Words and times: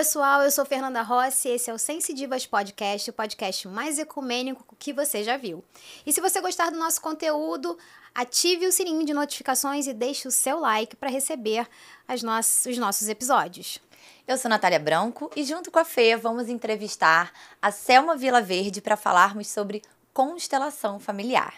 pessoal, 0.00 0.42
eu 0.42 0.50
sou 0.50 0.64
Fernanda 0.64 1.02
Rossi 1.02 1.46
e 1.46 1.50
esse 1.52 1.68
é 1.68 1.74
o 1.74 1.78
Sense 1.78 2.14
Divas 2.14 2.46
Podcast, 2.46 3.10
o 3.10 3.12
podcast 3.12 3.68
mais 3.68 3.98
ecumênico 3.98 4.74
que 4.78 4.94
você 4.94 5.22
já 5.22 5.36
viu. 5.36 5.62
E 6.06 6.10
se 6.10 6.22
você 6.22 6.40
gostar 6.40 6.70
do 6.70 6.78
nosso 6.78 7.02
conteúdo, 7.02 7.76
ative 8.14 8.66
o 8.66 8.72
sininho 8.72 9.04
de 9.04 9.12
notificações 9.12 9.86
e 9.86 9.92
deixe 9.92 10.26
o 10.26 10.30
seu 10.30 10.58
like 10.58 10.96
para 10.96 11.10
receber 11.10 11.68
os 12.08 12.78
nossos 12.78 13.10
episódios. 13.10 13.78
Eu 14.26 14.38
sou 14.38 14.48
Natália 14.48 14.78
Branco 14.78 15.30
e 15.36 15.44
junto 15.44 15.70
com 15.70 15.78
a 15.78 15.84
Fê 15.84 16.16
vamos 16.16 16.48
entrevistar 16.48 17.30
a 17.60 17.70
Selma 17.70 18.16
Vila 18.16 18.40
Verde 18.40 18.80
para 18.80 18.96
falarmos 18.96 19.48
sobre 19.48 19.82
constelação 20.14 20.98
familiar. 20.98 21.52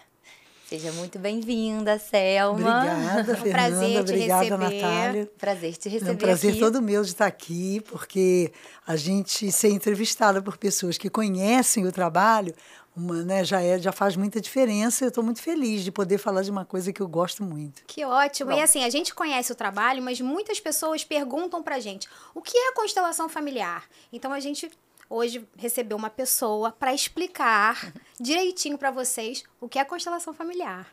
Seja 0.73 0.91
muito 0.93 1.18
bem-vinda, 1.18 1.98
Selma. 1.98 2.52
Obrigada, 2.80 3.32
É 3.32 3.35
um 3.35 3.36
Fernanda. 3.36 3.50
prazer 3.50 3.90
te 3.93 3.99
Obrigada, 4.00 4.43
receber. 4.57 4.80
Natália. 4.80 5.30
Prazer 5.39 5.76
te 5.76 5.89
É 5.89 5.90
receber 5.90 6.13
um 6.13 6.17
prazer 6.17 6.50
aqui. 6.53 6.61
todo 6.61 6.80
meu 6.80 7.03
de 7.03 7.08
estar 7.11 7.26
aqui, 7.26 7.82
porque 7.90 8.50
a 8.86 8.96
gente 8.96 9.53
ser 9.53 9.68
entrevistada 9.68 10.40
por 10.40 10.57
pessoas 10.57 10.96
que 10.96 11.11
conhecem 11.11 11.86
o 11.86 11.93
trabalho, 11.93 12.54
uma, 12.96 13.22
né, 13.22 13.44
já, 13.44 13.61
é, 13.61 13.79
já 13.79 13.93
faz 13.93 14.16
muita 14.16 14.40
diferença. 14.40 15.04
Eu 15.04 15.08
estou 15.08 15.22
muito 15.22 15.43
feliz 15.43 15.85
de 15.85 15.93
poder 15.93 16.16
falar 16.16 16.40
de 16.40 16.50
uma 16.50 16.64
coisa 16.64 16.91
que 16.91 17.02
eu 17.02 17.08
gosto 17.08 17.44
muito. 17.44 17.82
Que 17.86 18.02
ótimo. 18.07 18.50
Bom. 18.52 18.57
E 18.57 18.63
assim, 18.63 18.82
a 18.82 18.89
gente 18.89 19.14
conhece 19.14 19.52
o 19.52 19.54
trabalho, 19.54 20.02
mas 20.02 20.22
muitas 20.22 20.58
pessoas 20.58 21.04
perguntam 21.04 21.63
pra 21.63 21.80
gente 21.80 22.08
o 22.35 22.41
que 22.41 22.57
é 22.57 22.72
constelação 22.72 23.29
familiar. 23.29 23.85
Então 24.11 24.32
a 24.32 24.41
gente 24.41 24.71
hoje 25.12 25.46
recebeu 25.57 25.96
uma 25.96 26.08
pessoa 26.08 26.72
para 26.72 26.94
explicar 26.94 27.93
direitinho 28.18 28.79
pra 28.79 28.90
vocês 28.90 29.44
o 29.61 29.68
que 29.68 29.79
é 29.79 29.85
constelação 29.85 30.32
familiar. 30.32 30.86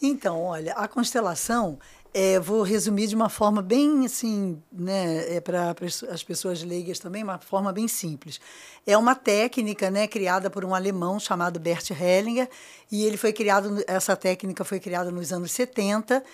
Então, 0.00 0.42
olha, 0.42 0.72
a 0.72 0.88
constelação, 0.88 1.78
é, 2.14 2.40
vou 2.40 2.62
resumir 2.62 3.06
de 3.06 3.14
uma 3.14 3.28
forma 3.28 3.60
bem 3.60 4.06
assim, 4.06 4.60
né, 4.72 5.36
é 5.36 5.40
para 5.40 5.74
as 6.10 6.22
pessoas 6.22 6.62
leigas 6.62 6.98
também, 6.98 7.22
uma 7.22 7.38
forma 7.38 7.70
bem 7.70 7.86
simples. 7.86 8.40
É 8.86 8.96
uma 8.96 9.14
técnica, 9.14 9.90
né, 9.90 10.08
criada 10.08 10.48
por 10.48 10.64
um 10.64 10.74
alemão 10.74 11.20
chamado 11.20 11.60
Bert 11.60 11.90
Hellinger, 11.90 12.48
e 12.90 13.04
ele 13.04 13.18
foi 13.18 13.32
criado, 13.32 13.84
essa 13.86 14.16
técnica 14.16 14.64
foi 14.64 14.80
criada 14.80 15.10
nos 15.10 15.32
anos 15.32 15.52
70, 15.52 16.24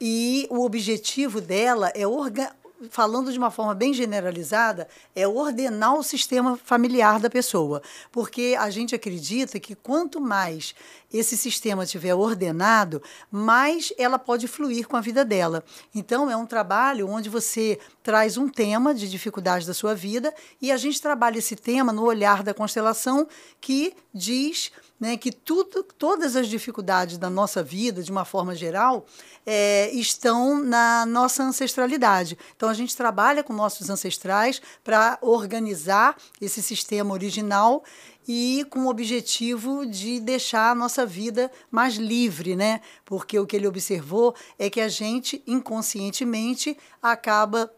e 0.00 0.48
o 0.50 0.64
objetivo 0.64 1.40
dela 1.40 1.92
é 1.94 2.04
orga 2.04 2.50
falando 2.90 3.32
de 3.32 3.38
uma 3.38 3.50
forma 3.50 3.74
bem 3.74 3.92
generalizada, 3.92 4.88
é 5.14 5.26
ordenar 5.26 5.94
o 5.94 6.02
sistema 6.02 6.56
familiar 6.56 7.18
da 7.18 7.30
pessoa. 7.30 7.82
Porque 8.10 8.56
a 8.58 8.70
gente 8.70 8.94
acredita 8.94 9.60
que 9.60 9.74
quanto 9.74 10.20
mais 10.20 10.74
esse 11.12 11.36
sistema 11.36 11.84
estiver 11.84 12.14
ordenado, 12.14 13.02
mais 13.30 13.92
ela 13.96 14.18
pode 14.18 14.48
fluir 14.48 14.88
com 14.88 14.96
a 14.96 15.00
vida 15.00 15.24
dela. 15.24 15.64
Então, 15.94 16.30
é 16.30 16.36
um 16.36 16.46
trabalho 16.46 17.08
onde 17.08 17.28
você 17.28 17.78
traz 18.02 18.36
um 18.36 18.48
tema 18.48 18.92
de 18.92 19.08
dificuldade 19.08 19.66
da 19.66 19.74
sua 19.74 19.94
vida 19.94 20.34
e 20.60 20.72
a 20.72 20.76
gente 20.76 21.00
trabalha 21.00 21.38
esse 21.38 21.54
tema 21.54 21.92
no 21.92 22.04
olhar 22.04 22.42
da 22.42 22.52
constelação 22.52 23.28
que 23.60 23.94
diz 24.12 24.72
né, 24.98 25.16
que 25.16 25.32
tudo, 25.32 25.82
todas 25.82 26.36
as 26.36 26.48
dificuldades 26.48 27.18
da 27.18 27.28
nossa 27.28 27.62
vida, 27.62 28.02
de 28.02 28.10
uma 28.10 28.24
forma 28.24 28.54
geral, 28.54 29.04
é, 29.44 29.90
estão 29.92 30.62
na 30.62 31.04
nossa 31.04 31.42
ancestralidade. 31.42 32.38
Então, 32.56 32.68
a 32.68 32.74
gente 32.74 32.96
trabalha 32.96 33.42
com 33.42 33.52
nossos 33.52 33.90
ancestrais 33.90 34.62
para 34.82 35.18
organizar 35.20 36.16
esse 36.40 36.62
sistema 36.62 37.12
original 37.12 37.82
e 38.26 38.64
com 38.70 38.86
o 38.86 38.88
objetivo 38.88 39.84
de 39.84 40.18
deixar 40.20 40.70
a 40.70 40.74
nossa 40.74 41.04
vida 41.04 41.50
mais 41.70 41.96
livre, 41.96 42.56
né? 42.56 42.80
Porque 43.04 43.38
o 43.38 43.46
que 43.46 43.56
ele 43.56 43.68
observou 43.68 44.34
é 44.58 44.70
que 44.70 44.80
a 44.80 44.88
gente 44.88 45.42
inconscientemente 45.46 46.76
acaba 47.02 47.70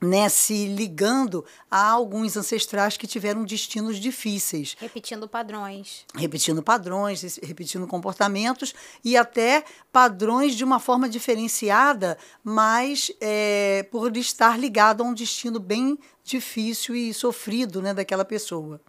né, 0.00 0.28
se 0.28 0.66
ligando 0.66 1.44
a 1.70 1.90
alguns 1.90 2.36
ancestrais 2.36 2.96
que 2.96 3.06
tiveram 3.06 3.44
destinos 3.44 3.98
difíceis 3.98 4.76
Repetindo 4.78 5.28
padrões. 5.28 6.04
repetindo 6.14 6.62
padrões, 6.62 7.38
repetindo 7.42 7.86
comportamentos 7.86 8.74
e 9.04 9.16
até 9.16 9.64
padrões 9.92 10.54
de 10.54 10.62
uma 10.62 10.78
forma 10.78 11.08
diferenciada, 11.08 12.16
mas 12.44 13.10
é, 13.20 13.86
por 13.90 14.16
estar 14.16 14.58
ligado 14.58 15.02
a 15.02 15.06
um 15.06 15.14
destino 15.14 15.58
bem 15.58 15.98
difícil 16.22 16.94
e 16.94 17.12
sofrido 17.12 17.82
né, 17.82 17.92
daquela 17.92 18.24
pessoa. 18.24 18.80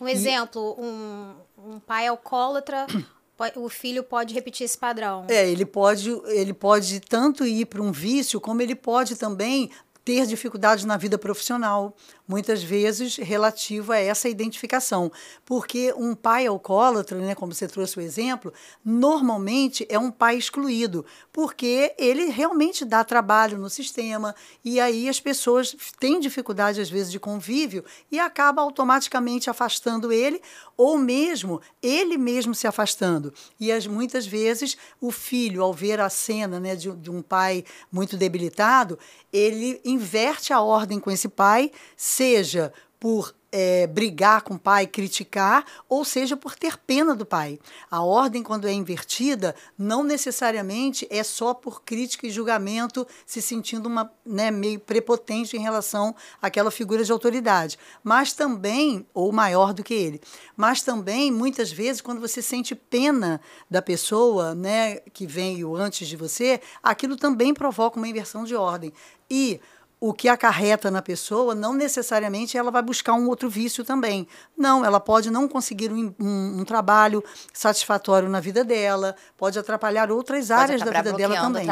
Um 0.00 0.08
exemplo, 0.08 0.76
um, 0.78 1.34
um 1.58 1.78
pai 1.78 2.06
alcoólatra, 2.06 2.86
o 3.56 3.68
filho 3.68 4.02
pode 4.02 4.34
repetir 4.34 4.64
esse 4.64 4.76
padrão. 4.76 5.26
É, 5.28 5.48
ele 5.48 5.64
pode, 5.64 6.10
ele 6.26 6.52
pode 6.52 7.00
tanto 7.00 7.46
ir 7.46 7.66
para 7.66 7.80
um 7.80 7.92
vício, 7.92 8.40
como 8.40 8.60
ele 8.60 8.74
pode 8.74 9.16
também 9.16 9.70
ter 10.04 10.26
dificuldades 10.26 10.84
na 10.84 10.96
vida 10.96 11.18
profissional, 11.18 11.96
muitas 12.30 12.62
vezes 12.62 13.16
relativo 13.16 13.90
a 13.90 13.98
essa 13.98 14.28
identificação. 14.28 15.10
Porque 15.44 15.92
um 15.96 16.14
pai 16.14 16.46
alcoólatra, 16.46 17.18
né, 17.18 17.34
como 17.34 17.52
você 17.52 17.66
trouxe 17.66 17.98
o 17.98 18.00
exemplo, 18.00 18.52
normalmente 18.84 19.84
é 19.88 19.98
um 19.98 20.12
pai 20.12 20.36
excluído, 20.36 21.04
porque 21.32 21.92
ele 21.98 22.26
realmente 22.26 22.84
dá 22.84 23.02
trabalho 23.02 23.58
no 23.58 23.68
sistema 23.68 24.32
e 24.64 24.78
aí 24.78 25.08
as 25.08 25.18
pessoas 25.18 25.76
têm 25.98 26.20
dificuldade, 26.20 26.80
às 26.80 26.88
vezes, 26.88 27.10
de 27.10 27.18
convívio 27.18 27.84
e 28.12 28.20
acaba 28.20 28.62
automaticamente 28.62 29.50
afastando 29.50 30.12
ele, 30.12 30.40
ou 30.76 30.96
mesmo 30.96 31.60
ele 31.82 32.16
mesmo 32.16 32.54
se 32.54 32.68
afastando. 32.68 33.34
E 33.58 33.72
as, 33.72 33.88
muitas 33.88 34.24
vezes 34.24 34.76
o 35.00 35.10
filho, 35.10 35.64
ao 35.64 35.74
ver 35.74 35.98
a 35.98 36.08
cena 36.08 36.60
né, 36.60 36.76
de, 36.76 36.92
de 36.92 37.10
um 37.10 37.22
pai 37.22 37.64
muito 37.90 38.16
debilitado, 38.16 38.96
ele 39.32 39.80
inverte 39.84 40.52
a 40.52 40.60
ordem 40.60 41.00
com 41.00 41.10
esse 41.10 41.28
pai, 41.28 41.72
seja 42.20 42.70
por 42.98 43.34
é, 43.50 43.86
brigar 43.86 44.42
com 44.42 44.54
o 44.54 44.58
pai, 44.58 44.86
criticar, 44.86 45.64
ou 45.88 46.04
seja, 46.04 46.36
por 46.36 46.54
ter 46.54 46.76
pena 46.76 47.14
do 47.14 47.24
pai. 47.24 47.58
A 47.90 48.02
ordem, 48.02 48.42
quando 48.42 48.68
é 48.68 48.72
invertida, 48.74 49.56
não 49.78 50.02
necessariamente 50.02 51.06
é 51.08 51.22
só 51.24 51.54
por 51.54 51.82
crítica 51.82 52.26
e 52.26 52.30
julgamento, 52.30 53.06
se 53.24 53.40
sentindo 53.40 53.86
uma, 53.86 54.12
né, 54.22 54.50
meio 54.50 54.78
prepotente 54.78 55.56
em 55.56 55.60
relação 55.60 56.14
àquela 56.42 56.70
figura 56.70 57.02
de 57.02 57.10
autoridade. 57.10 57.78
Mas 58.04 58.34
também, 58.34 59.06
ou 59.14 59.32
maior 59.32 59.72
do 59.72 59.82
que 59.82 59.94
ele, 59.94 60.20
mas 60.54 60.82
também, 60.82 61.32
muitas 61.32 61.72
vezes, 61.72 62.02
quando 62.02 62.20
você 62.20 62.42
sente 62.42 62.74
pena 62.74 63.40
da 63.70 63.80
pessoa 63.80 64.54
né, 64.54 64.96
que 65.14 65.26
veio 65.26 65.74
antes 65.74 66.06
de 66.06 66.18
você, 66.18 66.60
aquilo 66.82 67.16
também 67.16 67.54
provoca 67.54 67.96
uma 67.96 68.08
inversão 68.08 68.44
de 68.44 68.54
ordem. 68.54 68.92
E 69.30 69.58
o 70.00 70.14
que 70.14 70.28
acarreta 70.28 70.90
na 70.90 71.02
pessoa, 71.02 71.54
não 71.54 71.74
necessariamente 71.74 72.56
ela 72.56 72.70
vai 72.70 72.82
buscar 72.82 73.12
um 73.12 73.28
outro 73.28 73.50
vício 73.50 73.84
também. 73.84 74.26
Não, 74.56 74.82
ela 74.82 74.98
pode 74.98 75.30
não 75.30 75.46
conseguir 75.46 75.92
um, 75.92 76.14
um, 76.18 76.60
um 76.60 76.64
trabalho 76.64 77.22
satisfatório 77.52 78.28
na 78.28 78.40
vida 78.40 78.64
dela, 78.64 79.14
pode 79.36 79.58
atrapalhar 79.58 80.10
outras 80.10 80.48
Pode 80.48 80.60
áreas 80.60 80.82
da 80.82 80.90
vida 80.90 81.12
dela 81.12 81.36
também. 81.36 81.68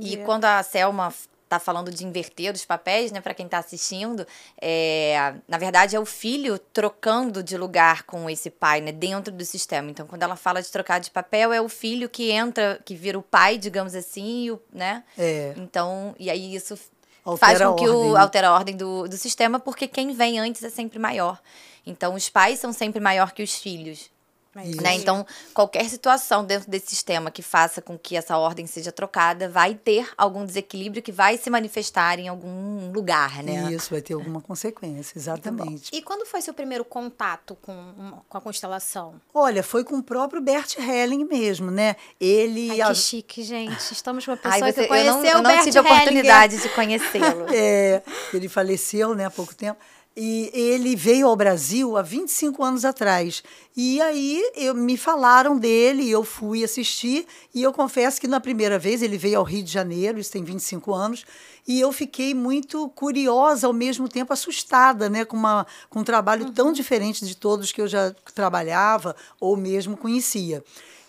E 0.00 0.16
quando 0.18 0.46
a 0.46 0.62
Selma 0.62 1.12
tá 1.48 1.60
falando 1.60 1.90
de 1.92 2.04
inverter 2.04 2.52
os 2.52 2.64
papéis, 2.64 3.12
né, 3.12 3.20
para 3.20 3.32
quem 3.32 3.46
tá 3.46 3.58
assistindo, 3.58 4.26
é, 4.60 5.34
na 5.46 5.58
verdade 5.58 5.94
é 5.94 6.00
o 6.00 6.06
filho 6.06 6.58
trocando 6.58 7.42
de 7.42 7.56
lugar 7.56 8.02
com 8.02 8.28
esse 8.28 8.50
pai, 8.50 8.80
né, 8.80 8.90
dentro 8.90 9.32
do 9.32 9.44
sistema. 9.44 9.90
Então, 9.90 10.06
quando 10.06 10.22
ela 10.22 10.34
fala 10.34 10.60
de 10.60 10.70
trocar 10.70 10.98
de 10.98 11.10
papel, 11.10 11.52
é 11.52 11.60
o 11.60 11.68
filho 11.68 12.08
que 12.08 12.30
entra, 12.30 12.80
que 12.84 12.94
vira 12.94 13.18
o 13.18 13.22
pai, 13.22 13.58
digamos 13.58 13.94
assim, 13.94 14.44
e 14.44 14.50
o, 14.50 14.60
né? 14.72 15.04
É. 15.16 15.54
Então, 15.56 16.14
e 16.18 16.30
aí 16.30 16.54
isso 16.54 16.76
Altera 17.26 17.58
faz 17.58 17.70
com 17.70 17.74
que 17.74 17.88
ordem, 17.88 18.10
o 18.10 18.14
né? 18.14 18.20
altera 18.20 18.48
a 18.48 18.54
ordem 18.54 18.76
do, 18.76 19.08
do 19.08 19.16
sistema, 19.16 19.58
porque 19.58 19.88
quem 19.88 20.12
vem 20.12 20.38
antes 20.38 20.62
é 20.62 20.70
sempre 20.70 20.98
maior. 20.98 21.40
Então, 21.84 22.14
os 22.14 22.28
pais 22.30 22.60
são 22.60 22.72
sempre 22.72 23.00
maior 23.00 23.32
que 23.32 23.42
os 23.42 23.56
filhos. 23.56 24.10
É 24.62 24.68
isso 24.68 24.80
Né? 24.82 24.94
Então, 24.94 25.26
qualquer 25.54 25.88
situação 25.88 26.44
dentro 26.44 26.70
desse 26.70 26.86
sistema 26.88 27.30
que 27.30 27.42
faça 27.42 27.80
com 27.82 27.98
que 27.98 28.16
essa 28.16 28.36
ordem 28.36 28.66
seja 28.66 28.92
trocada 28.92 29.48
vai 29.48 29.74
ter 29.74 30.08
algum 30.16 30.44
desequilíbrio 30.44 31.02
que 31.02 31.12
vai 31.12 31.36
se 31.36 31.48
manifestar 31.50 32.18
em 32.18 32.28
algum 32.28 32.90
lugar, 32.92 33.42
né? 33.42 33.72
Isso, 33.72 33.90
vai 33.90 34.00
ter 34.00 34.14
alguma 34.14 34.40
consequência, 34.40 35.18
exatamente. 35.18 35.90
E 35.92 36.02
quando 36.02 36.26
foi 36.26 36.40
seu 36.40 36.54
primeiro 36.54 36.84
contato 36.84 37.56
com, 37.62 38.20
com 38.28 38.38
a 38.38 38.40
constelação? 38.40 39.20
Olha, 39.32 39.62
foi 39.62 39.84
com 39.84 39.96
o 39.96 40.02
próprio 40.02 40.40
Bert 40.40 40.76
Helling 40.78 41.24
mesmo, 41.24 41.70
né? 41.70 41.96
Ele. 42.20 42.70
Ai, 42.70 42.80
a- 42.80 42.88
que 42.88 42.94
chique, 42.94 43.42
gente. 43.42 43.92
Estamos 43.92 44.24
com 44.24 44.30
uma 44.32 44.36
pessoa 44.36 44.64
Ai, 44.64 44.72
que 44.72 44.78
você, 44.78 44.84
eu 44.84 44.88
conheceu 44.88 45.14
não, 45.14 45.26
eu 45.26 45.42
não 45.42 45.50
Bert 45.50 45.64
tive 45.64 45.78
a 45.78 45.82
oportunidade 45.82 46.60
de 46.60 46.68
conhecê-lo. 46.70 47.46
É, 47.58 48.02
ele 48.34 48.48
faleceu 48.48 49.14
né, 49.14 49.24
há 49.24 49.30
pouco 49.30 49.54
tempo. 49.54 49.78
E 50.16 50.50
ele 50.54 50.96
veio 50.96 51.26
ao 51.26 51.36
Brasil 51.36 51.94
há 51.94 52.00
25 52.00 52.64
anos 52.64 52.86
atrás. 52.86 53.42
E 53.76 54.00
aí 54.00 54.42
eu, 54.56 54.74
me 54.74 54.96
falaram 54.96 55.58
dele, 55.58 56.10
eu 56.10 56.24
fui 56.24 56.64
assistir. 56.64 57.26
E 57.54 57.62
eu 57.62 57.70
confesso 57.70 58.18
que 58.18 58.26
na 58.26 58.40
primeira 58.40 58.78
vez 58.78 59.02
ele 59.02 59.18
veio 59.18 59.38
ao 59.38 59.44
Rio 59.44 59.62
de 59.62 59.70
Janeiro, 59.70 60.18
isso 60.18 60.32
tem 60.32 60.42
25 60.42 60.94
anos, 60.94 61.26
e 61.68 61.78
eu 61.78 61.92
fiquei 61.92 62.32
muito 62.32 62.88
curiosa, 62.90 63.66
ao 63.66 63.74
mesmo 63.74 64.08
tempo 64.08 64.32
assustada, 64.32 65.10
né, 65.10 65.24
com, 65.26 65.36
uma, 65.36 65.66
com 65.90 66.00
um 66.00 66.04
trabalho 66.04 66.50
tão 66.52 66.72
diferente 66.72 67.26
de 67.26 67.36
todos 67.36 67.70
que 67.70 67.82
eu 67.82 67.88
já 67.88 68.14
trabalhava 68.34 69.14
ou 69.38 69.54
mesmo 69.54 69.98
conhecia. 69.98 70.64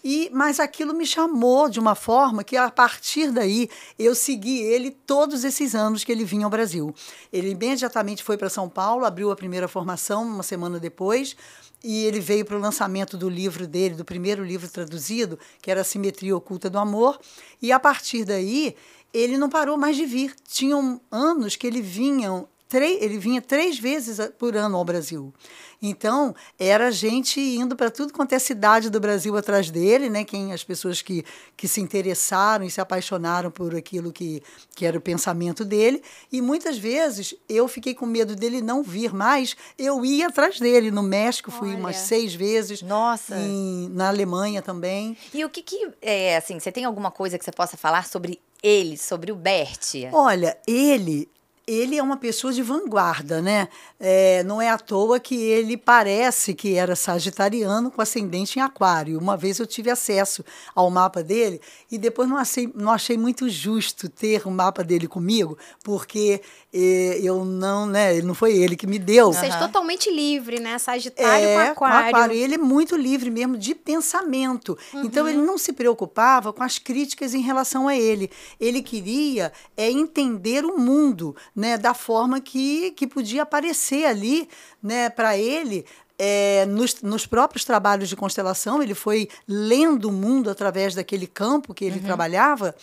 E, 0.09 0.29
mas 0.31 0.57
aquilo 0.57 0.93
me 0.93 1.05
chamou 1.05 1.67
de 1.67 1.81
uma 1.81 1.93
forma 1.93 2.41
que, 2.41 2.55
a 2.55 2.71
partir 2.71 3.29
daí, 3.29 3.69
eu 3.99 4.15
segui 4.15 4.61
ele 4.61 4.89
todos 4.89 5.43
esses 5.43 5.75
anos 5.75 6.05
que 6.05 6.09
ele 6.09 6.23
vinha 6.23 6.45
ao 6.45 6.49
Brasil. 6.49 6.95
Ele 7.29 7.49
imediatamente 7.49 8.23
foi 8.23 8.37
para 8.37 8.49
São 8.49 8.69
Paulo, 8.69 9.03
abriu 9.03 9.31
a 9.31 9.35
primeira 9.35 9.67
formação 9.67 10.23
uma 10.23 10.43
semana 10.43 10.79
depois, 10.79 11.35
e 11.83 12.05
ele 12.05 12.21
veio 12.21 12.45
para 12.45 12.55
o 12.55 12.61
lançamento 12.61 13.17
do 13.17 13.27
livro 13.27 13.67
dele, 13.67 13.95
do 13.95 14.05
primeiro 14.05 14.45
livro 14.45 14.69
traduzido, 14.69 15.37
que 15.61 15.69
era 15.69 15.81
a 15.81 15.83
Simetria 15.83 16.37
Oculta 16.37 16.69
do 16.69 16.79
Amor. 16.79 17.19
E 17.61 17.73
a 17.73 17.77
partir 17.77 18.23
daí, 18.23 18.77
ele 19.13 19.37
não 19.37 19.49
parou 19.49 19.77
mais 19.77 19.97
de 19.97 20.05
vir. 20.05 20.33
Tinham 20.47 21.01
anos 21.11 21.57
que 21.57 21.67
ele 21.67 21.81
vinha, 21.81 22.45
ele 22.75 23.17
vinha 23.17 23.41
três 23.41 23.79
vezes 23.79 24.19
por 24.37 24.55
ano 24.55 24.77
ao 24.77 24.83
Brasil. 24.83 25.33
Então, 25.81 26.35
era 26.57 26.91
gente 26.91 27.39
indo 27.39 27.75
para 27.75 27.91
tudo 27.91 28.11
quanto 28.11 28.33
é 28.33 28.39
cidade 28.39 28.89
do 28.89 28.99
Brasil 28.99 29.37
atrás 29.37 29.69
dele, 29.69 30.09
né? 30.09 30.23
Quem 30.23 30.51
as 30.51 30.63
pessoas 30.63 31.01
que, 31.01 31.23
que 31.55 31.67
se 31.67 31.79
interessaram 31.79 32.65
e 32.65 32.71
se 32.71 32.81
apaixonaram 32.81 33.51
por 33.51 33.75
aquilo 33.75 34.11
que, 34.11 34.41
que 34.75 34.85
era 34.85 34.97
o 34.97 35.01
pensamento 35.01 35.63
dele. 35.63 36.01
E 36.31 36.41
muitas 36.41 36.77
vezes 36.77 37.35
eu 37.47 37.67
fiquei 37.67 37.93
com 37.93 38.05
medo 38.05 38.35
dele 38.35 38.59
não 38.59 38.81
vir 38.81 39.13
mais, 39.13 39.55
eu 39.77 40.03
ia 40.03 40.27
atrás 40.27 40.59
dele. 40.59 40.89
No 40.89 41.03
México 41.03 41.51
fui 41.51 41.69
Olha. 41.69 41.77
umas 41.77 41.97
seis 41.97 42.33
vezes. 42.33 42.81
Nossa! 42.81 43.37
Em, 43.37 43.89
na 43.89 44.07
Alemanha 44.07 44.61
também. 44.61 45.15
E 45.33 45.45
o 45.45 45.49
que 45.49 45.61
que 45.61 45.89
é 46.01 46.37
assim? 46.37 46.59
Você 46.59 46.71
tem 46.71 46.85
alguma 46.85 47.11
coisa 47.11 47.37
que 47.37 47.45
você 47.45 47.51
possa 47.51 47.77
falar 47.77 48.07
sobre 48.07 48.41
ele, 48.63 48.97
sobre 48.97 49.31
o 49.31 49.35
Bert? 49.35 49.93
Olha, 50.11 50.57
ele 50.65 51.29
ele 51.67 51.97
é 51.97 52.01
uma 52.01 52.15
pessoa 52.15 52.53
de 52.53 52.63
vanguarda, 52.63 53.41
né? 53.41 53.67
É, 53.99 54.41
não 54.43 54.61
é 54.61 54.69
à 54.69 54.77
toa 54.77 55.19
que 55.19 55.35
ele 55.35 55.75
parece 55.75 56.53
que 56.53 56.75
era 56.75 56.95
sagitariano 56.95 57.91
com 57.91 58.01
ascendente 58.01 58.57
em 58.57 58.61
aquário. 58.61 59.19
Uma 59.19 59.35
vez 59.35 59.59
eu 59.59 59.67
tive 59.67 59.89
acesso 59.89 60.45
ao 60.73 60.89
mapa 60.89 61.21
dele 61.21 61.59
e 61.91 61.97
depois 61.97 62.29
não 62.29 62.37
achei, 62.37 62.71
não 62.73 62.91
achei 62.91 63.17
muito 63.17 63.49
justo 63.49 64.07
ter 64.07 64.47
o 64.47 64.51
mapa 64.51 64.81
dele 64.81 65.07
comigo, 65.09 65.57
porque 65.83 66.41
eu 66.79 67.43
não, 67.43 67.85
né? 67.85 68.21
Não 68.21 68.33
foi 68.33 68.55
ele 68.57 68.75
que 68.75 68.85
me 68.85 68.99
deu. 68.99 69.33
Você 69.33 69.47
é 69.47 69.57
totalmente 69.57 70.09
livre, 70.09 70.59
né? 70.59 70.77
Sagitário 70.77 71.47
é, 71.47 71.53
com 71.53 71.71
aquário. 71.71 72.11
Com 72.11 72.15
aquário. 72.17 72.35
Ele 72.35 72.55
é 72.55 72.57
muito 72.57 72.95
livre 72.95 73.29
mesmo 73.29 73.57
de 73.57 73.73
pensamento. 73.73 74.77
Uhum. 74.93 75.03
Então 75.03 75.27
ele 75.27 75.39
não 75.39 75.57
se 75.57 75.73
preocupava 75.73 76.53
com 76.53 76.63
as 76.63 76.77
críticas 76.77 77.33
em 77.33 77.41
relação 77.41 77.87
a 77.87 77.95
ele. 77.95 78.29
Ele 78.59 78.81
queria 78.81 79.51
é 79.75 79.89
entender 79.89 80.65
o 80.65 80.77
mundo 80.77 81.35
né, 81.55 81.77
da 81.77 81.93
forma 81.93 82.39
que, 82.39 82.91
que 82.91 83.07
podia 83.07 83.43
aparecer 83.43 84.05
ali 84.05 84.47
né, 84.81 85.09
para 85.09 85.37
ele 85.37 85.85
é, 86.19 86.65
nos, 86.65 87.01
nos, 87.01 87.25
próprios 87.25 87.63
trabalhos 87.63 88.09
de 88.09 88.15
constelação, 88.15 88.81
ele 88.81 88.95
foi 88.95 89.29
lendo 89.47 90.09
o 90.09 90.11
mundo 90.11 90.49
através 90.49 90.95
daquele 90.95 91.27
campo 91.27 91.73
que 91.73 91.85
ele 91.85 91.99
uhum. 91.99 92.05
trabalhava, 92.05 92.75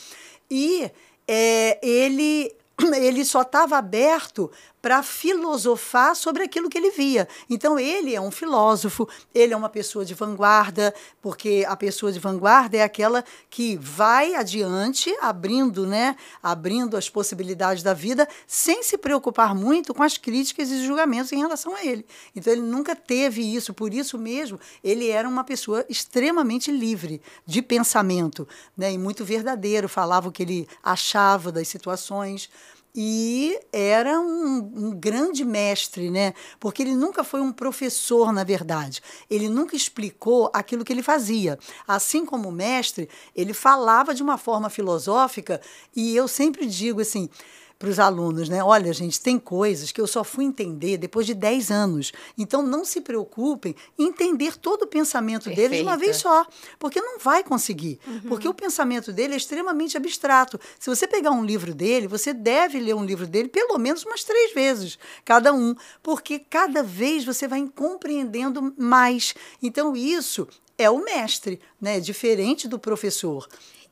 e 0.51 0.91
é, 1.27 1.79
ele, 1.83 2.55
ele 2.95 3.25
só 3.25 3.43
estava 3.43 3.77
aberto 3.77 4.51
para 4.85 5.03
filosofar 5.03 6.15
sobre 6.15 6.43
aquilo 6.43 6.69
que 6.69 6.77
ele 6.77 6.91
via. 6.91 7.27
Então, 7.49 7.79
ele 7.79 8.15
é 8.15 8.21
um 8.21 8.31
filósofo, 8.31 9.09
ele 9.35 9.55
é 9.55 9.57
uma 9.57 9.71
pessoa 9.71 10.05
de 10.05 10.13
vanguarda, 10.13 10.95
porque 11.23 11.65
a 11.67 11.75
pessoa 11.75 12.13
de 12.13 12.19
vanguarda 12.19 12.77
é 12.77 12.83
aquela 12.83 13.25
que 13.49 13.79
vai 13.79 14.35
adiante, 14.35 15.11
abrindo, 15.23 15.87
né, 15.87 16.15
abrindo 16.43 16.99
as 16.99 17.09
possibilidades 17.09 17.83
da 17.83 17.95
vida, 17.95 18.29
sem 18.47 18.83
se 18.83 18.99
preocupar 18.99 19.55
muito 19.55 19.95
com 19.95 20.03
as 20.03 20.19
críticas 20.19 20.71
e 20.71 20.85
julgamentos 20.85 21.33
em 21.33 21.39
relação 21.39 21.75
a 21.75 21.83
ele. 21.83 22.05
Então, 22.37 22.53
ele 22.53 22.61
nunca 22.61 22.95
teve 22.95 23.41
isso, 23.41 23.73
por 23.73 23.95
isso 23.95 24.19
mesmo, 24.19 24.61
ele 24.85 25.09
era 25.09 25.27
uma 25.27 25.45
pessoa 25.45 25.83
extremamente 25.89 26.71
livre 26.71 27.23
de 27.47 27.63
pensamento, 27.63 28.47
né, 28.77 28.93
e 28.93 28.99
muito 28.99 29.25
verdadeiro, 29.25 29.89
falava 29.89 30.29
o 30.29 30.33
que 30.33 30.43
ele 30.43 30.69
achava 30.83 31.51
das 31.51 31.69
situações 31.69 32.51
e 32.95 33.59
era 33.73 34.21
um, 34.21 34.59
um, 34.59 34.91
grande 34.93 35.45
mestre, 35.45 36.11
né? 36.11 36.33
Porque 36.61 36.81
ele 36.81 36.95
nunca 36.95 37.25
foi 37.25 37.41
um 37.41 37.51
professor, 37.51 38.33
na 38.33 38.45
verdade. 38.45 39.03
Ele 39.29 39.49
nunca 39.49 39.75
explicou 39.75 40.49
aquilo 40.55 40.85
que 40.85 40.93
ele 40.93 41.03
fazia. 41.03 41.59
Assim 41.89 42.25
como 42.25 42.53
mestre, 42.53 43.09
ele 43.35 43.53
falava 43.53 44.15
de 44.15 44.23
uma 44.23 44.39
forma 44.39 44.71
filosófica 44.71 45.61
e 45.95 46.15
eu 46.15 46.29
sempre 46.29 46.67
digo 46.67 47.01
assim 47.01 47.29
para 47.79 47.89
os 47.89 47.99
alunos, 47.99 48.49
né? 48.49 48.63
Olha, 48.63 48.93
gente, 48.93 49.21
tem 49.21 49.39
coisas 49.39 49.93
que 49.93 50.01
eu 50.01 50.07
só 50.07 50.23
fui 50.23 50.45
entender 50.45 50.97
depois 50.97 51.27
de 51.27 51.35
10 51.35 51.71
anos. 51.71 52.13
Então, 52.39 52.63
não 52.63 52.85
se 52.85 53.01
preocupem 53.01 53.75
em 53.99 54.07
entender 54.07 54.57
todo 54.57 54.83
o 54.83 54.87
pensamento 54.87 55.45
Perfeito. 55.45 55.71
dele 55.71 55.83
de 55.83 55.89
uma 55.89 55.97
vez 55.97 56.17
só, 56.17 56.47
porque 56.79 57.01
não 57.01 57.19
vai 57.19 57.43
conseguir. 57.43 57.99
Uhum. 58.07 58.21
Porque 58.29 58.49
o 58.49 58.55
pensamento 58.55 59.13
dele 59.13 59.35
é 59.35 59.37
extremamente 59.37 59.97
abstrato. 59.97 60.59
Se 60.79 60.89
você 60.89 61.07
pegar 61.07 61.33
um 61.33 61.45
livro 61.45 61.75
dele, 61.75 62.07
você 62.07 62.33
deve 62.33 62.79
ler 62.79 62.95
um 62.95 63.05
livro 63.05 63.27
dele 63.27 63.49
pelo 63.49 63.79
menos 63.79 64.05
umas 64.05 64.25
três 64.25 64.55
vezes, 64.55 64.99
cada 65.25 65.53
um, 65.53 65.75
porque 66.03 66.39
cada 66.39 66.83
vez 66.83 67.25
você 67.25 67.49
vai 67.49 67.65
compreendendo 67.75 68.73
mais. 68.79 69.35
Então, 69.63 69.97
isso 69.97 70.47
é 70.79 70.89
o 70.91 71.05
mestre, 71.05 71.61
né? 71.81 72.01
Diferente 72.01 72.69
do 72.69 72.79
professor. 72.79 73.49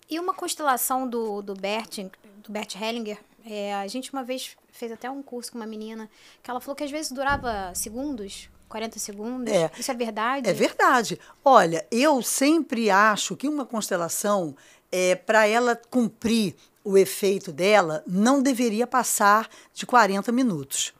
E 0.08 0.18
uma 0.18 0.34
constelação 0.34 1.08
do, 1.08 1.40
do 1.40 1.54
Bert, 1.54 1.98
do 2.42 2.52
Bert 2.52 2.74
Hellinger, 2.74 3.18
é, 3.44 3.74
a 3.74 3.86
gente 3.86 4.12
uma 4.12 4.22
vez 4.22 4.56
fez 4.70 4.92
até 4.92 5.10
um 5.10 5.22
curso 5.22 5.52
com 5.52 5.58
uma 5.58 5.66
menina 5.66 6.08
que 6.42 6.50
ela 6.50 6.60
falou 6.60 6.76
que 6.76 6.84
às 6.84 6.90
vezes 6.90 7.12
durava 7.12 7.72
segundos, 7.74 8.48
40 8.68 8.98
segundos. 8.98 9.52
É, 9.52 9.70
Isso 9.78 9.90
é 9.90 9.94
verdade? 9.94 10.48
É 10.48 10.52
verdade. 10.52 11.20
Olha, 11.44 11.86
eu 11.90 12.22
sempre 12.22 12.90
acho 12.90 13.36
que 13.36 13.48
uma 13.48 13.66
constelação, 13.66 14.56
é, 14.90 15.14
para 15.14 15.46
ela 15.46 15.76
cumprir 15.90 16.54
o 16.84 16.96
efeito 16.98 17.52
dela, 17.52 18.02
não 18.06 18.42
deveria 18.42 18.86
passar 18.86 19.48
de 19.72 19.86
40 19.86 20.32
minutos. 20.32 20.92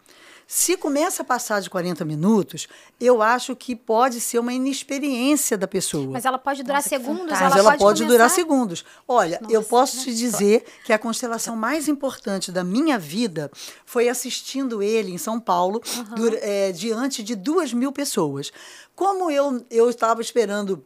Se 0.54 0.76
começa 0.76 1.22
a 1.22 1.24
passar 1.24 1.62
de 1.62 1.70
40 1.70 2.04
minutos, 2.04 2.68
eu 3.00 3.22
acho 3.22 3.56
que 3.56 3.74
pode 3.74 4.20
ser 4.20 4.38
uma 4.38 4.52
inexperiência 4.52 5.56
da 5.56 5.66
pessoa. 5.66 6.10
Mas 6.12 6.26
ela 6.26 6.36
pode 6.36 6.62
durar 6.62 6.76
Nossa, 6.76 6.90
segundos, 6.90 7.32
ela, 7.32 7.40
Mas 7.48 7.56
ela 7.56 7.70
pode, 7.70 7.78
pode 7.78 8.04
durar 8.04 8.28
segundos. 8.28 8.84
Olha, 9.08 9.38
Nossa, 9.40 9.54
eu 9.54 9.62
posso 9.62 10.04
te 10.04 10.14
dizer 10.14 10.66
que 10.84 10.92
a 10.92 10.98
constelação 10.98 11.56
mais 11.56 11.88
importante 11.88 12.52
da 12.52 12.62
minha 12.62 12.98
vida 12.98 13.50
foi 13.86 14.10
assistindo 14.10 14.82
ele 14.82 15.10
em 15.10 15.16
São 15.16 15.40
Paulo, 15.40 15.80
uhum. 15.96 16.30
é, 16.42 16.70
diante 16.70 17.22
de 17.22 17.34
duas 17.34 17.72
mil 17.72 17.90
pessoas. 17.90 18.52
Como 18.94 19.30
eu, 19.30 19.64
eu 19.70 19.88
estava 19.88 20.20
esperando 20.20 20.84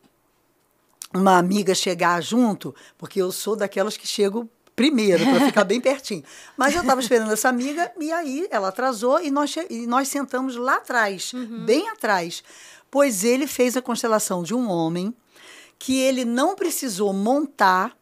uma 1.12 1.38
amiga 1.38 1.74
chegar 1.74 2.22
junto, 2.22 2.72
porque 2.96 3.20
eu 3.20 3.32
sou 3.32 3.56
daquelas 3.56 3.96
que 3.96 4.06
chego 4.06 4.48
primeiro, 4.76 5.24
para 5.24 5.46
ficar 5.46 5.64
bem 5.64 5.80
pertinho. 5.80 6.22
Mas 6.54 6.74
eu 6.74 6.82
estava 6.82 7.00
esperando 7.00 7.32
essa 7.32 7.48
amiga 7.48 7.90
e 7.98 8.12
aí 8.12 8.46
ela 8.50 8.68
atrasou 8.68 9.18
e 9.20 9.30
nós, 9.30 9.56
e 9.70 9.86
nós 9.86 10.06
sentamos 10.06 10.54
lá 10.54 10.76
atrás, 10.76 11.32
uhum. 11.32 11.64
bem 11.64 11.88
atrás. 11.88 12.44
Pois 12.90 13.24
ele 13.24 13.46
fez 13.46 13.76
a 13.76 13.82
constelação 13.82 14.42
de 14.42 14.54
um 14.54 14.68
homem 14.68 15.14
que 15.78 15.98
ele 15.98 16.24
não 16.24 16.54
precisou 16.54 17.12
montar, 17.12 17.96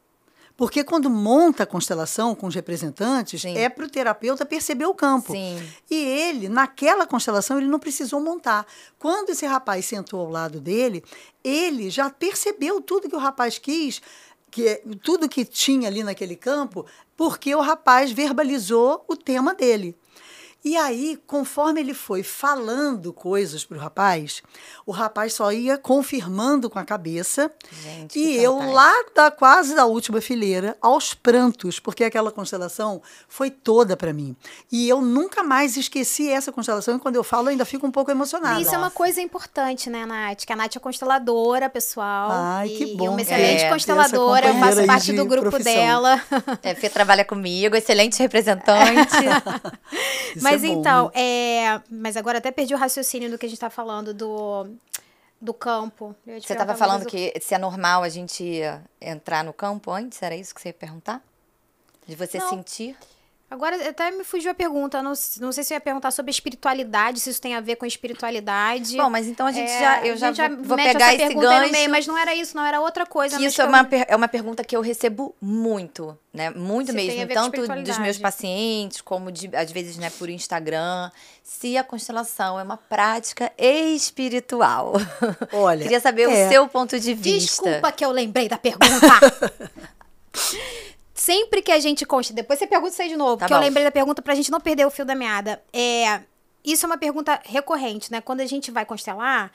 porque 0.56 0.84
quando 0.84 1.08
monta 1.08 1.62
a 1.62 1.66
constelação 1.66 2.34
com 2.34 2.46
os 2.46 2.54
representantes, 2.54 3.42
Sim. 3.42 3.56
é 3.56 3.68
para 3.68 3.86
o 3.86 3.88
terapeuta 3.88 4.44
perceber 4.44 4.86
o 4.86 4.94
campo. 4.94 5.32
Sim. 5.32 5.60
E 5.90 5.96
ele, 5.96 6.48
naquela 6.48 7.06
constelação, 7.06 7.58
ele 7.58 7.66
não 7.66 7.78
precisou 7.78 8.20
montar. 8.20 8.66
Quando 8.98 9.30
esse 9.30 9.46
rapaz 9.46 9.84
sentou 9.86 10.20
ao 10.20 10.30
lado 10.30 10.60
dele, 10.60 11.02
ele 11.42 11.90
já 11.90 12.08
percebeu 12.10 12.80
tudo 12.80 13.08
que 13.08 13.16
o 13.16 13.18
rapaz 13.18 13.58
quis 13.58 14.00
que 14.54 14.80
tudo 15.02 15.28
que 15.28 15.44
tinha 15.44 15.88
ali 15.88 16.04
naquele 16.04 16.36
campo, 16.36 16.86
porque 17.16 17.52
o 17.56 17.60
rapaz 17.60 18.12
verbalizou 18.12 19.04
o 19.08 19.16
tema 19.16 19.52
dele. 19.52 19.96
E 20.64 20.78
aí, 20.78 21.18
conforme 21.26 21.80
ele 21.80 21.92
foi 21.92 22.22
falando 22.22 23.12
coisas 23.12 23.66
para 23.66 23.76
o 23.76 23.80
rapaz, 23.80 24.42
o 24.86 24.92
rapaz 24.92 25.34
só 25.34 25.52
ia 25.52 25.76
confirmando 25.76 26.70
com 26.70 26.78
a 26.78 26.84
cabeça. 26.84 27.52
Gente, 27.82 28.18
e 28.18 28.42
eu 28.42 28.72
lá 28.72 28.90
da 29.14 29.30
quase 29.30 29.74
da 29.74 29.84
última 29.84 30.22
fileira, 30.22 30.74
aos 30.80 31.12
prantos, 31.12 31.78
porque 31.78 32.02
aquela 32.02 32.32
constelação 32.32 33.02
foi 33.28 33.50
toda 33.50 33.94
para 33.94 34.10
mim. 34.14 34.34
E 34.72 34.88
eu 34.88 35.02
nunca 35.02 35.42
mais 35.42 35.76
esqueci 35.76 36.30
essa 36.30 36.50
constelação. 36.50 36.96
E 36.96 36.98
quando 36.98 37.16
eu 37.16 37.24
falo, 37.24 37.48
eu 37.48 37.50
ainda 37.50 37.66
fico 37.66 37.86
um 37.86 37.90
pouco 37.90 38.10
emocionada. 38.10 38.54
Isso 38.54 38.64
Nossa. 38.64 38.76
é 38.76 38.78
uma 38.78 38.90
coisa 38.90 39.20
importante, 39.20 39.90
né, 39.90 40.06
Nath? 40.06 40.46
Que 40.46 40.52
a 40.54 40.56
Nath 40.56 40.76
é 40.76 40.80
consteladora, 40.80 41.68
pessoal. 41.68 42.30
Ai, 42.32 42.68
e, 42.68 42.76
que 42.78 42.96
bom. 42.96 43.04
E 43.04 43.08
uma 43.08 43.20
excelente 43.20 43.64
é, 43.64 43.68
consteladora. 43.68 44.48
Eu 44.48 44.54
faço 44.54 44.86
parte 44.86 45.12
do 45.12 45.26
grupo 45.26 45.50
profissão. 45.50 45.74
dela. 45.74 46.22
É, 46.62 46.74
Fê 46.74 46.88
trabalha 46.88 47.24
comigo, 47.24 47.76
excelente 47.76 48.18
representante. 48.18 49.14
Mas 50.40 50.53
mas 50.54 50.64
é 50.64 50.66
então, 50.68 51.10
é, 51.14 51.80
mas 51.90 52.16
agora 52.16 52.38
até 52.38 52.50
perdi 52.50 52.74
o 52.74 52.76
raciocínio 52.76 53.30
do 53.30 53.38
que 53.38 53.46
a 53.46 53.48
gente 53.48 53.58
tá 53.58 53.70
falando 53.70 54.12
do 54.14 54.66
do 55.40 55.52
campo. 55.52 56.16
Você 56.24 56.54
estava 56.54 56.74
falando 56.74 57.04
que 57.04 57.34
se 57.40 57.54
é 57.54 57.58
normal 57.58 58.02
a 58.02 58.08
gente 58.08 58.60
entrar 58.98 59.44
no 59.44 59.52
campo 59.52 59.90
antes, 59.90 60.22
era 60.22 60.34
isso 60.34 60.54
que 60.54 60.60
você 60.60 60.70
ia 60.70 60.74
perguntar? 60.74 61.22
De 62.06 62.16
você 62.16 62.38
Não. 62.38 62.48
sentir? 62.48 62.96
Agora, 63.54 63.88
até 63.88 64.10
me 64.10 64.24
fugiu 64.24 64.50
a 64.50 64.54
pergunta. 64.54 65.00
Não, 65.00 65.12
não 65.40 65.52
sei 65.52 65.62
se 65.62 65.72
eu 65.72 65.76
ia 65.76 65.80
perguntar 65.80 66.10
sobre 66.10 66.32
espiritualidade, 66.32 67.20
se 67.20 67.30
isso 67.30 67.40
tem 67.40 67.54
a 67.54 67.60
ver 67.60 67.76
com 67.76 67.86
espiritualidade. 67.86 68.96
Bom, 68.96 69.08
mas 69.08 69.28
então 69.28 69.46
a 69.46 69.52
gente 69.52 69.70
É, 69.70 69.80
já. 69.80 70.04
Eu 70.04 70.14
a 70.14 70.16
já, 70.16 70.26
gente 70.26 70.36
já 70.38 70.48
vou, 70.48 70.76
pegar 70.76 71.14
essa 71.14 71.22
esse 71.26 71.34
gancho. 71.34 71.70
meio, 71.70 71.88
mas 71.88 72.04
não 72.04 72.18
era 72.18 72.34
isso, 72.34 72.56
não 72.56 72.64
era 72.66 72.80
outra 72.80 73.06
coisa. 73.06 73.40
Isso 73.40 73.62
é 73.62 73.64
eu 73.64 73.68
uma, 73.68 73.84
per- 73.84 74.06
é 74.08 74.16
uma 74.16 74.26
pergunta 74.26 74.64
que 74.64 74.76
eu 74.76 74.80
recebo 74.80 75.36
muito, 75.40 76.18
né? 76.32 76.50
Muito 76.50 76.88
Se 76.90 76.96
mesmo. 76.96 77.28
Tanto 77.28 77.64
dos 77.82 77.98
meus 77.98 78.18
pacientes, 78.18 79.00
como 79.00 79.30
de, 79.30 79.48
às 79.54 79.70
vezes, 79.70 79.98
né, 79.98 80.10
por 80.18 80.28
Instagram. 80.28 81.12
Se 81.44 81.76
a 81.76 81.84
constelação 81.84 82.58
é 82.58 82.62
uma 82.64 82.76
prática 82.76 83.52
espiritual. 83.56 84.94
Olha, 85.52 85.82
Queria 85.84 86.00
saber 86.00 86.22
é. 86.22 86.46
o 86.46 86.50
seu 86.50 86.66
ponto 86.66 86.98
de 86.98 87.14
vista. 87.14 87.62
Desculpa 87.62 87.92
que 87.92 88.04
eu 88.04 88.10
lembrei 88.10 88.48
da 88.48 88.58
pergunta. 88.58 88.90
Sempre 91.24 91.62
que 91.62 91.72
a 91.72 91.80
gente 91.80 92.04
consta, 92.04 92.34
depois 92.34 92.58
você 92.58 92.66
pergunta 92.66 92.92
isso 92.92 93.02
aí 93.02 93.08
de 93.08 93.16
novo, 93.16 93.36
Tá 93.38 93.46
porque 93.46 93.54
eu 93.54 93.58
bom. 93.58 93.64
lembrei 93.64 93.84
da 93.84 93.90
pergunta 93.90 94.20
pra 94.20 94.34
gente 94.34 94.50
não 94.50 94.60
perder 94.60 94.86
o 94.86 94.90
fio 94.90 95.04
da 95.04 95.14
meada. 95.14 95.62
É, 95.72 96.20
isso 96.64 96.84
é 96.84 96.86
uma 96.86 96.98
pergunta 96.98 97.40
recorrente, 97.44 98.10
né? 98.12 98.20
Quando 98.20 98.40
a 98.40 98.46
gente 98.46 98.70
vai 98.70 98.84
constelar 98.84 99.50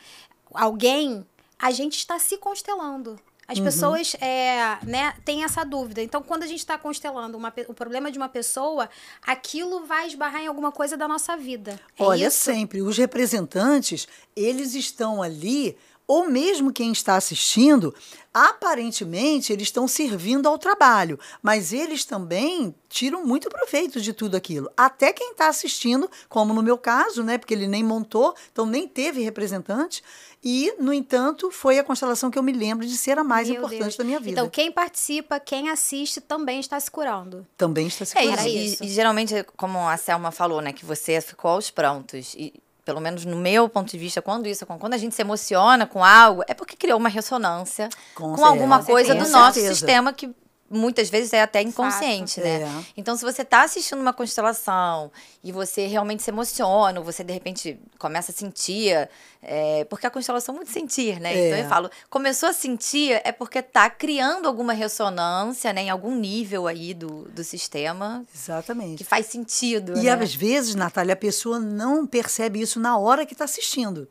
alguém, 0.54 1.26
a 1.58 1.72
gente 1.72 1.98
está 1.98 2.18
se 2.20 2.38
constelando. 2.38 3.20
As 3.48 3.58
Uhum. 3.58 3.64
pessoas 3.66 4.16
é, 4.22 4.78
né, 4.84 5.14
têm 5.26 5.44
essa 5.44 5.64
dúvida. 5.64 6.04
Então, 6.04 6.22
quando 6.22 6.44
a 6.44 6.48
gente 6.48 6.60
está 6.60 6.78
constelando 6.78 7.36
uma 7.36 7.52
o 7.68 7.74
problema 7.74 8.12
de 8.12 8.18
uma 8.20 8.30
pessoa, 8.30 8.88
aquilo 9.26 9.86
vai 9.88 10.06
esbarrar 10.08 10.42
em 10.44 10.48
alguma 10.48 10.72
coisa 10.72 10.96
da 10.96 11.08
nossa 11.08 11.36
vida. 11.36 11.80
É 11.98 12.04
Olha, 12.04 12.28
isso? 12.28 12.38
sempre, 12.38 12.82
os 12.84 12.96
representantes, 12.98 14.08
eles 14.36 14.76
estão 14.76 15.22
ali, 15.24 15.76
ou 16.10 16.28
mesmo 16.28 16.74
quem 16.74 16.92
está 16.92 17.16
assistindo, 17.18 17.94
aparentemente 18.34 19.54
eles 19.54 19.68
estão 19.68 19.88
servindo 19.88 20.48
ao 20.48 20.58
trabalho, 20.58 21.20
mas 21.39 21.72
eles 21.72 22.04
também 22.04 22.74
tiram 22.89 23.24
muito 23.24 23.48
proveito 23.48 24.01
de 24.01 24.12
tudo 24.12 24.36
aquilo. 24.36 24.72
Até 24.75 25.13
quem 25.13 25.32
está 25.34 25.48
assistindo, 25.48 26.10
como 26.28 26.51
no 26.51 26.63
meu 26.63 26.80
caso, 26.80 27.22
né, 27.24 27.38
porque 27.38 27.54
ele 27.54 27.68
nem 27.68 27.84
montou, 27.84 28.34
então 28.51 28.66
nem 28.66 28.88
teve 28.88 29.22
representante, 29.22 30.01
e, 30.44 30.74
no 30.80 30.92
entanto, 30.94 31.51
foi 31.51 31.78
a 31.78 31.84
constelação 31.84 32.32
que 32.32 32.39
eu 32.39 32.44
me 32.44 32.54
lembro 32.54 32.88
de 32.88 32.98
ser 32.98 33.20
a 33.20 33.24
mais 33.24 33.48
Meu 33.50 33.58
importante 33.58 33.82
Deus. 33.82 33.98
da 33.98 34.04
minha 34.06 34.20
vida. 34.20 34.32
Então, 34.32 34.50
quem 34.50 34.72
participa, 34.72 35.39
quem 35.39 35.70
assiste, 35.70 36.22
também 36.22 36.60
está 36.60 36.80
se 36.80 36.89
curando. 36.89 37.46
também 37.58 37.86
está 37.88 38.04
se 38.06 38.18
É, 38.18 38.22
curando. 38.22 38.39
Era 38.39 38.50
e, 38.50 38.78
e 38.82 38.88
geralmente, 38.89 39.46
como 39.58 39.78
a 39.88 39.98
Selma 39.98 40.32
falou, 40.32 40.62
né, 40.62 40.72
que 40.74 40.86
você 40.86 41.20
ficou 41.22 41.51
aos 41.51 41.70
prontos. 41.70 42.34
E 42.36 42.54
pelo 42.89 43.00
menos 43.00 43.24
no 43.24 43.38
meu 43.38 43.69
ponto 43.69 43.91
de 43.91 44.00
vista, 44.00 44.19
quando 44.19 44.48
isso 44.48 44.65
quando 44.65 44.96
a 44.96 44.98
gente 44.98 45.13
se 45.13 45.22
emociona 45.22 45.86
com 45.86 46.03
algo, 46.03 46.43
é 46.48 46.55
porque 46.55 46.75
criou 46.75 46.98
uma 46.98 47.08
ressonância 47.08 47.88
Com 48.15 48.34
com, 48.34 48.43
alguma 48.43 48.84
coisa 48.84 49.13
do 49.13 49.29
nosso 49.29 49.60
sistema 49.60 50.12
que 50.12 50.34
muitas 50.70 51.10
vezes 51.10 51.34
é 51.34 51.42
até 51.42 51.62
inconsciente, 51.62 52.40
né? 52.40 52.62
É. 52.62 52.86
Então, 52.96 53.16
se 53.16 53.24
você 53.24 53.42
está 53.42 53.64
assistindo 53.64 54.00
uma 54.00 54.14
constelação 54.14 55.12
e 55.44 55.52
você 55.52 55.88
realmente 55.88 56.24
se 56.24 56.30
emociona, 56.30 57.00
ou 57.00 57.06
você 57.06 57.24
de 57.24 57.34
repente 57.34 57.80
começa 57.98 58.32
a 58.32 58.36
sentir, 58.36 59.10
é, 59.42 59.84
porque 59.86 60.06
a 60.06 60.10
constelação 60.10 60.54
é 60.54 60.58
muito 60.58 60.72
sentir, 60.72 61.20
né? 61.20 61.34
É. 61.34 61.48
Então 61.48 61.60
eu 61.60 61.70
falo, 61.70 61.90
começou 62.10 62.50
a 62.50 62.54
sentir 62.54 63.20
é 63.24 63.32
porque 63.32 63.62
tá 63.62 63.90
criando 63.90 64.48
alguma 64.48 64.74
ressonância, 64.74 65.72
né, 65.74 65.84
em 65.84 65.90
algum 65.90 66.16
nível 66.16 66.68
aí 66.68 66.94
do, 66.94 67.24
do 67.30 67.44
sistema 67.44 68.26
Exatamente. 68.34 68.98
que 68.98 69.04
faz 69.04 69.28
sentido. 69.28 69.98
E 69.98 70.04
né? 70.04 70.12
às 70.12 70.36
vezes, 70.36 70.76
Natália, 70.76 71.14
a 71.14 71.18
pessoa 71.18 71.60
não 71.60 72.06
percebe 72.06 72.62
isso 72.62 72.80
na 72.80 72.98
hora 72.98 73.26
que 73.26 73.34
está 73.34 73.46
assistindo. 73.46 74.08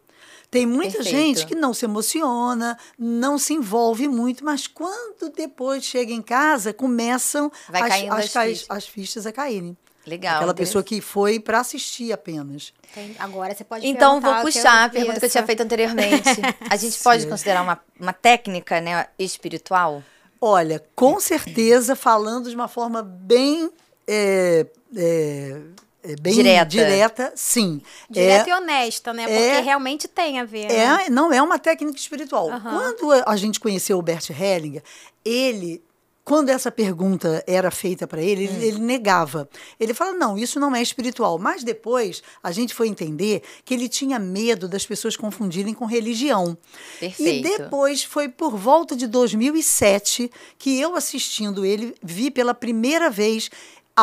Tem 0.50 0.64
muita 0.64 0.98
Perfeito. 0.98 1.16
gente 1.16 1.46
que 1.46 1.54
não 1.54 1.74
se 1.74 1.84
emociona, 1.84 2.78
não 2.98 3.36
se 3.38 3.52
envolve 3.52 4.08
muito, 4.08 4.42
mas 4.44 4.66
quando 4.66 5.28
depois 5.34 5.84
chega 5.84 6.10
em 6.12 6.22
casa, 6.22 6.72
começam 6.72 7.52
Vai 7.68 7.82
as, 7.82 7.92
as, 7.92 8.36
as 8.36 8.44
fichas. 8.46 8.66
as 8.70 8.86
fichas 8.88 9.26
a 9.26 9.32
caírem. 9.32 9.76
Legal. 10.06 10.36
Aquela 10.36 10.54
pessoa 10.54 10.82
que 10.82 11.02
foi 11.02 11.38
para 11.38 11.60
assistir 11.60 12.12
apenas. 12.14 12.72
Tem- 12.94 13.14
Agora 13.18 13.54
você 13.54 13.62
pode 13.62 13.86
Então, 13.86 14.22
vou 14.22 14.32
o 14.32 14.36
que 14.36 14.40
puxar 14.42 14.84
a 14.84 14.88
pergunta 14.88 15.18
que 15.20 15.24
eu 15.26 15.28
isso. 15.28 15.32
tinha 15.36 15.44
feito 15.46 15.62
anteriormente. 15.62 16.30
A 16.70 16.76
gente 16.76 16.98
pode 17.04 17.26
considerar 17.26 17.60
uma, 17.62 17.78
uma 18.00 18.14
técnica 18.14 18.80
né, 18.80 19.06
espiritual? 19.18 20.02
Olha, 20.40 20.82
com 20.94 21.20
certeza, 21.20 21.94
falando 21.94 22.48
de 22.48 22.54
uma 22.54 22.68
forma 22.68 23.02
bem. 23.02 23.70
é, 24.06 24.66
é, 24.96 25.60
é, 26.02 26.14
bem 26.16 26.32
Direta. 26.34 26.66
direta, 26.66 27.32
sim. 27.34 27.80
Direta 28.08 28.48
É- 28.48 28.52
e 28.52 28.54
honesta, 28.56 29.12
né? 29.12 29.24
é- 29.24 29.26
Porque 29.50 29.64
realmente 29.64 30.06
tem 30.08 30.38
a 30.38 30.44
ver. 30.44 30.68
né? 30.68 31.06
É, 31.06 31.10
não 31.10 31.32
é 31.32 31.42
uma 31.42 31.58
técnica 31.58 31.98
espiritual. 31.98 32.50
Aham. 32.50 32.78
Quando 32.96 33.12
a- 33.12 33.24
a 33.26 33.36
gente 33.36 33.58
conheceu 33.60 33.98
o 33.98 34.02
Bert 34.02 34.30
Hellinger, 34.30 34.82
ele, 35.24 35.82
quando 36.24 36.50
essa 36.50 36.70
pergunta 36.70 37.42
era 37.46 37.70
feita 37.70 38.06
para 38.06 38.20
ele, 38.22 38.46
Hum. 38.46 38.54
ele, 38.56 38.66
ele 38.68 38.78
negava. 38.80 39.48
Ele 39.80 39.92
fala: 39.94 40.12
não, 40.12 40.36
isso 40.38 40.60
não 40.60 40.74
é 40.76 40.80
espiritual. 40.82 41.38
Mas 41.38 41.64
depois 41.64 42.22
a 42.42 42.52
gente 42.52 42.74
foi 42.74 42.86
entender 42.88 43.42
que 43.64 43.72
ele 43.74 43.88
tinha 43.88 44.18
medo 44.18 44.68
das 44.68 44.84
pessoas 44.86 45.16
confundirem 45.16 45.72
com 45.74 45.84
religião. 45.86 46.56
Perfeito. 47.00 47.46
E 47.48 47.56
depois 47.58 48.04
foi 48.04 48.28
por 48.28 48.56
volta 48.56 48.94
de 48.94 49.06
2007 49.06 50.30
que 50.58 50.78
eu 50.80 50.94
assistindo 50.94 51.64
ele 51.64 51.94
vi 52.02 52.30
pela 52.30 52.54
primeira 52.54 53.10
vez 53.10 53.50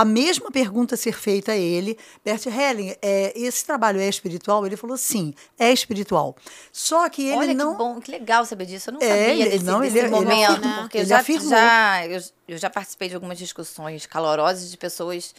a 0.01 0.03
mesma 0.05 0.51
pergunta 0.51 0.97
ser 0.97 1.13
feita 1.13 1.53
a 1.53 1.55
ele, 1.55 1.97
Bert 2.23 2.45
Hellinger, 2.45 2.97
é, 3.01 3.31
esse 3.39 3.63
trabalho 3.65 3.99
é 3.99 4.07
espiritual? 4.09 4.65
Ele 4.65 4.75
falou 4.75 4.97
sim, 4.97 5.33
é 5.57 5.71
espiritual. 5.71 6.35
Só 6.71 7.07
que 7.09 7.23
ele 7.27 7.37
Olha 7.37 7.53
não 7.53 7.71
que 7.71 7.77
bom, 7.77 8.01
que 8.01 8.11
legal 8.11 8.45
saber 8.45 8.65
disso. 8.65 8.89
Eu 8.89 8.93
não 8.95 9.01
É, 9.01 9.07
sabia 9.07 9.31
ele- 9.45 9.49
desse, 9.51 9.63
não, 9.63 9.79
desse 9.81 9.97
ele- 9.97 10.07
ele 10.07 10.15
momento, 10.15 10.51
afirmou, 10.51 10.81
porque 10.81 10.97
ele 10.97 11.05
já, 11.05 11.19
afirmou. 11.19 11.49
já 11.49 12.07
eu, 12.07 12.21
eu 12.47 12.57
já 12.57 12.69
participei 12.69 13.07
de 13.09 13.15
algumas 13.15 13.37
discussões 13.37 14.05
calorosas 14.05 14.69
de 14.69 14.77
pessoas 14.77 15.33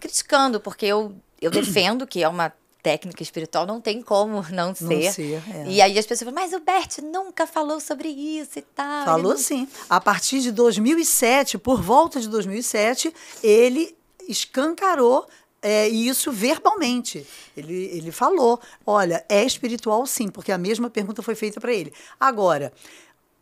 criticando, 0.00 0.60
porque 0.60 0.86
eu, 0.86 1.14
eu 1.40 1.50
defendo 1.50 2.06
que 2.06 2.22
é 2.22 2.28
uma 2.28 2.52
técnica 2.82 3.22
espiritual, 3.22 3.64
não 3.66 3.80
tem 3.80 4.02
como 4.02 4.44
não 4.50 4.74
ser. 4.74 5.12
ser, 5.12 5.42
é. 5.54 5.64
E 5.68 5.80
aí 5.80 5.98
as 5.98 6.04
pessoas 6.06 6.30
falam, 6.30 6.42
mas 6.42 6.52
o 6.52 6.60
Bert 6.60 6.98
nunca 7.02 7.46
falou 7.46 7.78
sobre 7.80 8.08
isso 8.08 8.58
e 8.58 8.62
tal. 8.62 9.04
Falou 9.04 9.32
não- 9.32 9.38
sim. 9.38 9.68
A 9.88 10.00
partir 10.00 10.40
de 10.40 10.50
2007, 10.50 11.58
por 11.58 11.80
volta 11.80 12.20
de 12.20 12.28
2007, 12.28 13.12
ele 13.42 13.96
escancarou 14.28 15.26
é, 15.60 15.88
isso 15.88 16.32
verbalmente. 16.32 17.24
Ele, 17.56 17.84
ele 17.92 18.10
falou: 18.10 18.60
olha, 18.84 19.24
é 19.28 19.44
espiritual 19.44 20.04
sim, 20.06 20.28
porque 20.28 20.50
a 20.50 20.58
mesma 20.58 20.90
pergunta 20.90 21.22
foi 21.22 21.34
feita 21.34 21.60
para 21.60 21.72
ele. 21.72 21.92
Agora. 22.18 22.72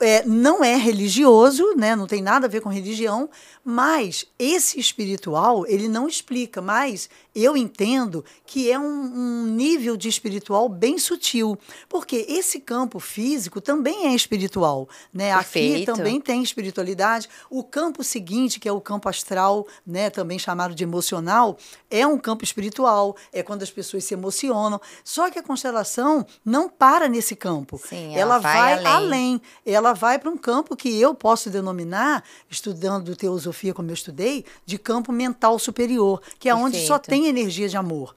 É, 0.00 0.24
não 0.24 0.64
é 0.64 0.76
religioso, 0.76 1.74
né? 1.76 1.94
não 1.94 2.06
tem 2.06 2.22
nada 2.22 2.46
a 2.46 2.48
ver 2.48 2.60
com 2.60 2.68
religião, 2.68 3.28
mas 3.64 4.24
esse 4.38 4.80
espiritual 4.80 5.66
ele 5.66 5.88
não 5.88 6.08
explica. 6.08 6.62
Mas 6.62 7.08
eu 7.34 7.56
entendo 7.56 8.24
que 8.46 8.70
é 8.70 8.78
um, 8.78 8.84
um 8.84 9.46
nível 9.46 9.96
de 9.96 10.08
espiritual 10.08 10.68
bem 10.68 10.98
sutil, 10.98 11.58
porque 11.88 12.24
esse 12.28 12.60
campo 12.60 12.98
físico 12.98 13.60
também 13.60 14.06
é 14.06 14.14
espiritual, 14.14 14.88
né? 15.12 15.32
Aqui 15.32 15.68
Perfeito. 15.68 15.92
também 15.92 16.20
tem 16.20 16.42
espiritualidade. 16.42 17.28
O 17.48 17.62
campo 17.62 18.02
seguinte, 18.02 18.58
que 18.58 18.68
é 18.68 18.72
o 18.72 18.80
campo 18.80 19.08
astral, 19.08 19.66
né, 19.86 20.10
também 20.10 20.38
chamado 20.38 20.74
de 20.74 20.82
emocional, 20.82 21.56
é 21.90 22.06
um 22.06 22.18
campo 22.18 22.44
espiritual, 22.44 23.16
é 23.32 23.42
quando 23.42 23.62
as 23.62 23.70
pessoas 23.70 24.04
se 24.04 24.14
emocionam. 24.14 24.80
Só 25.04 25.30
que 25.30 25.38
a 25.38 25.42
constelação 25.42 26.26
não 26.44 26.68
para 26.68 27.08
nesse 27.08 27.36
campo. 27.36 27.78
Sim, 27.78 28.14
ela, 28.16 28.36
ela 28.36 28.38
vai 28.38 28.60
vai, 28.60 28.72
além. 28.72 28.86
além. 28.86 29.42
Ela 29.64 29.89
vai 29.92 30.18
para 30.18 30.30
um 30.30 30.36
campo 30.36 30.76
que 30.76 31.00
eu 31.00 31.14
posso 31.14 31.50
denominar, 31.50 32.24
estudando 32.48 33.16
teosofia 33.16 33.74
como 33.74 33.90
eu 33.90 33.94
estudei, 33.94 34.44
de 34.64 34.78
campo 34.78 35.12
mental 35.12 35.58
superior, 35.58 36.20
que 36.38 36.48
é 36.48 36.54
onde 36.54 36.78
só 36.86 36.98
Perfeito. 36.98 37.22
tem 37.22 37.28
energia 37.28 37.68
de 37.68 37.76
amor. 37.76 38.14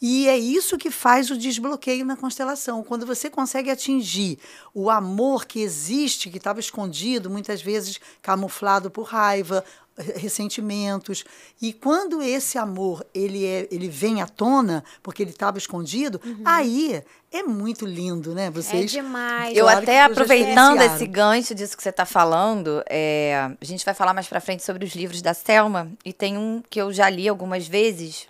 E 0.00 0.28
é 0.28 0.38
isso 0.38 0.78
que 0.78 0.90
faz 0.90 1.30
o 1.30 1.36
desbloqueio 1.36 2.04
na 2.04 2.16
constelação. 2.16 2.84
Quando 2.84 3.04
você 3.04 3.28
consegue 3.28 3.70
atingir 3.70 4.38
o 4.72 4.88
amor 4.90 5.44
que 5.44 5.60
existe, 5.60 6.30
que 6.30 6.38
estava 6.38 6.60
escondido, 6.60 7.28
muitas 7.28 7.60
vezes 7.60 7.98
camuflado 8.22 8.90
por 8.92 9.02
raiva, 9.02 9.64
re- 9.96 10.12
ressentimentos. 10.12 11.24
E 11.60 11.72
quando 11.72 12.22
esse 12.22 12.56
amor 12.58 13.04
ele, 13.12 13.44
é, 13.44 13.66
ele 13.72 13.88
vem 13.88 14.22
à 14.22 14.26
tona, 14.28 14.84
porque 15.02 15.20
ele 15.22 15.30
estava 15.32 15.58
escondido, 15.58 16.20
aí 16.44 17.02
é 17.32 17.42
muito 17.42 17.84
lindo, 17.84 18.32
né? 18.34 18.46
É 18.46 18.50
Vocês 18.50 18.92
demais. 18.92 19.56
Eu 19.56 19.64
Claro 19.64 19.80
até 19.82 20.02
aproveitando 20.02 20.80
esse 20.80 21.06
gancho 21.08 21.54
disso 21.56 21.76
que 21.76 21.82
você 21.82 21.88
está 21.90 22.06
falando, 22.06 22.84
é, 22.88 23.50
a 23.60 23.64
gente 23.64 23.84
vai 23.84 23.94
falar 23.94 24.14
mais 24.14 24.28
pra 24.28 24.40
frente 24.40 24.62
sobre 24.62 24.84
os 24.84 24.92
livros 24.94 25.20
da 25.20 25.34
Selma 25.34 25.90
e 26.04 26.12
tem 26.12 26.38
um 26.38 26.62
que 26.70 26.80
eu 26.80 26.92
já 26.92 27.10
li 27.10 27.28
algumas 27.28 27.66
vezes 27.66 28.28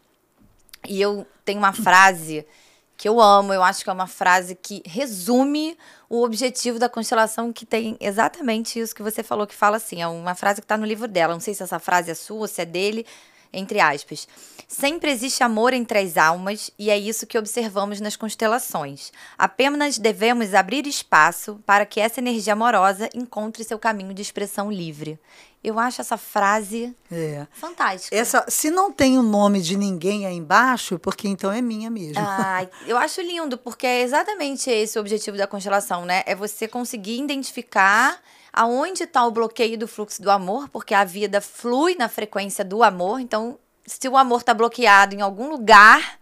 e 0.89 1.01
eu 1.01 1.27
tenho 1.49 1.59
uma 1.59 1.73
frase 1.73 2.47
que 2.95 3.09
eu 3.09 3.19
amo, 3.19 3.55
eu 3.55 3.63
acho 3.63 3.83
que 3.83 3.89
é 3.89 3.93
uma 3.93 4.07
frase 4.07 4.55
que 4.55 4.83
resume 4.85 5.79
o 6.11 6.23
objetivo 6.23 6.79
da 6.79 6.91
constelação 6.91 7.51
que 7.55 7.65
tem 7.65 7.97
exatamente 8.01 8.79
isso 8.79 8.95
que 8.95 9.03
você 9.03 9.23
falou 9.23 9.47
que 9.47 9.55
fala 9.55 9.79
assim, 9.79 10.03
é 10.03 10.07
uma 10.07 10.35
frase 10.35 10.61
que 10.61 10.67
está 10.67 10.77
no 10.77 10.85
livro 10.85 11.09
dela, 11.09 11.33
não 11.33 11.41
sei 11.41 11.55
se 11.55 11.63
essa 11.63 11.79
frase 11.79 12.11
é 12.11 12.15
sua, 12.15 12.47
se 12.47 12.61
é 12.61 12.67
dele, 12.67 13.07
entre 13.51 13.81
aspas. 13.81 14.29
Sempre 14.67 15.11
existe 15.11 15.43
amor 15.43 15.73
entre 15.73 15.99
as 15.99 16.19
almas 16.19 16.71
e 16.79 16.91
é 16.91 16.99
isso 16.99 17.27
que 17.27 17.39
observamos 17.39 17.99
nas 17.99 18.17
constelações. 18.17 19.11
Apenas 19.39 19.97
devemos 19.97 20.53
abrir 20.53 20.87
espaço 20.87 21.59
para 21.65 21.87
que 21.87 22.01
essa 22.01 22.21
energia 22.21 22.53
amorosa 22.53 23.09
encontre 23.15 23.65
seu 23.65 23.79
caminho 23.79 24.13
de 24.13 24.21
expressão 24.21 24.71
livre. 24.71 25.19
Eu 25.63 25.79
acho 25.79 26.01
essa 26.01 26.17
frase 26.17 26.97
É. 27.11 27.47
fantástica. 27.53 28.15
Essa, 28.15 28.45
se 28.49 28.71
não 28.71 28.93
tem 28.93 29.19
o 29.19 29.23
nome 29.23 29.61
de 29.61 29.77
ninguém 29.77 30.25
aí 30.27 30.37
embaixo, 30.37 30.99
porque 30.99 31.27
então 31.29 31.51
é 31.51 31.61
minha 31.61 31.91
mesmo. 31.91 32.23
Ai, 32.25 32.69
eu 32.87 32.97
acho 32.97 33.21
lindo, 33.21 33.59
porque 33.59 33.87
é 33.87 34.03
exatamente 34.03 34.71
esse 34.71 34.97
o 34.99 35.01
objetivo 35.01 35.37
da 35.37 35.47
constelação, 35.47 36.05
né? 36.05 36.23
É 36.27 36.35
você 36.35 36.69
conseguir 36.69 37.21
identificar 37.21 38.21
aonde 38.53 39.03
está 39.05 39.25
o 39.27 39.31
bloqueio 39.31 39.77
do 39.79 39.89
fluxo 39.89 40.23
do 40.23 40.31
amor, 40.31 40.69
porque 40.69 40.95
a 40.95 41.05
vida 41.05 41.41
flui 41.41 41.95
na 41.97 42.09
frequência 42.09 42.65
do 42.65 42.83
amor. 42.83 43.21
Então, 43.21 43.59
se 43.87 44.09
o 44.09 44.17
amor 44.17 44.41
está 44.41 44.55
bloqueado 44.55 45.15
em 45.15 45.21
algum 45.23 45.49
lugar, 45.49 46.18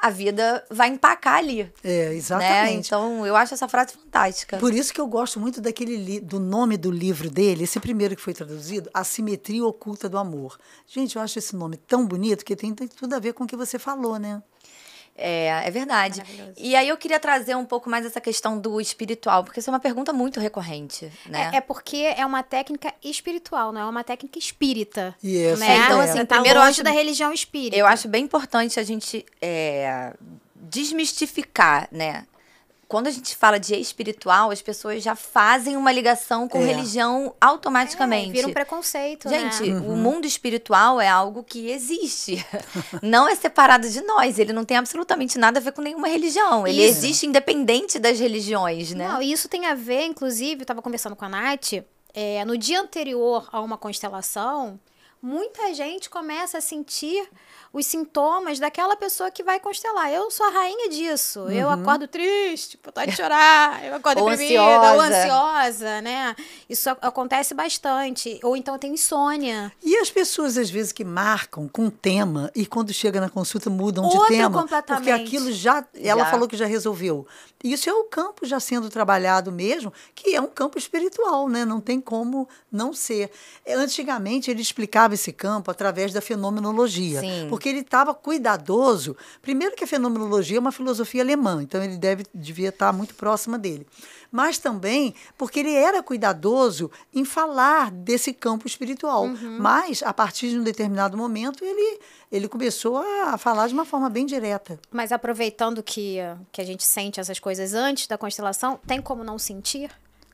a 0.00 0.10
vida 0.10 0.64
vai 0.70 0.88
empacar 0.88 1.34
ali. 1.34 1.70
É, 1.82 2.08
Né? 2.08 2.14
exatamente. 2.14 2.86
Então, 2.86 3.26
eu 3.26 3.36
acho 3.36 3.54
essa 3.54 3.68
frase 3.68 3.92
fantástica. 3.94 4.56
Por 4.58 4.72
isso 4.72 4.92
que 4.92 5.00
eu 5.00 5.06
gosto 5.06 5.40
muito 5.40 5.60
daquele 5.60 6.20
do 6.20 6.38
nome 6.38 6.76
do 6.76 6.90
livro 6.90 7.30
dele, 7.30 7.64
esse 7.64 7.80
primeiro 7.80 8.14
que 8.16 8.22
foi 8.22 8.34
traduzido, 8.34 8.88
A 8.92 9.04
Simetria 9.04 9.64
Oculta 9.64 10.08
do 10.08 10.18
Amor. 10.18 10.58
Gente, 10.86 11.16
eu 11.16 11.22
acho 11.22 11.38
esse 11.38 11.54
nome 11.54 11.76
tão 11.76 12.06
bonito 12.06 12.44
que 12.44 12.54
tem, 12.56 12.74
tem 12.74 12.88
tudo 12.88 13.14
a 13.14 13.18
ver 13.18 13.32
com 13.32 13.44
o 13.44 13.46
que 13.46 13.56
você 13.56 13.78
falou, 13.78 14.18
né? 14.18 14.42
É, 15.18 15.62
é 15.66 15.70
verdade. 15.70 16.22
E 16.56 16.76
aí 16.76 16.88
eu 16.88 16.96
queria 16.96 17.18
trazer 17.18 17.56
um 17.56 17.64
pouco 17.64 17.90
mais 17.90 18.06
essa 18.06 18.20
questão 18.20 18.58
do 18.58 18.80
espiritual, 18.80 19.42
porque 19.42 19.58
isso 19.58 19.68
é 19.68 19.72
uma 19.72 19.80
pergunta 19.80 20.12
muito 20.12 20.38
recorrente, 20.38 21.10
né? 21.26 21.50
É, 21.52 21.56
é 21.56 21.60
porque 21.60 21.96
é 22.16 22.24
uma 22.24 22.42
técnica 22.44 22.94
espiritual, 23.02 23.72
não 23.72 23.80
é 23.80 23.84
uma 23.86 24.04
técnica 24.04 24.38
espírita. 24.38 25.14
Isso, 25.22 25.58
né? 25.58 25.76
é. 25.76 25.84
Então, 25.84 26.00
assim, 26.00 26.24
tá 26.24 26.36
Primeiro, 26.36 26.58
eu 26.58 26.62
longe 26.62 26.70
acho- 26.80 26.84
da 26.84 26.90
religião 26.90 27.32
espírita. 27.32 27.76
Eu 27.76 27.86
acho 27.86 28.06
bem 28.06 28.24
importante 28.24 28.78
a 28.78 28.82
gente 28.84 29.26
é, 29.42 30.12
desmistificar, 30.54 31.88
né? 31.90 32.24
Quando 32.88 33.06
a 33.06 33.10
gente 33.10 33.36
fala 33.36 33.60
de 33.60 33.74
espiritual, 33.76 34.50
as 34.50 34.62
pessoas 34.62 35.02
já 35.02 35.14
fazem 35.14 35.76
uma 35.76 35.92
ligação 35.92 36.48
com 36.48 36.58
É. 36.62 36.64
religião 36.64 37.26
É, 37.26 37.32
automaticamente. 37.44 38.32
vira 38.32 38.48
um 38.48 38.52
preconceito, 38.52 39.28
Gente, 39.28 39.62
né? 39.70 39.78
o 39.80 39.94
mundo 39.94 40.26
espiritual 40.26 40.98
é 40.98 41.06
algo 41.06 41.42
que 41.44 41.70
existe. 41.70 42.42
Não 43.02 43.28
é 43.28 43.34
separado 43.34 43.86
de 43.90 44.00
nós. 44.00 44.38
Ele 44.38 44.54
não 44.54 44.64
tem 44.64 44.78
absolutamente 44.78 45.38
nada 45.38 45.58
a 45.58 45.62
ver 45.62 45.72
com 45.72 45.82
nenhuma 45.82 46.08
religião. 46.08 46.66
Ele 46.66 46.82
Isso. 46.82 46.98
existe 46.98 47.26
independente 47.26 47.98
das 47.98 48.18
religiões, 48.18 48.94
né? 48.94 49.06
Não, 49.06 49.20
e 49.20 49.32
isso 49.32 49.48
tem 49.50 49.66
a 49.66 49.74
ver, 49.74 50.04
inclusive, 50.06 50.60
eu 50.60 50.64
estava 50.64 50.80
conversando 50.80 51.14
com 51.14 51.26
a 51.26 51.28
Nath, 51.28 51.74
é, 52.14 52.42
no 52.46 52.56
dia 52.56 52.80
anterior 52.80 53.48
a 53.52 53.60
uma 53.60 53.76
constelação, 53.76 54.80
muita 55.20 55.74
gente 55.74 56.08
começa 56.08 56.56
a 56.58 56.60
sentir 56.60 57.28
os 57.72 57.86
sintomas 57.86 58.58
daquela 58.58 58.96
pessoa 58.96 59.30
que 59.30 59.42
vai 59.42 59.60
constelar. 59.60 60.10
Eu 60.12 60.30
sou 60.30 60.46
a 60.46 60.50
rainha 60.50 60.88
disso. 60.88 61.40
Eu 61.50 61.68
acordo 61.68 62.08
triste, 62.08 62.78
vontade 62.82 63.10
de 63.10 63.16
chorar, 63.16 63.84
eu 63.84 63.94
acordo 63.94 64.22
Ou 64.22 64.30
deprimida, 64.30 64.62
ou 64.62 65.00
ansiosa. 65.00 65.22
ansiosa, 65.22 66.00
né? 66.00 66.36
Isso 66.68 66.88
ac- 66.90 66.98
acontece 67.02 67.54
bastante. 67.54 68.38
Ou 68.42 68.56
então 68.56 68.78
tenho 68.78 68.94
insônia. 68.94 69.72
E 69.82 69.96
as 69.98 70.10
pessoas, 70.10 70.56
às 70.56 70.70
vezes, 70.70 70.92
que 70.92 71.04
marcam 71.04 71.68
com 71.68 71.90
tema 71.90 72.50
e 72.54 72.64
quando 72.66 72.92
chega 72.92 73.20
na 73.20 73.28
consulta 73.28 73.68
mudam 73.70 74.08
de 74.08 74.16
Outra 74.16 74.28
tema. 74.34 74.50
Porque 74.50 74.60
completamente. 74.62 75.10
aquilo 75.10 75.52
já. 75.52 75.84
Ela 75.94 76.24
Já. 76.24 76.30
falou 76.30 76.48
que 76.48 76.56
já 76.56 76.66
resolveu. 76.66 77.26
Isso 77.62 77.90
é 77.90 77.92
o 77.92 78.04
campo 78.04 78.46
já 78.46 78.60
sendo 78.60 78.88
trabalhado 78.88 79.50
mesmo, 79.50 79.92
que 80.14 80.34
é 80.34 80.40
um 80.40 80.46
campo 80.46 80.78
espiritual, 80.78 81.48
né? 81.48 81.64
Não 81.64 81.80
tem 81.80 82.00
como 82.00 82.48
não 82.70 82.92
ser. 82.92 83.30
É, 83.66 83.74
Antigamente 83.74 84.50
ele 84.50 84.62
explicava 84.62 85.14
esse 85.14 85.32
campo 85.32 85.70
através 85.70 86.12
da 86.12 86.20
fenomenologia. 86.20 87.20
Sim. 87.20 87.48
Porque 87.58 87.68
ele 87.68 87.80
estava 87.80 88.14
cuidadoso. 88.14 89.16
Primeiro 89.42 89.74
que 89.74 89.82
a 89.82 89.86
fenomenologia 89.86 90.58
é 90.58 90.60
uma 90.60 90.70
filosofia 90.70 91.22
alemã, 91.22 91.60
então 91.60 91.82
ele 91.82 91.96
deve, 91.96 92.24
devia 92.32 92.68
estar 92.68 92.92
muito 92.92 93.16
próxima 93.16 93.58
dele. 93.58 93.84
Mas 94.30 94.58
também 94.58 95.12
porque 95.36 95.58
ele 95.58 95.74
era 95.74 96.00
cuidadoso 96.00 96.88
em 97.12 97.24
falar 97.24 97.90
desse 97.90 98.32
campo 98.32 98.68
espiritual. 98.68 99.26
Mas, 99.58 100.04
a 100.04 100.14
partir 100.14 100.50
de 100.50 100.58
um 100.60 100.62
determinado 100.62 101.16
momento, 101.16 101.64
ele, 101.64 101.98
ele 102.30 102.46
começou 102.46 102.98
a 102.98 103.36
falar 103.36 103.66
de 103.66 103.74
uma 103.74 103.84
forma 103.84 104.08
bem 104.08 104.24
direta. 104.24 104.78
Mas 104.88 105.10
aproveitando 105.10 105.82
que, 105.82 106.18
que 106.52 106.60
a 106.60 106.64
gente 106.64 106.84
sente 106.84 107.18
essas 107.18 107.40
coisas 107.40 107.74
antes 107.74 108.06
da 108.06 108.16
constelação, 108.16 108.78
tem 108.86 109.02
como 109.02 109.24
não 109.24 109.36
sentir? 109.36 109.90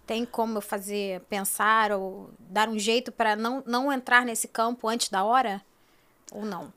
Tem 0.07 0.27
como 0.27 0.61
fazer, 0.61 1.23
pensar 1.23 1.91
ou 1.91 2.29
dar 2.39 2.69
um 2.69 2.79
jeito 2.79 3.11
para 3.11 3.35
não, 3.35 3.63
não 3.67 3.91
entrar 3.91 4.27
nesse 4.27 4.47
campo 4.47 4.87
antes 4.89 5.09
da 5.09 5.25
hora? 5.25 5.63
Ou 6.31 6.45
não? 6.45 6.71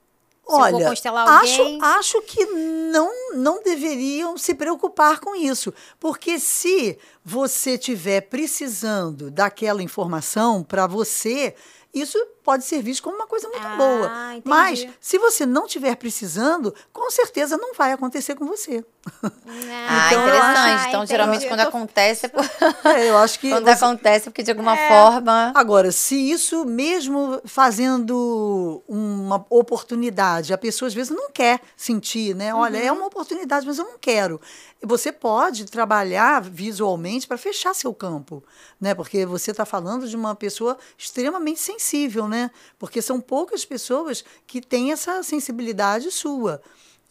Olha, 0.49 0.89
acho, 0.91 1.79
acho 1.81 2.21
que 2.21 2.45
não, 2.45 3.35
não 3.35 3.61
deveriam 3.61 4.37
se 4.37 4.53
preocupar 4.55 5.19
com 5.19 5.35
isso. 5.35 5.73
Porque 5.99 6.39
se 6.39 6.97
você 7.23 7.71
estiver 7.71 8.21
precisando 8.21 9.29
daquela 9.29 9.83
informação 9.83 10.63
para 10.63 10.87
você, 10.87 11.53
isso 11.93 12.17
pode 12.47 12.63
ser 12.63 12.81
visto 12.81 13.03
como 13.03 13.17
uma 13.17 13.27
coisa 13.27 13.45
muito 13.49 13.67
Ah, 13.67 13.75
boa. 13.75 14.07
entendi. 14.29 14.41
Mas, 14.47 14.87
se 15.01 15.17
você 15.19 15.45
não 15.45 15.65
estiver 15.65 15.97
precisando, 15.97 16.73
com 16.93 17.11
certeza 17.11 17.57
não 17.57 17.73
vai 17.73 17.91
acontecer 17.91 18.35
com 18.35 18.45
você. 18.45 18.85
Ah, 19.21 20.07
Então, 20.07 20.21
interessante. 20.23 20.57
acho- 20.57 20.87
então, 20.87 21.01
ah, 21.01 21.05
geralmente, 21.05 21.45
quando 21.47 21.59
Eu 21.59 21.65
tô- 21.65 21.77
acontece, 21.77 22.25
é 22.25 22.29
por- 22.29 22.43
É, 22.85 23.09
eu 23.09 23.17
acho 23.17 23.37
que. 23.39 23.49
quando 23.51 23.65
você- 23.65 23.83
acontece, 23.85 24.27
é 24.27 24.31
porque 24.31 24.43
de 24.43 24.51
alguma 24.51 24.77
É. 24.77 24.87
forma. 24.87 25.51
Agora, 25.55 25.91
se 25.91 26.15
isso 26.31 26.63
mesmo 26.65 27.41
fazendo 27.45 28.81
uma 28.87 29.45
oportunidade, 29.49 30.53
a 30.53 30.57
pessoa 30.57 30.87
às 30.87 30.93
vezes 30.93 31.11
não 31.15 31.29
quer 31.31 31.59
sentir, 31.75 32.33
né? 32.35 32.53
Olha, 32.53 32.79
Uhum. 32.79 32.85
é 32.85 32.91
uma 32.91 33.05
oportunidade, 33.07 33.65
mas 33.67 33.77
eu 33.77 33.85
não 33.85 33.97
quero. 33.99 34.39
Você 34.83 35.11
pode 35.11 35.65
trabalhar 35.65 36.39
visualmente 36.41 37.27
para 37.27 37.35
fechar 37.37 37.73
seu 37.73 37.93
campo, 37.93 38.43
né? 38.79 38.93
Porque 38.93 39.25
você 39.25 39.49
está 39.51 39.65
falando 39.65 40.07
de 40.07 40.15
uma 40.15 40.35
pessoa 40.35 40.77
extremamente 40.97 41.59
sensível, 41.59 42.27
né? 42.27 42.36
Porque 42.77 43.01
são 43.01 43.19
poucas 43.19 43.65
pessoas 43.65 44.23
que 44.45 44.61
têm 44.61 44.91
essa 44.91 45.23
sensibilidade 45.23 46.11
sua. 46.11 46.61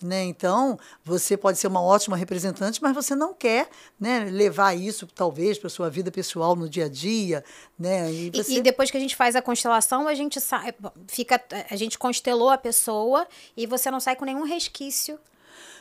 Né? 0.02 0.24
Então, 0.24 0.78
você 1.02 1.38
pode 1.38 1.58
ser 1.58 1.68
uma 1.68 1.80
ótima 1.80 2.18
representante, 2.18 2.82
mas 2.82 2.94
você 2.94 3.14
não 3.14 3.32
quer 3.32 3.66
né, 3.98 4.28
levar 4.30 4.74
isso, 4.74 5.06
talvez, 5.06 5.58
para 5.58 5.68
a 5.68 5.70
sua 5.70 5.88
vida 5.88 6.10
pessoal 6.10 6.54
no 6.54 6.68
dia 6.68 6.84
a 6.84 6.88
dia. 6.88 7.42
Né? 7.78 8.12
E 8.12 8.26
E- 8.26 8.30
você... 8.30 8.52
E, 8.52 8.60
depois 8.60 8.90
que 8.90 8.96
a 8.98 9.00
gente 9.00 9.16
faz 9.16 9.34
a 9.34 9.40
constelação, 9.40 10.06
a 10.06 10.14
gente 10.14 10.38
sai, 10.38 10.74
fica, 11.08 11.42
a 11.70 11.76
gente 11.76 11.98
constelou 11.98 12.50
a 12.50 12.58
pessoa 12.58 13.26
e 13.56 13.66
você 13.66 13.90
não 13.90 13.98
sai 13.98 14.16
com 14.16 14.26
nenhum 14.26 14.44
resquício. 14.44 15.18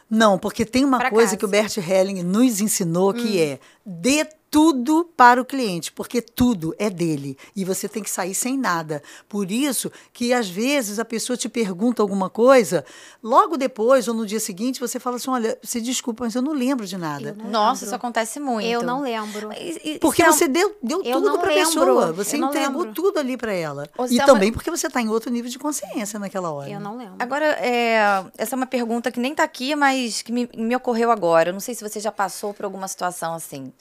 Não, 0.09 0.37
porque 0.37 0.65
tem 0.65 0.85
uma 0.85 1.09
coisa 1.09 1.31
casa. 1.31 1.37
que 1.37 1.45
o 1.45 1.47
Bert 1.47 1.77
Helling 1.77 2.23
nos 2.23 2.61
ensinou 2.61 3.13
que 3.13 3.41
é 3.41 3.59
dê 3.85 4.25
tudo 4.55 5.03
para 5.17 5.41
o 5.41 5.43
cliente, 5.43 5.91
porque 5.91 6.21
tudo 6.21 6.73
é 6.79 6.89
dele 6.89 7.37
e 7.53 7.65
você 7.65 7.89
tem 7.89 8.01
que 8.01 8.09
sair 8.09 8.33
sem 8.33 8.57
nada. 8.57 9.03
Por 9.27 9.51
isso 9.51 9.91
que 10.13 10.31
às 10.31 10.47
vezes 10.47 10.97
a 10.97 11.03
pessoa 11.03 11.35
te 11.35 11.49
pergunta 11.49 12.01
alguma 12.01 12.29
coisa, 12.29 12.85
logo 13.21 13.57
depois 13.57 14.07
ou 14.07 14.13
no 14.13 14.25
dia 14.25 14.39
seguinte 14.39 14.79
você 14.79 14.97
fala 14.97 15.17
assim, 15.17 15.29
olha, 15.29 15.57
se 15.61 15.81
desculpa, 15.81 16.23
mas 16.23 16.35
eu 16.35 16.41
não 16.41 16.53
lembro 16.53 16.87
de 16.87 16.95
nada. 16.97 17.31
Eu 17.31 17.35
não 17.35 17.49
Nossa, 17.51 17.81
lembro. 17.81 17.85
isso 17.87 17.95
acontece 17.95 18.39
muito. 18.39 18.65
Eu 18.65 18.81
não 18.81 19.01
lembro. 19.01 19.51
E- 19.51 19.95
e- 19.95 19.99
Porque 19.99 20.23
um- 20.23 20.31
você 20.31 20.47
deu, 20.47 20.73
deu 20.81 21.03
Eu 21.03 21.21
tudo 21.21 21.37
para 21.37 21.51
a 21.51 21.53
pessoa, 21.53 22.13
você 22.13 22.37
entregou 22.37 22.83
lembro. 22.83 22.93
tudo 22.93 23.19
ali 23.19 23.35
para 23.35 23.51
ela. 23.51 23.89
Ô, 23.97 24.05
E 24.05 24.17
também 24.25 24.53
porque 24.53 24.71
você 24.71 24.87
está 24.87 25.01
em 25.01 25.09
outro 25.09 25.29
nível 25.29 25.51
de 25.51 25.59
consciência 25.59 26.17
naquela 26.17 26.49
hora. 26.49 26.69
Eu 26.69 26.79
não 26.79 26.97
lembro. 26.97 27.15
Agora, 27.19 27.45
é, 27.59 28.23
essa 28.37 28.55
é 28.55 28.57
uma 28.57 28.65
pergunta 28.65 29.11
que 29.11 29.19
nem 29.19 29.35
tá 29.35 29.43
aqui, 29.43 29.75
mas 29.75 30.21
que 30.21 30.31
me, 30.31 30.49
me 30.55 30.73
ocorreu 30.77 31.11
agora. 31.11 31.49
Eu 31.49 31.53
não 31.53 31.59
sei 31.59 31.75
se 31.75 31.83
você 31.83 31.99
já 31.99 32.09
passou 32.11 32.53
por 32.53 32.63
alguma 32.63 32.87
situação 32.87 33.33
assim. 33.33 33.73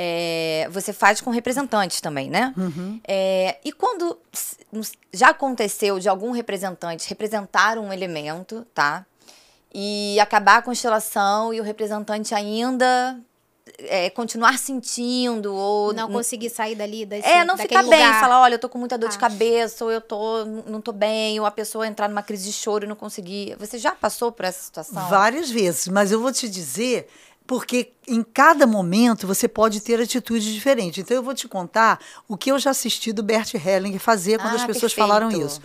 É, 0.00 0.68
você 0.70 0.92
faz 0.92 1.20
com 1.20 1.28
representantes 1.30 2.00
também, 2.00 2.30
né? 2.30 2.54
É, 3.06 3.58
e 3.64 3.72
quando 3.72 4.16
já 5.12 5.30
aconteceu 5.30 5.98
de 5.98 6.08
algum 6.08 6.30
representante 6.30 7.08
representar 7.08 7.78
um 7.78 7.92
elemento, 7.92 8.64
tá? 8.72 9.04
E 9.74 10.18
acabar 10.20 10.58
a 10.58 10.62
constelação 10.62 11.52
e 11.52 11.60
o 11.60 11.64
representante 11.64 12.32
ainda 12.32 13.18
é, 13.80 14.08
continuar 14.10 14.56
sentindo 14.58 15.52
ou 15.54 15.92
não 15.92 16.10
consegui 16.10 16.48
sair 16.48 16.74
dali 16.76 17.04
desse, 17.04 17.28
é, 17.28 17.44
não 17.44 17.56
ficar 17.56 17.82
bem, 17.82 17.90
lugar. 18.06 18.20
falar, 18.20 18.40
olha, 18.40 18.54
eu 18.54 18.58
tô 18.58 18.68
com 18.68 18.78
muita 18.78 18.96
dor 18.96 19.08
de 19.10 19.16
Ah. 19.16 19.20
cabeça, 19.20 19.84
ou 19.84 19.90
eu 19.90 20.00
tô, 20.00 20.44
não 20.44 20.80
tô 20.80 20.92
bem, 20.92 21.38
ou 21.40 21.44
a 21.44 21.50
pessoa 21.50 21.86
entrar 21.86 22.08
numa 22.08 22.22
crise 22.22 22.44
de 22.46 22.52
choro 22.52 22.84
e 22.84 22.88
não 22.88 22.96
conseguir. 22.96 23.56
Você 23.58 23.78
já 23.78 23.90
passou 23.96 24.30
por 24.32 24.44
essa 24.44 24.62
situação? 24.62 25.08
Várias 25.08 25.50
vezes, 25.50 25.88
mas 25.88 26.12
eu 26.12 26.20
vou 26.20 26.32
te 26.32 26.48
dizer, 26.48 27.08
porque 27.48 27.92
em 28.06 28.22
cada 28.22 28.66
momento 28.66 29.26
você 29.26 29.48
pode 29.48 29.80
ter 29.80 29.98
atitudes 29.98 30.44
diferentes. 30.52 30.98
Então 30.98 31.16
eu 31.16 31.22
vou 31.22 31.34
te 31.34 31.48
contar 31.48 31.98
o 32.28 32.36
que 32.36 32.52
eu 32.52 32.58
já 32.58 32.70
assisti 32.70 33.10
do 33.10 33.22
Bert 33.22 33.54
Hellinger 33.54 33.98
fazer 33.98 34.38
quando 34.38 34.52
Ah, 34.52 34.56
as 34.56 34.66
pessoas 34.66 34.92
perfeito. 34.92 35.08
falaram 35.08 35.30
isso. 35.30 35.60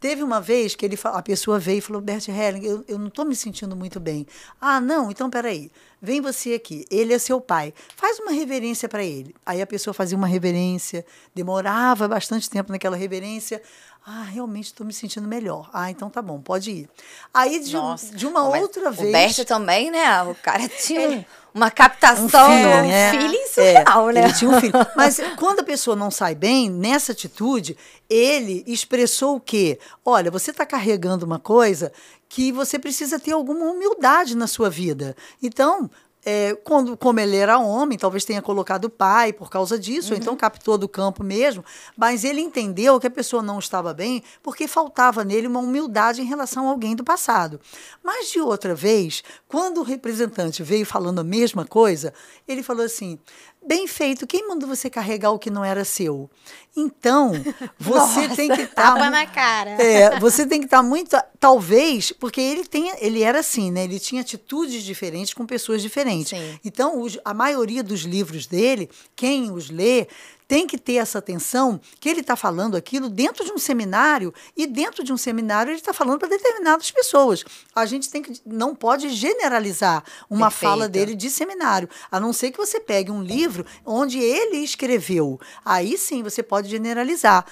Teve 0.00 0.22
uma 0.22 0.40
vez 0.40 0.74
que 0.74 0.84
ele, 0.86 0.98
a 1.04 1.22
pessoa 1.22 1.58
veio 1.58 1.78
e 1.78 1.80
falou, 1.82 2.00
Bert 2.00 2.26
Hellinger, 2.28 2.70
eu, 2.70 2.84
eu 2.88 2.98
não 2.98 3.08
estou 3.08 3.24
me 3.26 3.36
sentindo 3.36 3.76
muito 3.76 4.00
bem. 4.00 4.26
Ah, 4.58 4.80
não, 4.80 5.10
então 5.10 5.28
peraí. 5.28 5.70
vem 6.00 6.22
você 6.22 6.54
aqui, 6.54 6.86
ele 6.90 7.12
é 7.12 7.18
seu 7.18 7.38
pai, 7.38 7.74
faz 7.96 8.18
uma 8.18 8.30
reverência 8.32 8.88
para 8.88 9.04
ele. 9.04 9.34
Aí 9.44 9.60
a 9.60 9.66
pessoa 9.66 9.92
fazia 9.92 10.16
uma 10.16 10.26
reverência, 10.26 11.04
demorava 11.34 12.08
bastante 12.08 12.48
tempo 12.48 12.72
naquela 12.72 12.96
reverência. 12.96 13.60
Ah, 14.08 14.22
realmente 14.22 14.66
estou 14.66 14.86
me 14.86 14.92
sentindo 14.92 15.26
melhor. 15.26 15.68
Ah, 15.72 15.90
então 15.90 16.08
tá 16.08 16.22
bom, 16.22 16.40
pode 16.40 16.70
ir. 16.70 16.88
Aí 17.34 17.58
de, 17.58 17.74
Nossa. 17.74 18.14
de 18.14 18.24
uma 18.24 18.48
Mas 18.48 18.62
outra 18.62 18.88
o 18.90 18.92
vez. 18.92 19.10
Bert 19.10 19.44
também, 19.48 19.90
né? 19.90 20.22
O 20.22 20.32
cara 20.36 20.68
tinha 20.80 21.10
um- 21.10 21.24
uma 21.52 21.72
captação 21.72 22.24
Um 22.24 22.28
feeling, 22.28 22.90
é. 22.92 23.10
feeling 23.10 23.46
surreal, 23.48 24.10
É, 24.10 24.12
né? 24.12 24.24
Ele 24.26 24.32
tinha 24.34 24.50
um 24.50 24.60
filho. 24.60 24.74
Mas 24.94 25.18
quando 25.36 25.58
a 25.60 25.64
pessoa 25.64 25.96
não 25.96 26.08
sai 26.10 26.36
bem, 26.36 26.70
nessa 26.70 27.10
atitude, 27.10 27.76
ele 28.08 28.62
expressou 28.66 29.36
o 29.36 29.40
quê? 29.40 29.80
Olha, 30.04 30.30
você 30.30 30.52
está 30.52 30.64
carregando 30.64 31.26
uma 31.26 31.40
coisa 31.40 31.92
que 32.28 32.52
você 32.52 32.78
precisa 32.78 33.18
ter 33.18 33.32
alguma 33.32 33.64
humildade 33.64 34.36
na 34.36 34.46
sua 34.46 34.70
vida. 34.70 35.16
Então. 35.42 35.90
É, 36.28 36.56
quando, 36.64 36.96
como 36.96 37.20
ele 37.20 37.36
era 37.36 37.56
homem, 37.56 37.96
talvez 37.96 38.24
tenha 38.24 38.42
colocado 38.42 38.86
o 38.86 38.90
pai 38.90 39.32
por 39.32 39.48
causa 39.48 39.78
disso, 39.78 40.12
ou 40.12 40.18
então 40.18 40.34
captou 40.36 40.76
do 40.76 40.88
campo 40.88 41.22
mesmo, 41.22 41.64
mas 41.96 42.24
ele 42.24 42.40
entendeu 42.40 42.98
que 42.98 43.06
a 43.06 43.10
pessoa 43.10 43.44
não 43.44 43.60
estava 43.60 43.94
bem 43.94 44.24
porque 44.42 44.66
faltava 44.66 45.22
nele 45.22 45.46
uma 45.46 45.60
humildade 45.60 46.20
em 46.20 46.24
relação 46.24 46.66
a 46.66 46.72
alguém 46.72 46.96
do 46.96 47.04
passado. 47.04 47.60
Mas 48.02 48.28
de 48.32 48.40
outra 48.40 48.74
vez, 48.74 49.22
quando 49.46 49.78
o 49.78 49.84
representante 49.84 50.64
veio 50.64 50.84
falando 50.84 51.20
a 51.20 51.24
mesma 51.24 51.64
coisa, 51.64 52.12
ele 52.48 52.60
falou 52.60 52.84
assim: 52.84 53.20
bem 53.66 53.86
feito, 53.86 54.26
quem 54.26 54.46
mandou 54.48 54.68
você 54.68 54.88
carregar 54.88 55.30
o 55.30 55.38
que 55.38 55.50
não 55.50 55.64
era 55.64 55.84
seu? 55.84 56.30
Então, 56.76 57.32
você 57.78 58.28
tem 58.28 58.48
que 58.48 58.62
estar. 58.62 58.94
Tapa 58.94 59.10
na 59.10 59.26
cara. 59.26 59.70
É, 59.82 60.18
você 60.20 60.46
tem 60.46 60.60
que 60.60 60.66
estar 60.66 60.82
muito. 60.82 61.16
Talvez, 61.40 62.12
porque 62.12 62.40
ele 62.40 62.64
tem, 62.64 62.92
ele 63.00 63.22
era 63.22 63.40
assim, 63.40 63.70
né? 63.70 63.84
Ele 63.84 63.98
tinha 63.98 64.20
atitudes 64.20 64.82
diferentes 64.82 65.32
com 65.34 65.46
pessoas 65.46 65.80
diferentes. 65.82 66.28
Sim. 66.28 66.58
Então, 66.64 67.00
os- 67.00 67.18
a 67.24 67.32
maioria 67.34 67.82
dos 67.82 68.02
livros 68.02 68.46
dele, 68.46 68.90
quem 69.14 69.50
os 69.50 69.70
lê, 69.70 70.06
tem 70.48 70.66
que 70.66 70.78
ter 70.78 70.94
essa 70.94 71.18
atenção 71.18 71.80
que 72.00 72.08
ele 72.08 72.20
está 72.20 72.36
falando 72.36 72.76
aquilo 72.76 73.08
dentro 73.08 73.44
de 73.44 73.52
um 73.52 73.58
seminário 73.58 74.32
e 74.56 74.66
dentro 74.66 75.02
de 75.02 75.12
um 75.12 75.16
seminário 75.16 75.70
ele 75.70 75.78
está 75.78 75.92
falando 75.92 76.18
para 76.18 76.28
determinadas 76.28 76.90
pessoas. 76.90 77.44
A 77.74 77.84
gente 77.86 78.08
tem 78.10 78.22
que 78.22 78.40
não 78.44 78.74
pode 78.74 79.08
generalizar 79.10 80.04
uma 80.30 80.48
Perfeito. 80.50 80.70
fala 80.70 80.88
dele 80.88 81.14
de 81.14 81.30
seminário, 81.30 81.88
a 82.10 82.20
não 82.20 82.32
ser 82.32 82.50
que 82.50 82.58
você 82.58 82.80
pegue 82.80 83.10
um 83.10 83.22
livro 83.22 83.66
onde 83.84 84.18
ele 84.18 84.58
escreveu. 84.58 85.40
Aí 85.64 85.98
sim 85.98 86.22
você 86.22 86.42
pode 86.42 86.68
generalizar. 86.68 87.44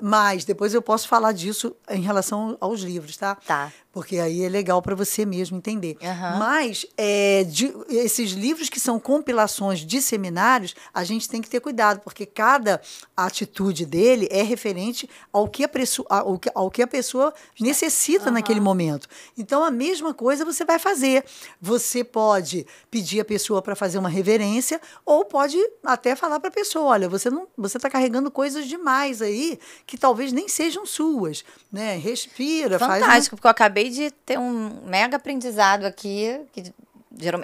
Mas 0.00 0.44
depois 0.44 0.74
eu 0.74 0.82
posso 0.82 1.08
falar 1.08 1.32
disso 1.32 1.74
em 1.88 2.02
relação 2.02 2.58
aos 2.60 2.80
livros, 2.80 3.16
tá? 3.16 3.36
Tá. 3.36 3.72
Porque 3.94 4.18
aí 4.18 4.42
é 4.44 4.48
legal 4.48 4.82
para 4.82 4.94
você 4.96 5.24
mesmo 5.24 5.56
entender. 5.56 5.96
Aham. 6.02 6.36
Mas 6.38 6.84
é, 6.98 7.44
de- 7.44 7.72
esses 7.88 8.32
livros 8.32 8.68
que 8.68 8.80
são 8.80 8.98
compilações 8.98 9.80
de 9.86 10.02
seminários, 10.02 10.74
a 10.92 11.04
gente 11.04 11.28
tem 11.28 11.40
que 11.40 11.48
ter 11.48 11.60
cuidado, 11.60 12.00
porque 12.00 12.26
cada 12.26 12.80
atitude 13.16 13.86
dele 13.86 14.26
é 14.30 14.42
referente 14.42 15.08
ao 15.32 15.48
que 15.48 15.62
a, 15.64 15.68
presso- 15.68 16.04
ao 16.08 16.36
que, 16.38 16.50
ao 16.54 16.70
que 16.70 16.82
a 16.82 16.86
pessoa 16.86 17.32
necessita 17.60 18.30
naquele 18.30 18.60
momento. 18.60 19.08
Então, 19.38 19.62
a 19.64 19.70
mesma 19.70 20.12
coisa 20.12 20.44
você 20.44 20.64
vai 20.64 20.78
fazer. 20.78 21.24
Você 21.60 22.02
pode 22.02 22.66
pedir 22.90 23.20
a 23.20 23.24
pessoa 23.24 23.62
para 23.62 23.76
fazer 23.76 23.98
uma 23.98 24.08
reverência, 24.08 24.80
ou 25.06 25.24
pode 25.24 25.56
até 25.84 26.16
falar 26.16 26.40
para 26.40 26.48
a 26.48 26.52
pessoa: 26.52 26.86
olha, 26.86 27.08
você 27.08 27.30
não, 27.30 27.46
você 27.56 27.76
está 27.76 27.88
carregando 27.88 28.30
coisas 28.30 28.66
demais 28.66 29.22
aí 29.22 29.58
que 29.86 29.96
talvez 29.96 30.32
nem 30.32 30.48
sejam 30.48 30.84
suas. 30.84 31.44
Né? 31.72 31.96
Respira, 31.96 32.78
faz. 32.78 32.90
uma- 33.02 33.06
Fantástico, 33.06 33.36
porque 33.36 33.46
eu 33.46 33.50
acabei 33.50 33.83
de 33.90 34.10
ter 34.10 34.38
um 34.38 34.82
mega 34.86 35.16
aprendizado 35.16 35.84
aqui. 35.84 36.40
Que, 36.52 36.72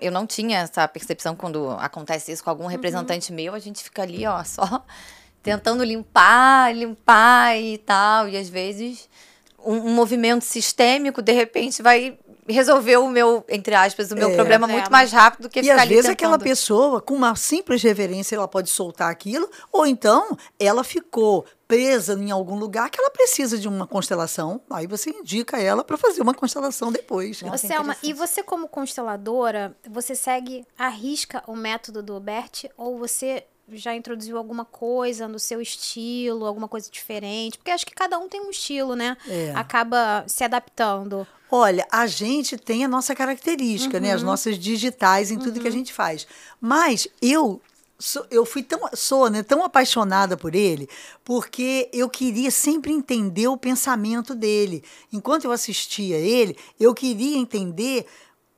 eu 0.00 0.10
não 0.10 0.26
tinha 0.26 0.58
essa 0.58 0.86
percepção 0.88 1.36
quando 1.36 1.70
acontece 1.78 2.32
isso 2.32 2.42
com 2.42 2.50
algum 2.50 2.66
representante 2.66 3.32
meu. 3.32 3.54
A 3.54 3.58
gente 3.58 3.82
fica 3.84 4.02
ali, 4.02 4.26
ó, 4.26 4.42
só 4.44 4.84
tentando 5.42 5.84
limpar, 5.84 6.74
limpar 6.74 7.56
e 7.58 7.78
tal. 7.78 8.28
E 8.28 8.36
às 8.36 8.48
vezes 8.48 9.08
um, 9.64 9.74
um 9.74 9.94
movimento 9.94 10.44
sistêmico, 10.44 11.22
de 11.22 11.32
repente, 11.32 11.82
vai 11.82 12.18
resolver 12.50 12.96
o 12.98 13.08
meu, 13.08 13.44
entre 13.48 13.74
aspas, 13.74 14.10
o 14.10 14.16
meu 14.16 14.30
É. 14.30 14.34
problema 14.34 14.68
É, 14.68 14.72
muito 14.72 14.90
mais 14.90 15.12
rápido 15.12 15.42
do 15.42 15.48
que 15.48 15.60
E 15.60 15.62
ficar 15.62 15.74
às 15.76 15.80
ali 15.82 15.88
vezes 15.90 16.02
tentando. 16.10 16.14
aquela 16.34 16.38
pessoa, 16.38 17.00
com 17.00 17.14
uma 17.14 17.34
simples 17.36 17.82
reverência, 17.82 18.36
ela 18.36 18.48
pode 18.48 18.70
soltar 18.70 19.10
aquilo, 19.10 19.48
ou 19.72 19.86
então 19.86 20.36
ela 20.58 20.82
ficou 20.84 21.44
presa 21.68 22.14
em 22.14 22.30
algum 22.32 22.56
lugar 22.58 22.90
que 22.90 22.98
ela 23.00 23.10
precisa 23.10 23.56
de 23.56 23.68
uma 23.68 23.86
constelação, 23.86 24.60
aí 24.68 24.88
você 24.88 25.10
indica 25.10 25.56
ela 25.60 25.84
para 25.84 25.96
fazer 25.96 26.20
uma 26.20 26.34
constelação 26.34 26.90
depois. 26.90 27.40
Nossa, 27.42 27.54
Ô, 27.54 27.68
Selma, 27.68 27.92
e 28.02 28.10
interessante. 28.10 28.12
você 28.14 28.42
como 28.42 28.66
consteladora, 28.68 29.76
você 29.88 30.14
segue 30.16 30.66
à 30.76 30.88
risca 30.88 31.42
o 31.46 31.54
método 31.54 32.02
do 32.02 32.18
Bert 32.18 32.64
ou 32.76 32.98
você 32.98 33.44
já 33.76 33.94
introduziu 33.94 34.36
alguma 34.36 34.64
coisa 34.64 35.26
no 35.28 35.38
seu 35.38 35.60
estilo, 35.60 36.46
alguma 36.46 36.68
coisa 36.68 36.90
diferente? 36.90 37.58
Porque 37.58 37.70
acho 37.70 37.86
que 37.86 37.94
cada 37.94 38.18
um 38.18 38.28
tem 38.28 38.40
um 38.40 38.50
estilo, 38.50 38.94
né? 38.94 39.16
É. 39.28 39.52
Acaba 39.54 40.24
se 40.26 40.44
adaptando. 40.44 41.26
Olha, 41.50 41.86
a 41.90 42.06
gente 42.06 42.56
tem 42.56 42.84
a 42.84 42.88
nossa 42.88 43.14
característica, 43.14 43.98
né? 43.98 44.12
As 44.12 44.22
nossas 44.22 44.58
digitais 44.58 45.30
em 45.30 45.38
tudo 45.38 45.60
que 45.60 45.66
a 45.68 45.72
gente 45.72 45.92
faz. 45.92 46.26
Mas 46.60 47.08
eu 47.20 47.60
sou, 48.00 48.26
eu 48.30 48.46
fui 48.46 48.62
tão 48.62 48.80
sou, 48.94 49.28
né, 49.28 49.42
tão 49.42 49.62
apaixonada 49.62 50.36
por 50.36 50.54
ele, 50.54 50.88
porque 51.22 51.88
eu 51.92 52.08
queria 52.08 52.50
sempre 52.50 52.92
entender 52.92 53.46
o 53.46 53.56
pensamento 53.56 54.34
dele. 54.34 54.82
Enquanto 55.12 55.44
eu 55.44 55.52
assistia 55.52 56.16
ele, 56.16 56.56
eu 56.78 56.94
queria 56.94 57.36
entender 57.36 58.06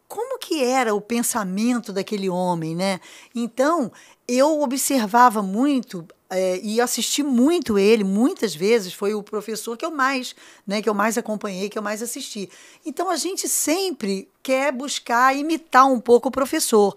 como 0.07 0.39
que 0.39 0.63
era 0.63 0.95
o 0.95 1.01
pensamento 1.01 1.91
daquele 1.91 2.29
homem, 2.29 2.77
né? 2.77 3.01
Então, 3.35 3.91
eu 4.29 4.63
observava 4.63 5.43
muito 5.43 6.07
eh, 6.31 6.61
e 6.63 6.81
assisti 6.81 7.23
muito 7.23 7.79
ele, 7.79 8.05
muitas 8.05 8.55
vezes, 8.55 8.95
foi 8.95 9.15
o 9.15 9.23
professor 9.23 9.77
que 9.77 9.85
eu 9.85 9.91
mais, 9.91 10.35
né, 10.67 10.81
que 10.81 10.89
eu 10.89 10.95
mais 10.95 11.19
acompanhei, 11.19 11.69
que 11.69 11.79
eu 11.79 11.83
mais 11.83 12.03
assisti. 12.03 12.49
Então, 12.87 13.11
a 13.11 13.17
gente 13.17 13.49
sempre 13.49 14.29
quer 14.43 14.73
buscar 14.73 15.37
imitar 15.37 15.87
um 15.87 16.01
pouco 16.01 16.29
o 16.29 16.33
professor. 16.33 16.97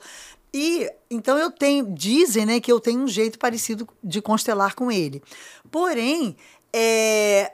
E 0.53 0.89
então 1.11 1.37
eu 1.37 1.51
tenho, 1.51 1.93
dizem, 1.93 2.45
né, 2.45 2.59
que 2.61 2.71
eu 2.71 2.79
tenho 2.79 3.01
um 3.01 3.07
jeito 3.07 3.37
parecido 3.37 3.85
de 4.01 4.21
constelar 4.21 4.73
com 4.73 4.89
ele. 4.89 5.21
Porém, 5.69 6.37
é, 6.71 7.51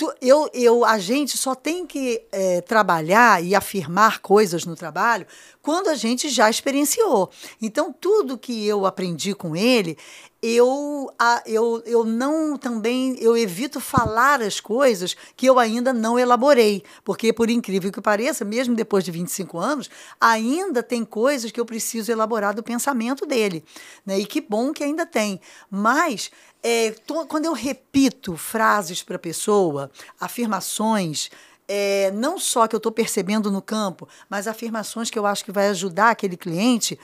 tu- 0.00 0.14
eu, 0.22 0.48
eu, 0.54 0.82
a 0.82 0.98
gente 0.98 1.36
só 1.36 1.54
tem 1.54 1.84
que 1.84 2.22
é, 2.32 2.62
trabalhar 2.62 3.44
e 3.44 3.54
afirmar 3.54 4.20
coisas 4.20 4.64
no 4.64 4.74
trabalho 4.74 5.26
quando 5.60 5.88
a 5.88 5.94
gente 5.94 6.30
já 6.30 6.48
experienciou. 6.48 7.30
Então, 7.60 7.92
tudo 7.92 8.38
que 8.38 8.66
eu 8.66 8.86
aprendi 8.86 9.34
com 9.34 9.54
ele, 9.54 9.98
eu, 10.42 11.12
a, 11.18 11.42
eu, 11.44 11.82
eu 11.84 12.02
não 12.02 12.56
também, 12.56 13.14
eu 13.20 13.36
evito 13.36 13.78
falar 13.78 14.40
as 14.40 14.58
coisas 14.58 15.14
que 15.36 15.44
eu 15.44 15.58
ainda 15.58 15.92
não 15.92 16.18
elaborei. 16.18 16.82
Porque, 17.04 17.30
por 17.30 17.50
incrível 17.50 17.92
que 17.92 18.00
pareça, 18.00 18.42
mesmo 18.42 18.74
depois 18.74 19.04
de 19.04 19.10
25 19.10 19.58
anos, 19.58 19.90
ainda 20.18 20.82
tem 20.82 21.04
coisas 21.04 21.50
que 21.50 21.60
eu 21.60 21.66
preciso 21.66 22.10
elaborar 22.10 22.54
do 22.54 22.62
pensamento 22.62 23.26
dele. 23.26 23.62
Né? 24.06 24.20
E 24.20 24.24
que 24.24 24.40
bom 24.40 24.72
que 24.72 24.82
ainda 24.82 25.04
tem. 25.04 25.38
Mas 25.70 26.30
é, 26.62 26.90
to- 27.06 27.26
quando 27.26 27.46
eu 27.46 27.52
repito 27.52 28.36
frases 28.36 29.02
para 29.02 29.16
a 29.16 29.18
pessoa, 29.18 29.90
afirmações, 30.18 31.30
é, 31.68 32.10
não 32.12 32.38
só 32.38 32.66
que 32.66 32.74
eu 32.74 32.78
estou 32.78 32.90
percebendo 32.92 33.50
no 33.50 33.62
campo, 33.62 34.08
mas 34.28 34.48
afirmações 34.48 35.08
que 35.10 35.18
eu 35.18 35.24
acho 35.26 35.44
que 35.44 35.52
vai 35.52 35.68
ajudar 35.68 36.10
aquele 36.10 36.36
cliente, 36.36 36.98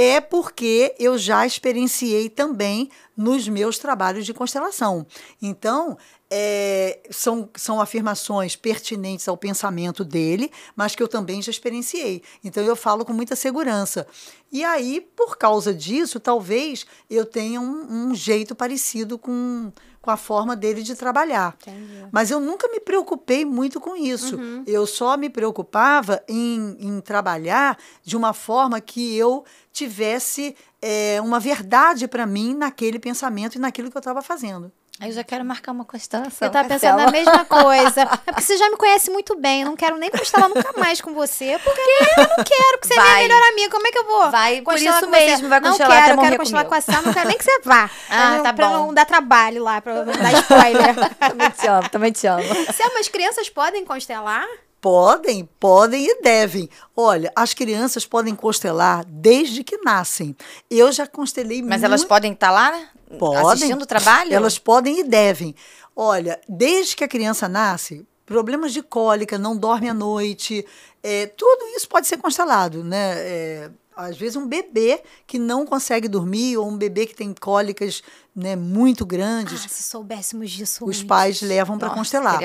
é 0.00 0.20
porque 0.20 0.94
eu 0.96 1.18
já 1.18 1.44
experienciei 1.44 2.30
também 2.30 2.88
nos 3.16 3.48
meus 3.48 3.80
trabalhos 3.80 4.24
de 4.24 4.32
constelação. 4.32 5.04
Então, 5.42 5.98
é, 6.30 7.00
são, 7.10 7.50
são 7.56 7.80
afirmações 7.80 8.54
pertinentes 8.54 9.26
ao 9.26 9.36
pensamento 9.36 10.04
dele, 10.04 10.52
mas 10.76 10.94
que 10.94 11.02
eu 11.02 11.08
também 11.08 11.42
já 11.42 11.50
experienciei. 11.50 12.22
Então, 12.44 12.62
eu 12.62 12.76
falo 12.76 13.04
com 13.04 13.12
muita 13.12 13.34
segurança. 13.34 14.06
E 14.52 14.62
aí, 14.62 15.00
por 15.00 15.36
causa 15.36 15.74
disso, 15.74 16.20
talvez 16.20 16.86
eu 17.10 17.26
tenha 17.26 17.60
um, 17.60 18.10
um 18.10 18.14
jeito 18.14 18.54
parecido 18.54 19.18
com, 19.18 19.72
com 20.08 20.12
a 20.12 20.16
forma 20.16 20.56
dele 20.56 20.82
de 20.82 20.94
trabalhar. 20.94 21.54
Entendi. 21.60 22.06
Mas 22.10 22.30
eu 22.30 22.40
nunca 22.40 22.66
me 22.68 22.80
preocupei 22.80 23.44
muito 23.44 23.78
com 23.78 23.94
isso. 23.94 24.40
Eu 24.66 24.86
só 24.86 25.18
me 25.18 25.28
preocupava 25.28 26.22
em, 26.26 26.78
em 26.80 26.98
trabalhar 27.02 27.76
de 28.02 28.16
uma 28.16 28.32
forma 28.32 28.80
que 28.80 29.14
eu 29.14 29.44
tivesse 29.70 30.56
é, 30.80 31.20
uma 31.20 31.38
verdade 31.38 32.08
para 32.08 32.26
mim 32.26 32.54
naquele 32.54 32.98
pensamento 32.98 33.56
e 33.56 33.58
naquilo 33.58 33.90
que 33.90 33.98
eu 33.98 34.00
estava 34.00 34.22
fazendo. 34.22 34.72
Aí 35.00 35.10
eu 35.10 35.12
já 35.14 35.22
quero 35.22 35.44
marcar 35.44 35.70
uma 35.70 35.84
constelação. 35.84 36.48
Eu 36.48 36.50
tava 36.50 36.68
pensando 36.68 36.96
na 36.96 37.10
mesma 37.10 37.44
coisa. 37.44 38.02
É 38.26 38.32
porque 38.32 38.42
você 38.42 38.56
já 38.56 38.68
me 38.68 38.76
conhece 38.76 39.10
muito 39.10 39.36
bem. 39.36 39.62
Eu 39.62 39.68
não 39.68 39.76
quero 39.76 39.96
nem 39.96 40.10
constelar 40.10 40.48
nunca 40.48 40.72
mais 40.76 41.00
com 41.00 41.14
você. 41.14 41.58
Porque 41.62 41.80
eu 41.80 42.28
não 42.28 42.44
quero, 42.44 42.78
porque 42.78 42.88
você 42.88 42.94
é 42.94 42.96
Vai. 42.96 43.06
minha 43.06 43.28
melhor 43.28 43.42
amiga. 43.52 43.70
Como 43.70 43.86
é 43.86 43.90
que 43.92 43.98
eu 43.98 44.04
vou? 44.06 44.30
Vai, 44.30 44.60
por 44.62 44.74
isso 44.74 44.86
com 45.00 45.00
você? 45.00 45.06
mesmo, 45.06 45.48
vai 45.48 45.60
Não 45.60 45.68
constelar 45.68 45.90
quero, 45.92 46.02
até 46.04 46.12
eu 46.12 46.24
quero 46.24 46.36
constelar 46.36 46.64
comigo. 46.64 46.82
com 46.84 46.90
a 46.90 46.94
Sal, 46.94 47.02
não 47.04 47.12
quero 47.14 47.28
nem 47.28 47.38
que 47.38 47.44
você 47.44 47.58
vá. 47.60 47.88
Ah, 48.10 48.16
pra 48.16 48.30
não, 48.36 48.42
tá 48.42 48.52
pra 48.52 48.68
bom. 48.68 48.72
não 48.86 48.94
dar 48.94 49.04
trabalho 49.06 49.62
lá, 49.62 49.80
pra 49.80 49.94
não 49.94 50.04
dar 50.06 50.32
spoiler. 50.32 50.94
também 51.20 51.50
te 51.50 51.66
amo, 51.66 51.88
também 51.90 52.12
te 52.12 52.26
amo. 52.26 52.42
Selma, 52.72 52.98
as 53.00 53.08
crianças 53.08 53.48
podem 53.48 53.84
constelar? 53.84 54.46
Podem, 54.80 55.48
podem 55.58 56.06
e 56.06 56.22
devem. 56.22 56.68
Olha, 56.96 57.32
as 57.34 57.52
crianças 57.52 58.06
podem 58.06 58.34
constelar 58.34 59.04
desde 59.04 59.64
que 59.64 59.78
nascem. 59.78 60.36
Eu 60.70 60.92
já 60.92 61.06
constelei 61.06 61.62
Mas 61.62 61.82
elas 61.82 62.04
podem 62.04 62.32
estar 62.32 62.50
lá 62.50 62.70
né? 62.70 62.88
Podem. 63.18 63.46
assistindo 63.46 63.82
o 63.82 63.86
trabalho? 63.86 64.32
Elas 64.32 64.58
podem 64.58 65.00
e 65.00 65.04
devem. 65.04 65.54
Olha, 65.96 66.40
desde 66.48 66.94
que 66.94 67.02
a 67.02 67.08
criança 67.08 67.48
nasce, 67.48 68.06
problemas 68.24 68.72
de 68.72 68.82
cólica, 68.82 69.38
não 69.38 69.56
dorme 69.56 69.88
à 69.88 69.94
noite, 69.94 70.64
é, 71.02 71.26
tudo 71.26 71.66
isso 71.76 71.88
pode 71.88 72.06
ser 72.06 72.18
constelado, 72.18 72.84
né? 72.84 73.14
É, 73.18 73.70
às 73.98 74.16
vezes 74.16 74.36
um 74.36 74.46
bebê 74.46 75.02
que 75.26 75.40
não 75.40 75.66
consegue 75.66 76.06
dormir 76.06 76.56
ou 76.56 76.68
um 76.68 76.78
bebê 76.78 77.04
que 77.04 77.16
tem 77.16 77.34
cólicas 77.34 78.00
né, 78.34 78.54
muito 78.54 79.04
grandes. 79.04 79.64
Ah, 79.64 79.68
se 79.68 79.82
soubéssemos 79.82 80.52
disso. 80.52 80.84
Os 80.84 81.02
pais 81.02 81.42
levam 81.42 81.76
para 81.76 81.90
constelar. 81.90 82.38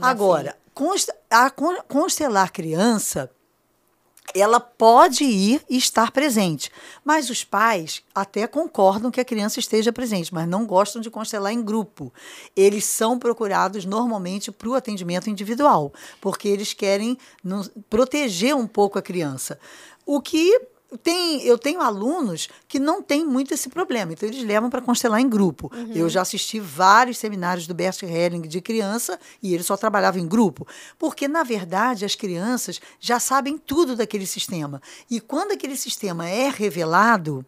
Agora, 0.00 0.56
const, 0.72 1.10
a, 1.30 1.50
con- 1.50 1.82
constelar 1.86 2.50
criança, 2.50 3.30
ela 4.34 4.58
pode 4.58 5.24
ir 5.24 5.62
e 5.68 5.76
estar 5.76 6.10
presente. 6.10 6.70
Mas 7.04 7.28
os 7.28 7.44
pais 7.44 8.02
até 8.14 8.46
concordam 8.46 9.10
que 9.10 9.20
a 9.20 9.24
criança 9.26 9.60
esteja 9.60 9.92
presente, 9.92 10.32
mas 10.32 10.48
não 10.48 10.64
gostam 10.64 11.02
de 11.02 11.10
constelar 11.10 11.52
em 11.52 11.62
grupo. 11.62 12.10
Eles 12.56 12.86
são 12.86 13.18
procurados 13.18 13.84
normalmente 13.84 14.50
para 14.50 14.70
o 14.70 14.74
atendimento 14.74 15.28
individual, 15.28 15.92
porque 16.18 16.48
eles 16.48 16.72
querem 16.72 17.18
proteger 17.90 18.56
um 18.56 18.66
pouco 18.66 18.98
a 18.98 19.02
criança. 19.02 19.60
O 20.06 20.22
que 20.22 20.72
tem, 20.96 21.42
eu 21.44 21.56
tenho 21.58 21.80
alunos 21.80 22.48
que 22.68 22.78
não 22.78 23.02
têm 23.02 23.24
muito 23.24 23.52
esse 23.54 23.68
problema, 23.68 24.12
então 24.12 24.28
eles 24.28 24.42
levam 24.44 24.68
para 24.70 24.80
constelar 24.80 25.20
em 25.20 25.28
grupo. 25.28 25.70
Eu 25.94 26.08
já 26.08 26.22
assisti 26.22 26.58
vários 26.60 27.18
seminários 27.18 27.66
do 27.66 27.74
Bert 27.74 28.02
Helling 28.02 28.42
de 28.42 28.60
criança 28.60 29.18
e 29.42 29.54
ele 29.54 29.62
só 29.62 29.76
trabalhava 29.76 30.18
em 30.18 30.26
grupo, 30.26 30.66
porque 30.98 31.26
na 31.28 31.42
verdade 31.42 32.04
as 32.04 32.14
crianças 32.14 32.80
já 33.00 33.18
sabem 33.20 33.56
tudo 33.58 33.96
daquele 33.96 34.26
sistema. 34.26 34.80
E 35.10 35.20
quando 35.20 35.52
aquele 35.52 35.76
sistema 35.76 36.28
é 36.28 36.48
revelado, 36.48 37.44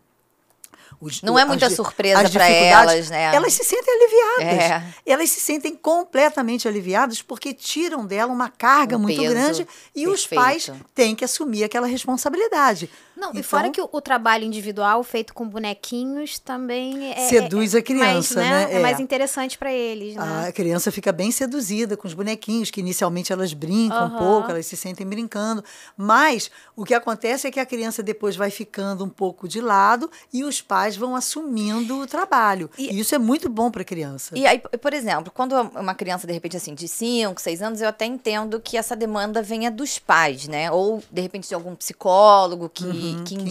os- 1.00 1.20
Não 1.20 1.38
é 1.38 1.44
muita 1.44 1.68
surpresa 1.68 2.22
as 2.22 2.30
pra 2.30 2.46
dificuldades, 2.46 2.94
elas, 2.94 3.10
né? 3.10 3.34
Elas 3.34 3.52
se 3.52 3.64
sentem 3.64 3.92
aliviadas. 3.94 4.70
É. 4.70 4.94
Elas 5.04 5.30
se 5.30 5.40
sentem 5.40 5.74
completamente 5.76 6.66
aliviadas 6.66 7.20
porque 7.20 7.52
tiram 7.52 8.06
dela 8.06 8.32
uma 8.32 8.48
carga 8.48 8.96
Um 8.96 9.00
muito 9.00 9.20
peso. 9.20 9.34
grande 9.34 9.68
e 9.94 10.06
os 10.08 10.26
Perfeito. 10.26 10.40
pais 10.42 10.70
têm 10.94 11.14
que 11.14 11.24
assumir 11.24 11.64
aquela 11.64 11.86
responsabilidade. 11.86 12.88
Não, 13.16 13.28
e 13.28 13.38
Então, 13.38 13.42
fora 13.44 13.70
que 13.70 13.80
o, 13.80 13.88
o 13.90 14.00
trabalho 14.00 14.44
individual 14.44 15.02
feito 15.02 15.32
com 15.32 15.48
bonequinhos 15.48 16.38
também 16.38 17.12
é, 17.12 17.28
Seduz 17.28 17.74
é- 17.74 17.78
a 17.78 17.82
criança, 17.82 18.40
mais, 18.40 18.50
né? 18.50 18.72
É, 18.72 18.76
É. 18.76 18.78
mais 18.82 19.00
interessante 19.00 19.56
para 19.56 19.72
eles, 19.72 20.14
né? 20.16 20.46
A 20.48 20.52
criança 20.52 20.92
fica 20.92 21.10
bem 21.12 21.30
seduzida 21.30 21.96
com 21.96 22.06
os 22.06 22.12
bonequinhos, 22.14 22.70
que 22.70 22.80
inicialmente 22.80 23.32
elas 23.32 23.52
brincam 23.54 24.02
um 24.02 24.06
Aham. 24.06 24.18
pouco, 24.18 24.50
elas 24.50 24.66
se 24.66 24.76
sentem 24.76 25.06
brincando. 25.06 25.64
Mas 25.96 26.50
o 26.76 26.84
que 26.84 26.92
acontece 26.94 27.46
é 27.46 27.50
que 27.50 27.58
a 27.58 27.64
criança 27.66 28.02
depois 28.02 28.36
vai 28.36 28.50
ficando 28.50 29.04
um 29.04 29.08
pouco 29.08 29.48
de 29.48 29.60
lado 29.60 30.10
e 30.32 30.44
os 30.44 30.60
pais 30.60 30.96
vão 30.96 31.16
assumindo 31.16 31.98
o 32.00 32.06
trabalho. 32.06 32.70
E- 32.76 32.92
E, 32.92 33.00
isso 33.00 33.14
é 33.14 33.18
muito 33.18 33.48
bom 33.48 33.70
para 33.70 33.82
a 33.82 33.84
criança. 33.84 34.36
E 34.36 34.46
aí, 34.46 34.58
por 34.58 34.92
exemplo, 34.92 35.32
quando 35.34 35.52
uma 35.54 35.94
criança, 35.94 36.26
de 36.26 36.32
repente, 36.32 36.56
assim, 36.56 36.74
de 36.74 36.86
5, 36.86 37.40
6 37.40 37.62
anos, 37.62 37.80
eu 37.80 37.88
até 37.88 38.04
entendo 38.04 38.60
que 38.60 38.76
essa 38.76 38.94
demanda 38.94 39.42
venha 39.42 39.70
dos 39.70 39.98
pais, 39.98 40.46
né? 40.48 40.70
Ou, 40.70 41.02
de 41.10 41.20
repente, 41.22 41.48
de 41.48 41.54
algum 41.54 41.74
psicólogo 41.74 42.68
que, 42.68 42.84
Uhum, 42.84 43.05
que 43.14 43.24
que 43.24 43.34
indica. 43.34 43.44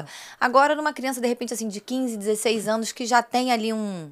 indica. 0.00 0.06
Agora, 0.40 0.74
numa 0.74 0.92
criança, 0.92 1.20
de 1.20 1.26
repente, 1.28 1.52
assim, 1.52 1.68
de 1.68 1.80
15, 1.80 2.16
16 2.16 2.68
anos, 2.68 2.92
que 2.92 3.04
já 3.06 3.22
tem 3.22 3.50
ali 3.52 3.72
um 3.72 4.10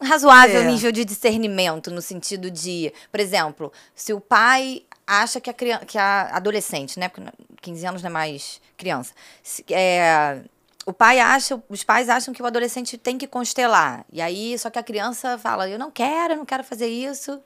razoável 0.00 0.60
É. 0.62 0.64
nível 0.64 0.90
de 0.92 1.04
discernimento, 1.04 1.90
no 1.90 2.00
sentido 2.00 2.50
de, 2.50 2.92
por 3.10 3.20
exemplo, 3.20 3.72
se 3.94 4.12
o 4.14 4.20
pai 4.20 4.82
acha 5.06 5.40
que 5.40 5.50
a 5.50 5.52
criança, 5.52 5.84
que 5.84 5.98
a 5.98 6.30
adolescente, 6.36 6.98
né? 6.98 7.08
Porque 7.08 7.28
15 7.60 7.86
anos 7.86 8.02
não 8.02 8.08
é 8.08 8.12
mais 8.12 8.60
criança. 8.76 9.12
Se- 9.42 9.64
é, 9.70 10.40
o 10.86 10.92
pai 10.92 11.20
acha, 11.20 11.62
os 11.68 11.84
pais 11.84 12.08
acham 12.08 12.32
que 12.32 12.42
o 12.42 12.46
adolescente 12.46 12.96
tem 12.96 13.18
que 13.18 13.26
constelar. 13.26 14.04
E 14.10 14.22
aí, 14.22 14.58
só 14.58 14.70
que 14.70 14.78
a 14.78 14.82
criança 14.82 15.36
fala, 15.36 15.68
eu 15.68 15.78
não 15.78 15.90
quero, 15.90 16.32
eu 16.32 16.36
não 16.38 16.46
quero 16.46 16.64
fazer 16.64 16.86
isso. 16.88 17.38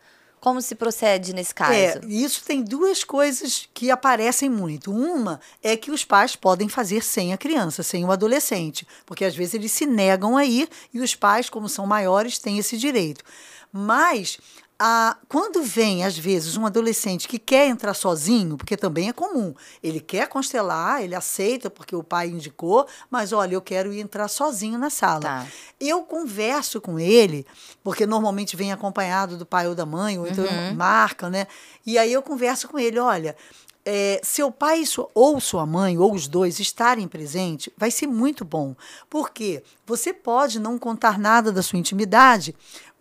Como 0.45 0.61
se 0.61 0.75
procede 0.75 1.33
nesse 1.33 1.55
caso? 1.55 1.73
É, 1.73 2.01
isso 2.07 2.45
tem 2.45 2.63
duas 2.63 3.03
coisas 3.03 3.67
que 3.73 3.91
aparecem 3.91 4.51
muito. 4.51 4.93
Uma 4.93 5.41
é 5.63 5.75
que 5.75 5.91
os 5.91 6.05
pais 6.05 6.37
podem 6.37 6.69
fazer 6.69 7.03
sem 7.03 7.33
a 7.33 7.39
criança, 7.39 7.83
sem 7.83 8.05
o 8.05 8.13
adolescente, 8.13 8.87
porque 9.07 9.25
às 9.25 9.35
vezes 9.35 9.55
eles 9.55 9.73
se 9.73 9.87
negam 9.87 10.37
a 10.37 10.45
ir 10.45 10.69
e 10.93 11.01
os 11.01 11.15
pais, 11.15 11.49
como 11.49 11.67
são 11.67 11.87
maiores, 11.87 12.39
têm 12.39 12.59
esse 12.59 12.77
direito. 12.77 13.25
Mas 13.73 14.39
a, 14.79 15.17
quando 15.29 15.63
vem, 15.63 16.05
às 16.05 16.19
vezes, 16.19 16.57
um 16.57 16.67
adolescente 16.67 17.29
que 17.29 17.39
quer 17.39 17.69
entrar 17.69 17.95
sozinho, 17.95 18.57
porque 18.57 18.77
também 18.77 19.09
é 19.09 19.13
comum, 19.13 19.55
ele 19.83 20.01
quer 20.01 20.29
constelar, 20.29 21.03
ele 21.03 21.15
aceita 21.15 21.71
porque 21.71 21.95
o 21.95 22.03
pai 22.03 22.29
indicou, 22.29 22.87
mas 23.11 23.33
olha, 23.33 23.55
eu 23.55 23.63
quero 23.63 23.93
ir 23.93 24.01
entrar 24.01 24.29
sozinho 24.29 24.79
na 24.79 24.91
sala. 24.91 25.21
Tá. 25.21 25.47
Eu 25.81 26.03
converso 26.03 26.81
com 26.81 26.99
ele, 26.99 27.47
porque 27.83 28.07
normalmente 28.07 28.57
vem 28.57 28.73
acompanhado 28.73 29.37
do 29.37 29.47
pai 29.47 29.69
ou 29.69 29.75
da 29.75 29.87
mãe, 29.87 30.19
ou 30.19 30.27
então 30.27 30.45
marca, 30.75 31.31
né? 31.31 31.47
E 31.87 31.97
aí 31.97 32.13
eu 32.13 32.23
converso 32.23 32.69
com 32.69 32.79
ele, 32.79 32.99
olha, 32.99 33.37
é, 33.85 34.19
seu 34.23 34.51
pai 34.51 34.83
ou 35.15 35.41
sua 35.41 35.67
mãe, 35.67 35.99
ou 35.99 36.15
os 36.15 36.27
dois, 36.27 36.59
estarem 36.59 37.07
presentes, 37.07 37.73
vai 37.77 37.91
ser 37.91 38.07
muito 38.07 38.45
bom. 38.45 38.75
Porque 39.11 39.63
você 39.87 40.13
pode 40.13 40.59
não 40.59 40.79
contar 40.79 41.19
nada 41.19 41.53
da 41.53 41.63
sua 41.63 41.79
intimidade, 41.79 42.55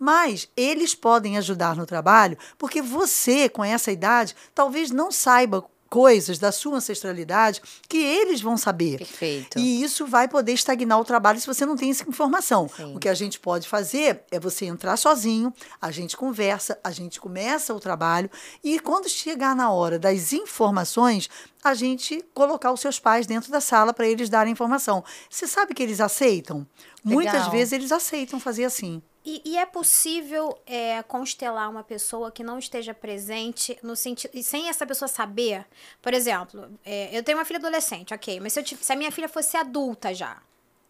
mas 0.04 0.50
eles 0.54 0.94
podem 0.94 1.38
ajudar 1.38 1.74
no 1.74 1.86
trabalho, 1.86 2.36
porque 2.58 2.82
você, 2.82 3.48
com 3.48 3.64
essa 3.64 3.90
idade, 3.90 4.36
talvez 4.54 4.90
não 4.90 5.10
saiba 5.10 5.64
coisas 5.88 6.38
da 6.38 6.52
sua 6.52 6.76
ancestralidade 6.76 7.62
que 7.88 7.96
eles 7.96 8.42
vão 8.42 8.56
saber. 8.56 8.98
Perfeito. 8.98 9.58
E 9.58 9.82
isso 9.82 10.04
vai 10.04 10.28
poder 10.28 10.52
estagnar 10.52 11.00
o 11.00 11.04
trabalho 11.04 11.40
se 11.40 11.46
você 11.46 11.64
não 11.64 11.74
tem 11.74 11.90
essa 11.90 12.06
informação. 12.06 12.68
Sim. 12.68 12.94
O 12.94 12.98
que 12.98 13.08
a 13.08 13.14
gente 13.14 13.40
pode 13.40 13.66
fazer 13.66 14.24
é 14.30 14.38
você 14.38 14.66
entrar 14.66 14.98
sozinho, 14.98 15.54
a 15.80 15.90
gente 15.90 16.18
conversa, 16.18 16.78
a 16.84 16.90
gente 16.90 17.18
começa 17.18 17.72
o 17.72 17.80
trabalho 17.80 18.28
e 18.62 18.78
quando 18.80 19.08
chegar 19.08 19.56
na 19.56 19.70
hora 19.70 19.98
das 19.98 20.34
informações, 20.34 21.30
a 21.62 21.72
gente 21.72 22.22
colocar 22.34 22.72
os 22.72 22.80
seus 22.80 22.98
pais 22.98 23.26
dentro 23.26 23.50
da 23.50 23.60
sala 23.60 23.94
para 23.94 24.06
eles 24.06 24.28
darem 24.28 24.52
informação. 24.52 25.02
Você 25.30 25.46
sabe 25.46 25.72
que 25.72 25.82
eles 25.82 26.00
aceitam? 26.00 26.66
Muitas 27.02 27.34
Legal. 27.34 27.50
vezes 27.52 27.72
eles 27.72 27.92
aceitam 27.92 28.38
fazer 28.38 28.64
assim. 28.64 29.00
E, 29.24 29.40
e 29.44 29.56
é 29.56 29.64
possível 29.64 30.58
é, 30.66 31.02
constelar 31.02 31.70
uma 31.70 31.82
pessoa 31.82 32.30
que 32.30 32.44
não 32.44 32.58
esteja 32.58 32.92
presente 32.92 33.78
no 33.82 33.96
sentido. 33.96 34.30
Sem 34.42 34.68
essa 34.68 34.86
pessoa 34.86 35.08
saber. 35.08 35.64
Por 36.02 36.12
exemplo, 36.12 36.70
é, 36.84 37.16
eu 37.16 37.22
tenho 37.22 37.38
uma 37.38 37.44
filha 37.44 37.58
adolescente, 37.58 38.12
ok. 38.12 38.38
Mas 38.40 38.52
se, 38.52 38.60
eu 38.60 38.64
se 38.66 38.92
a 38.92 38.96
minha 38.96 39.10
filha 39.10 39.28
fosse 39.28 39.56
adulta 39.56 40.12
já, 40.12 40.42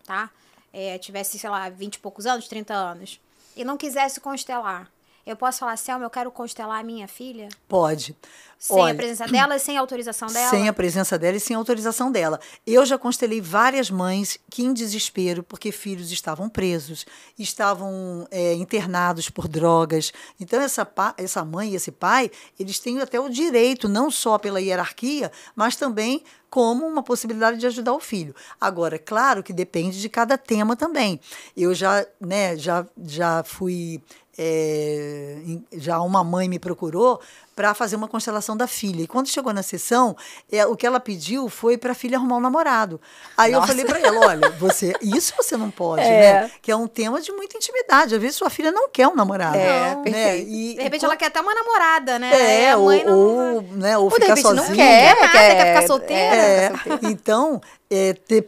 tá? 0.05 0.31
É, 0.73 0.99
tivesse, 0.99 1.39
sei 1.39 1.49
lá, 1.49 1.69
20 1.69 1.95
e 1.95 1.99
poucos 2.01 2.27
anos, 2.27 2.49
30 2.49 2.75
anos, 2.75 3.21
e 3.57 3.65
não 3.65 3.77
quisesse 3.77 4.21
constelar, 4.21 4.91
eu 5.27 5.37
posso 5.37 5.61
falar, 5.61 5.77
Selma, 5.77 6.05
eu 6.05 6.11
quero 6.11 6.31
constelar 6.31 6.81
a 6.81 6.83
minha 6.83 7.09
filha? 7.09 7.49
Pode. 7.67 8.17
Sem 8.59 8.79
a 8.79 8.83
Olha, 8.83 8.95
presença 8.95 9.27
dela 9.27 9.57
e 9.57 9.61
sem 9.61 9.77
a 9.77 9.81
autorização 9.81 10.29
dela? 10.29 10.51
Sem 10.51 10.69
a 10.69 10.73
presença 10.73 11.19
dela 11.19 11.37
e 11.37 11.41
sem 11.41 11.55
a 11.55 11.59
autorização 11.59 12.11
dela. 12.11 12.41
Eu 12.67 12.87
já 12.87 12.97
constelei 12.97 13.41
várias 13.41 13.91
mães 13.91 14.39
que, 14.49 14.63
em 14.63 14.73
desespero, 14.73 15.43
porque 15.43 15.71
filhos 15.71 16.11
estavam 16.11 16.49
presos, 16.49 17.05
estavam 17.39 18.27
é, 18.31 18.55
internados 18.55 19.29
por 19.29 19.49
drogas. 19.49 20.13
Então, 20.41 20.61
essa, 20.61 20.87
essa 21.19 21.45
mãe 21.45 21.73
e 21.73 21.75
esse 21.75 21.91
pai, 21.91 22.31
eles 22.59 22.79
têm 22.79 23.01
até 23.01 23.21
o 23.21 23.29
direito, 23.29 23.89
não 23.89 24.11
só 24.11 24.39
pela 24.39 24.61
hierarquia, 24.61 25.31
mas 25.55 25.77
também 25.77 26.23
como 26.55 26.87
uma 26.87 27.03
possibilidade 27.03 27.59
de 27.59 27.67
ajudar 27.67 27.93
o 27.95 27.99
filho. 27.99 28.33
Agora, 28.61 28.97
claro 28.97 29.43
que 29.43 29.53
depende 29.53 30.01
de 30.01 30.09
cada 30.09 30.39
tema 30.39 30.77
também. 30.77 31.21
Eu 31.57 31.75
já, 31.75 32.07
né, 32.21 32.57
já, 32.57 32.87
já 33.05 33.43
fui. 33.43 34.01
É, 34.37 35.39
já 35.73 36.01
uma 36.01 36.25
mãe 36.25 36.49
me 36.49 36.59
procurou 36.59 37.21
para 37.55 37.73
fazer 37.75 37.97
uma 37.97 38.09
constelação 38.09 38.57
da 38.57 38.67
filha. 38.67 39.03
E 39.03 39.07
quando 39.07 39.29
chegou 39.29 39.53
na 39.53 39.63
sessão, 39.63 40.17
é, 40.51 40.67
o 40.67 40.75
que 40.77 40.87
ela 40.87 40.99
pediu 41.01 41.49
foi 41.49 41.79
para 41.79 41.93
a 41.93 41.95
filha 41.95 42.19
arrumar 42.19 42.37
um 42.37 42.41
namorado. 42.41 43.01
Aí 43.37 43.53
Nossa. 43.53 43.65
eu 43.73 43.77
falei 43.77 43.85
para 43.85 43.99
ela, 44.01 44.27
olha, 44.27 44.51
você, 44.51 44.93
isso 45.01 45.33
você 45.37 45.57
não 45.57 45.71
pode, 45.71 46.03
É. 46.03 46.43
né? 46.43 46.51
Que 46.61 46.71
é 46.71 46.77
um 46.77 46.87
tema 46.87 47.21
de 47.21 47.31
muita 47.33 47.57
intimidade. 47.57 48.15
Às 48.15 48.21
vezes 48.21 48.37
sua 48.37 48.51
filha 48.51 48.73
não 48.73 48.89
quer 48.89 49.07
um 49.09 49.15
namorado. 49.15 49.57
É, 49.57 49.95
né? 50.11 50.39
E, 50.41 50.75
De 50.77 50.83
repente 50.83 51.03
e 51.03 51.05
ela 51.05 51.17
quer 51.17 51.27
até 51.27 51.41
uma 51.41 51.55
namorada, 51.55 52.19
né? 52.19 52.65
é, 52.65 52.77
ou, 52.77 52.91
não- 53.05 53.19
ou, 53.19 53.63
né, 53.63 53.97
ou 53.99 54.05
Ou 54.05 54.11
ficar 54.11 54.27
repente 54.35 54.45
não 54.45 54.57
sozinha. 54.65 54.77
quer, 54.77 55.15
Quer 55.17 55.21
nada, 55.21 55.33
quer 55.39 55.75
ficar 55.75 55.87
solteira. 55.87 56.37
É, 56.37 56.73
então, 57.03 57.61
é, 57.91 58.13
te- 58.15 58.43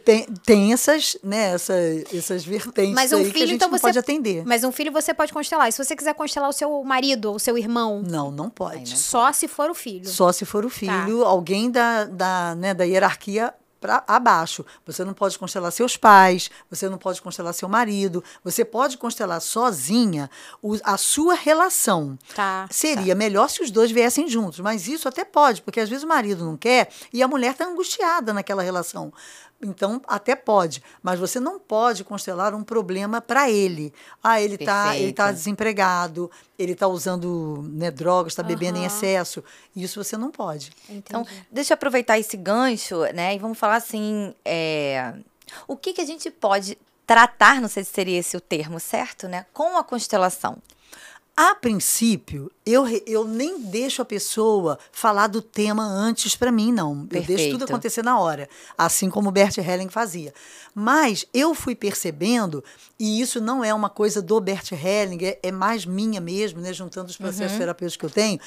tem 0.45 0.73
essas, 0.73 1.15
né, 1.23 1.53
essa, 1.53 1.73
essas 2.13 2.43
vertentes 2.43 2.93
Mas 2.93 3.13
um 3.13 3.17
aí 3.17 3.23
que 3.23 3.29
a 3.29 3.33
filho, 3.33 3.47
gente 3.47 3.55
então 3.55 3.69
você. 3.69 3.81
pode 3.81 3.99
atender. 3.99 4.43
Mas 4.45 4.63
um 4.63 4.71
filho 4.71 4.91
você 4.91 5.13
pode 5.13 5.31
constelar. 5.31 5.69
E 5.69 5.71
se 5.71 5.83
você 5.83 5.95
quiser 5.95 6.13
constelar 6.13 6.49
o 6.49 6.53
seu 6.53 6.83
marido 6.83 7.29
ou 7.29 7.35
o 7.35 7.39
seu 7.39 7.57
irmão, 7.57 8.01
Não, 8.05 8.31
não 8.31 8.49
pode. 8.49 8.96
Só 8.97 9.31
se 9.31 9.47
for 9.47 9.69
o 9.69 9.73
filho. 9.73 10.07
Só 10.07 10.31
se 10.31 10.45
for 10.45 10.65
o 10.65 10.69
filho, 10.69 11.23
alguém 11.23 11.69
da, 11.69 12.05
da, 12.05 12.55
né, 12.55 12.73
da 12.73 12.83
hierarquia 12.83 13.53
para 13.79 14.03
abaixo. 14.07 14.65
Você 14.85 15.03
não 15.03 15.13
pode 15.13 15.37
constelar 15.37 15.71
seus 15.71 15.95
pais, 15.95 16.49
você 16.69 16.89
não 16.89 16.97
pode 16.97 17.21
constelar 17.21 17.53
seu 17.53 17.69
marido, 17.69 18.23
você 18.43 18.65
pode 18.65 18.97
constelar 18.97 19.39
sozinha 19.39 20.29
o, 20.61 20.77
a 20.83 20.97
sua 20.97 21.35
relação. 21.35 22.17
Tá, 22.35 22.67
Seria 22.69 23.15
melhor 23.15 23.49
se 23.49 23.61
os 23.63 23.71
dois 23.71 23.91
viessem 23.91 24.27
juntos, 24.27 24.59
mas 24.59 24.87
isso 24.87 25.07
até 25.07 25.23
pode, 25.23 25.61
porque 25.61 25.79
às 25.79 25.89
vezes 25.89 26.03
o 26.03 26.07
marido 26.07 26.43
não 26.43 26.57
quer 26.57 26.89
e 27.13 27.21
a 27.21 27.27
mulher 27.27 27.51
está 27.51 27.65
angustiada 27.65 28.33
naquela 28.33 28.63
relação. 28.63 29.13
Então, 29.59 29.99
até 30.07 30.35
pode, 30.35 30.83
mas 31.01 31.19
você 31.19 31.39
não 31.39 31.59
pode 31.59 32.03
constelar 32.03 32.53
um 32.53 32.63
problema 32.63 33.19
para 33.19 33.49
ele. 33.49 33.91
Ah, 34.23 34.39
ele 34.39 34.53
está 34.53 34.95
ele 34.95 35.11
tá 35.11 35.23
Perfeito. 35.23 35.37
desempregado, 35.37 36.31
ele 36.59 36.73
está 36.73 36.87
usando 36.87 37.67
né, 37.71 37.89
drogas, 37.89 38.33
está 38.33 38.43
bebendo 38.43 38.77
em 38.77 38.85
excesso. 38.85 39.43
Isso 39.75 40.03
você 40.03 40.15
não 40.15 40.29
pode. 40.29 40.71
Então, 40.87 41.21
Entendi. 41.21 41.47
deixa 41.51 41.73
eu 41.73 41.75
aproveitar 41.75 42.19
esse 42.19 42.37
gancho, 42.37 43.01
né? 43.15 43.33
E 43.33 43.39
vamos 43.39 43.57
falar 43.57 43.77
assim, 43.77 44.33
é, 44.45 45.15
o 45.67 45.75
que, 45.75 45.93
que 45.93 46.01
a 46.01 46.05
gente 46.05 46.29
pode 46.29 46.77
tratar, 47.07 47.59
não 47.59 47.69
sei 47.69 47.83
se 47.83 47.91
seria 47.91 48.19
esse 48.19 48.37
o 48.37 48.41
termo 48.41 48.79
certo, 48.79 49.27
né? 49.27 49.45
Com 49.53 49.75
a 49.75 49.83
constelação. 49.83 50.57
A 51.39 51.53
princípio, 51.53 52.51
eu, 52.65 52.83
eu 53.05 53.23
nem 53.23 53.59
deixo 53.59 54.01
a 54.01 54.05
pessoa 54.05 54.79
falar 54.91 55.27
do 55.27 55.39
tema 55.39 55.83
antes 55.83 56.35
para 56.35 56.51
mim, 56.51 56.71
não. 56.71 57.01
Eu 57.01 57.21
deixo 57.21 57.27
tudo 57.27 57.35
Perfeito. 57.35 57.63
acontecer 57.65 58.03
na 58.03 58.19
hora, 58.19 58.49
assim 58.75 59.07
como 59.07 59.29
o 59.29 59.31
Bert 59.31 59.55
Helling 59.55 59.89
fazia. 59.89 60.33
Mas 60.73 61.27
eu 61.31 61.53
fui 61.53 61.75
percebendo, 61.75 62.63
e 62.97 63.21
isso 63.21 63.39
não 63.39 63.63
é 63.63 63.71
uma 63.71 63.87
coisa 63.87 64.19
do 64.19 64.41
Bert 64.41 64.71
Helling, 64.71 65.23
é, 65.23 65.39
é 65.43 65.51
mais 65.51 65.85
minha 65.85 66.19
mesmo, 66.19 66.59
né, 66.59 66.73
juntando 66.73 67.11
os 67.11 67.17
processos 67.17 67.59
terapêuticos 67.59 67.97
que 67.97 68.05
eu 68.05 68.23
tenho, 68.23 68.39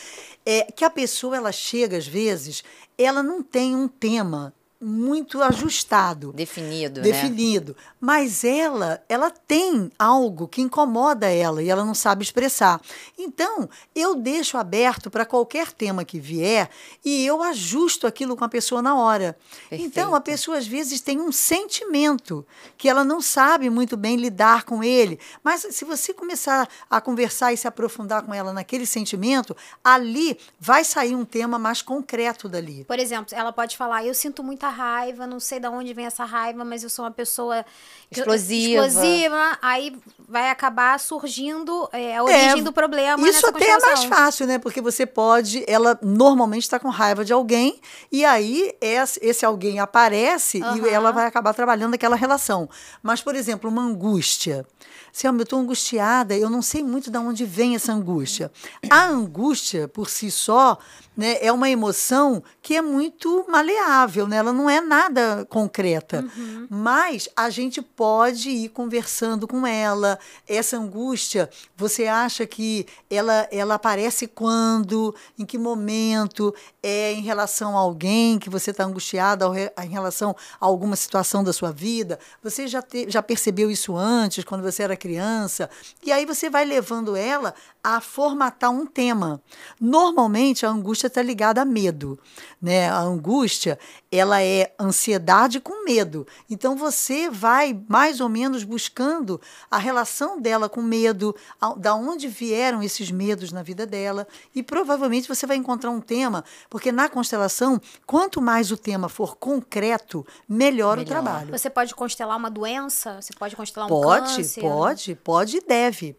é 0.44 0.64
que 0.64 0.84
a 0.84 0.90
pessoa 0.90 1.36
ela 1.36 1.52
chega 1.52 1.96
às 1.96 2.08
vezes, 2.08 2.64
ela 2.98 3.22
não 3.22 3.40
tem 3.40 3.76
um 3.76 3.86
tema 3.86 4.52
muito 4.80 5.42
ajustado 5.42 6.32
Definido, 6.32 7.00
né? 7.00 7.04
definido. 7.04 7.76
Mas 8.00 8.44
ela, 8.44 9.02
ela 9.08 9.30
tem 9.30 9.90
algo 9.98 10.48
que 10.48 10.62
incomoda 10.62 11.26
ela 11.30 11.62
e 11.62 11.68
ela 11.68 11.84
não 11.84 11.94
sabe 11.94 12.22
expressar. 12.22 12.80
Então, 13.18 13.68
eu 13.94 14.14
deixo 14.14 14.56
aberto 14.56 15.10
para 15.10 15.26
qualquer 15.26 15.70
tema 15.70 16.02
que 16.02 16.18
vier 16.18 16.70
e 17.04 17.26
eu 17.26 17.42
ajusto 17.42 18.06
aquilo 18.06 18.34
com 18.34 18.44
a 18.44 18.48
pessoa 18.48 18.80
na 18.80 18.96
hora. 18.96 19.36
Então, 19.70 20.14
a 20.14 20.20
Perfeito. 20.20 20.22
pessoa 20.22 20.56
às 20.56 20.66
vezes 20.66 21.02
tem 21.02 21.20
um 21.20 21.30
sentimento 21.30 22.46
que 22.78 22.88
ela 22.88 23.04
não 23.04 23.20
sabe 23.20 23.68
muito 23.68 23.98
bem 23.98 24.16
lidar 24.16 24.64
com 24.64 24.82
ele. 24.82 25.18
Mas 25.44 25.66
se 25.70 25.84
você 25.84 26.14
começar 26.14 26.66
a 26.88 27.00
conversar 27.02 27.52
e 27.52 27.56
se 27.56 27.68
aprofundar 27.68 28.22
com 28.22 28.32
ela 28.32 28.52
naquele 28.52 28.86
sentimento, 28.86 29.54
ali 29.84 30.38
vai 30.58 30.84
sair 30.84 31.14
um 31.14 31.24
tema 31.24 31.58
mais 31.58 31.82
concreto 31.82 32.48
dali. 32.48 32.84
Por 32.84 32.98
exemplo, 32.98 33.36
ela 33.36 33.52
pode 33.52 33.76
falar: 33.76 34.06
Eu 34.06 34.14
sinto 34.14 34.42
muita 34.42 34.69
raiva, 34.70 35.26
não 35.26 35.38
sei 35.38 35.60
de 35.60 35.68
onde 35.68 35.92
vem 35.92 36.06
essa 36.06 36.24
raiva, 36.24 36.64
mas 36.64 36.82
eu 36.82 36.90
sou 36.90 37.04
uma 37.04 37.10
pessoa 37.10 37.64
Explosiva. 38.10 38.86
explosiva. 38.86 39.58
Aí 39.60 39.96
vai 40.28 40.50
acabar 40.50 40.98
surgindo 40.98 41.88
é, 41.92 42.16
a 42.16 42.22
origem 42.22 42.62
do 42.62 42.72
problema. 42.72 43.28
Isso 43.28 43.46
até 43.46 43.70
é 43.70 43.78
mais 43.78 44.04
fácil, 44.04 44.46
né? 44.46 44.58
Porque 44.58 44.80
você 44.80 45.04
pode, 45.04 45.64
ela 45.66 45.98
normalmente 46.02 46.62
está 46.62 46.78
com 46.78 46.88
raiva 46.88 47.24
de 47.24 47.32
alguém, 47.32 47.80
e 48.10 48.24
aí 48.24 48.74
esse 48.80 49.44
alguém 49.44 49.80
aparece 49.80 50.62
Aham. 50.62 50.78
e 50.78 50.88
ela 50.88 51.10
vai 51.10 51.26
acabar 51.26 51.52
trabalhando 51.52 51.94
aquela 51.94 52.16
relação. 52.16 52.68
Mas, 53.02 53.22
por 53.22 53.34
exemplo, 53.34 53.68
uma 53.68 53.82
angústia. 53.82 54.66
Selma, 55.12 55.40
eu 55.40 55.44
estou 55.44 55.58
angustiada, 55.58 56.36
eu 56.36 56.48
não 56.48 56.62
sei 56.62 56.82
muito 56.82 57.10
de 57.10 57.18
onde 57.18 57.44
vem 57.44 57.74
essa 57.74 57.92
angústia. 57.92 58.50
A 58.88 59.06
angústia, 59.06 59.88
por 59.88 60.08
si 60.08 60.30
só, 60.30 60.78
né, 61.16 61.36
é 61.40 61.50
uma 61.50 61.68
emoção 61.68 62.42
que 62.62 62.76
é 62.76 62.82
muito 62.82 63.44
maleável, 63.48 64.26
né? 64.26 64.36
ela 64.36 64.52
não 64.52 64.59
é 64.68 64.80
nada 64.80 65.46
concreta. 65.48 66.24
Mas 66.68 67.28
a 67.36 67.48
gente 67.50 67.80
pode 67.80 68.50
ir 68.50 68.68
conversando 68.70 69.46
com 69.46 69.66
ela. 69.66 70.18
Essa 70.46 70.76
angústia, 70.76 71.48
você 71.76 72.06
acha 72.06 72.46
que 72.46 72.86
ela, 73.08 73.48
ela 73.50 73.74
aparece 73.74 74.26
quando, 74.26 75.14
em 75.38 75.44
que 75.46 75.56
momento, 75.58 76.54
é 76.82 77.12
em 77.12 77.22
relação 77.22 77.76
a 77.76 77.80
alguém 77.80 78.38
que 78.38 78.50
você 78.50 78.70
está 78.70 78.84
angustiada, 78.84 79.46
em 79.84 79.88
relação 79.88 80.34
a 80.60 80.66
alguma 80.66 80.96
situação 80.96 81.42
da 81.44 81.52
sua 81.52 81.70
vida? 81.72 82.18
Você 82.42 82.66
já, 82.66 82.82
te- 82.82 83.06
já 83.08 83.22
percebeu 83.22 83.70
isso 83.70 83.96
antes, 83.96 84.44
quando 84.44 84.62
você 84.62 84.82
era 84.82 84.96
criança? 84.96 85.70
E 86.04 86.10
aí 86.10 86.26
você 86.26 86.50
vai 86.50 86.64
levando 86.64 87.14
ela 87.16 87.54
a 87.82 88.00
formatar 88.00 88.70
um 88.70 88.84
tema. 88.86 89.42
Normalmente, 89.80 90.66
a 90.66 90.70
angústia 90.70 91.06
está 91.06 91.22
ligada 91.22 91.62
a 91.62 91.64
medo. 91.64 92.18
Né? 92.60 92.88
A 92.90 93.00
angústia, 93.00 93.78
ela 94.12 94.42
é 94.42 94.72
ansiedade 94.78 95.58
com 95.60 95.84
medo. 95.84 96.26
Então, 96.48 96.76
você 96.76 97.30
vai 97.30 97.78
mais 97.88 98.20
ou 98.20 98.28
menos 98.28 98.62
buscando 98.64 99.40
a 99.70 99.78
relação 99.78 100.40
dela 100.40 100.68
com 100.68 100.82
medo, 100.82 101.34
a- 101.60 101.74
da 101.74 101.94
onde 101.94 102.28
vieram 102.28 102.82
esses 102.82 103.10
medos 103.10 103.50
na 103.52 103.62
vida 103.62 103.86
dela. 103.86 104.26
E 104.54 104.62
provavelmente 104.62 105.26
você 105.28 105.46
vai 105.46 105.56
encontrar 105.56 105.90
um 105.90 106.00
tema, 106.00 106.44
porque 106.68 106.92
na 106.92 107.08
constelação, 107.08 107.80
quanto 108.06 108.40
mais 108.42 108.70
o 108.70 108.76
tema 108.76 109.08
for 109.08 109.36
concreto, 109.36 110.26
melhor, 110.48 110.98
o 110.98 111.00
Melhor. 111.00 111.08
trabalho. 111.22 111.50
Você 111.58 111.70
pode 111.70 111.94
constelar 111.94 112.36
uma 112.36 112.50
doença? 112.50 113.20
Você 113.20 113.32
pode 113.38 113.56
constelar 113.56 113.86
um 113.86 113.90
Pode, 113.90 114.36
câncer? 114.36 114.60
pode, 114.60 115.14
pode 115.14 115.56
e 115.56 115.60
deve. 115.60 116.16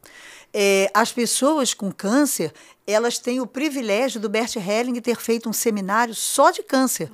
É, 0.54 0.92
as 0.94 1.12
pessoas 1.12 1.74
com 1.74 1.92
câncer, 1.92 2.54
elas 2.86 3.18
têm 3.18 3.40
o 3.40 3.48
privilégio 3.48 4.20
do 4.20 4.30
Bert 4.30 4.56
Helling 4.56 5.00
ter 5.00 5.18
feito 5.18 5.48
um 5.50 5.54
seminário 5.54 6.14
só 6.14 6.52
de 6.52 6.62
câncer. 6.62 7.10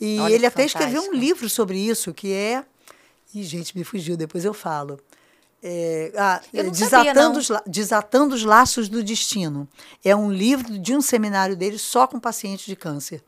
E 0.00 0.18
Olha 0.20 0.34
ele 0.34 0.46
até 0.46 0.64
escreveu 0.64 1.00
um 1.00 1.06
fantástico. 1.06 1.16
livro 1.16 1.48
sobre 1.48 1.78
isso, 1.78 2.14
que 2.14 2.32
é. 2.32 2.64
Ih, 3.34 3.44
gente, 3.44 3.76
me 3.76 3.84
fugiu, 3.84 4.16
depois 4.16 4.44
eu 4.44 4.54
falo. 4.54 4.98
É, 5.62 6.12
ah, 6.16 6.40
sabia, 6.44 6.70
Desatando, 6.70 7.32
não. 7.32 7.38
os, 7.38 7.48
Desatando 7.66 8.34
os 8.34 8.44
Laços 8.44 8.88
do 8.88 9.02
Destino. 9.02 9.68
É 10.04 10.14
um 10.14 10.30
livro 10.30 10.78
de 10.78 10.94
um 10.94 11.00
seminário 11.00 11.56
dele 11.56 11.78
só 11.78 12.06
com 12.06 12.20
pacientes 12.20 12.66
de 12.66 12.76
câncer. 12.76 13.22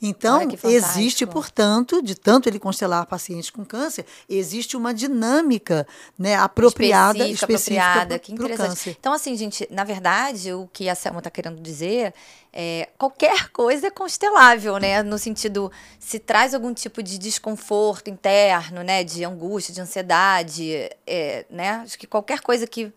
Então, 0.00 0.40
existe, 0.64 1.24
portanto, 1.24 2.02
de 2.02 2.14
tanto 2.14 2.48
ele 2.48 2.58
constelar 2.58 3.06
pacientes 3.06 3.48
com 3.48 3.64
câncer, 3.64 4.04
existe 4.28 4.76
uma 4.76 4.92
dinâmica 4.92 5.86
né, 6.18 6.34
apropriada, 6.36 7.18
específica, 7.26 7.52
específica 7.52 7.82
apropriada, 7.84 8.18
que 8.18 8.32
interessante. 8.32 8.68
câncer. 8.68 8.96
Então, 9.00 9.12
assim, 9.12 9.34
gente, 9.36 9.66
na 9.70 9.84
verdade, 9.84 10.52
o 10.52 10.68
que 10.72 10.88
a 10.88 10.94
Selma 10.94 11.18
está 11.18 11.30
querendo 11.30 11.60
dizer 11.62 12.12
é 12.52 12.88
qualquer 12.98 13.48
coisa 13.50 13.86
é 13.86 13.90
constelável, 13.90 14.76
né? 14.78 15.02
No 15.02 15.18
sentido, 15.18 15.70
se 15.98 16.18
traz 16.18 16.54
algum 16.54 16.72
tipo 16.74 17.02
de 17.02 17.18
desconforto 17.18 18.08
interno, 18.10 18.82
né? 18.82 19.02
De 19.02 19.24
angústia, 19.24 19.72
de 19.74 19.80
ansiedade, 19.80 20.90
é, 21.06 21.46
né? 21.50 21.70
Acho 21.84 21.98
que 21.98 22.06
qualquer 22.06 22.40
coisa 22.40 22.66
que, 22.66 22.92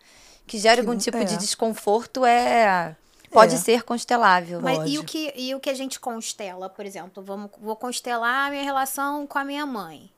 que 0.45 0.57
gere 0.57 0.81
Que- 0.81 0.87
algum 0.87 0.97
tipo 0.97 1.17
é. 1.17 1.23
de 1.23 1.37
desconforto 1.37 2.25
é 2.25 2.95
pode 3.31 3.55
É. 3.55 3.57
ser 3.57 3.83
constelável. 3.83 4.61
Mas 4.61 4.77
Pode. 4.79 4.91
e 4.91 4.99
o, 4.99 5.03
que, 5.03 5.33
e 5.35 5.55
o 5.55 5.59
que 5.59 5.69
a 5.69 5.73
gente 5.73 5.99
constela, 5.99 6.69
por 6.69 6.85
exemplo? 6.85 7.23
Vamos, 7.23 7.51
vou 7.59 7.75
constelar 7.75 8.47
a 8.47 8.49
minha 8.51 8.63
relação 8.63 9.25
com 9.27 9.37
a 9.37 9.43
minha 9.43 9.65
mãe. 9.65 10.11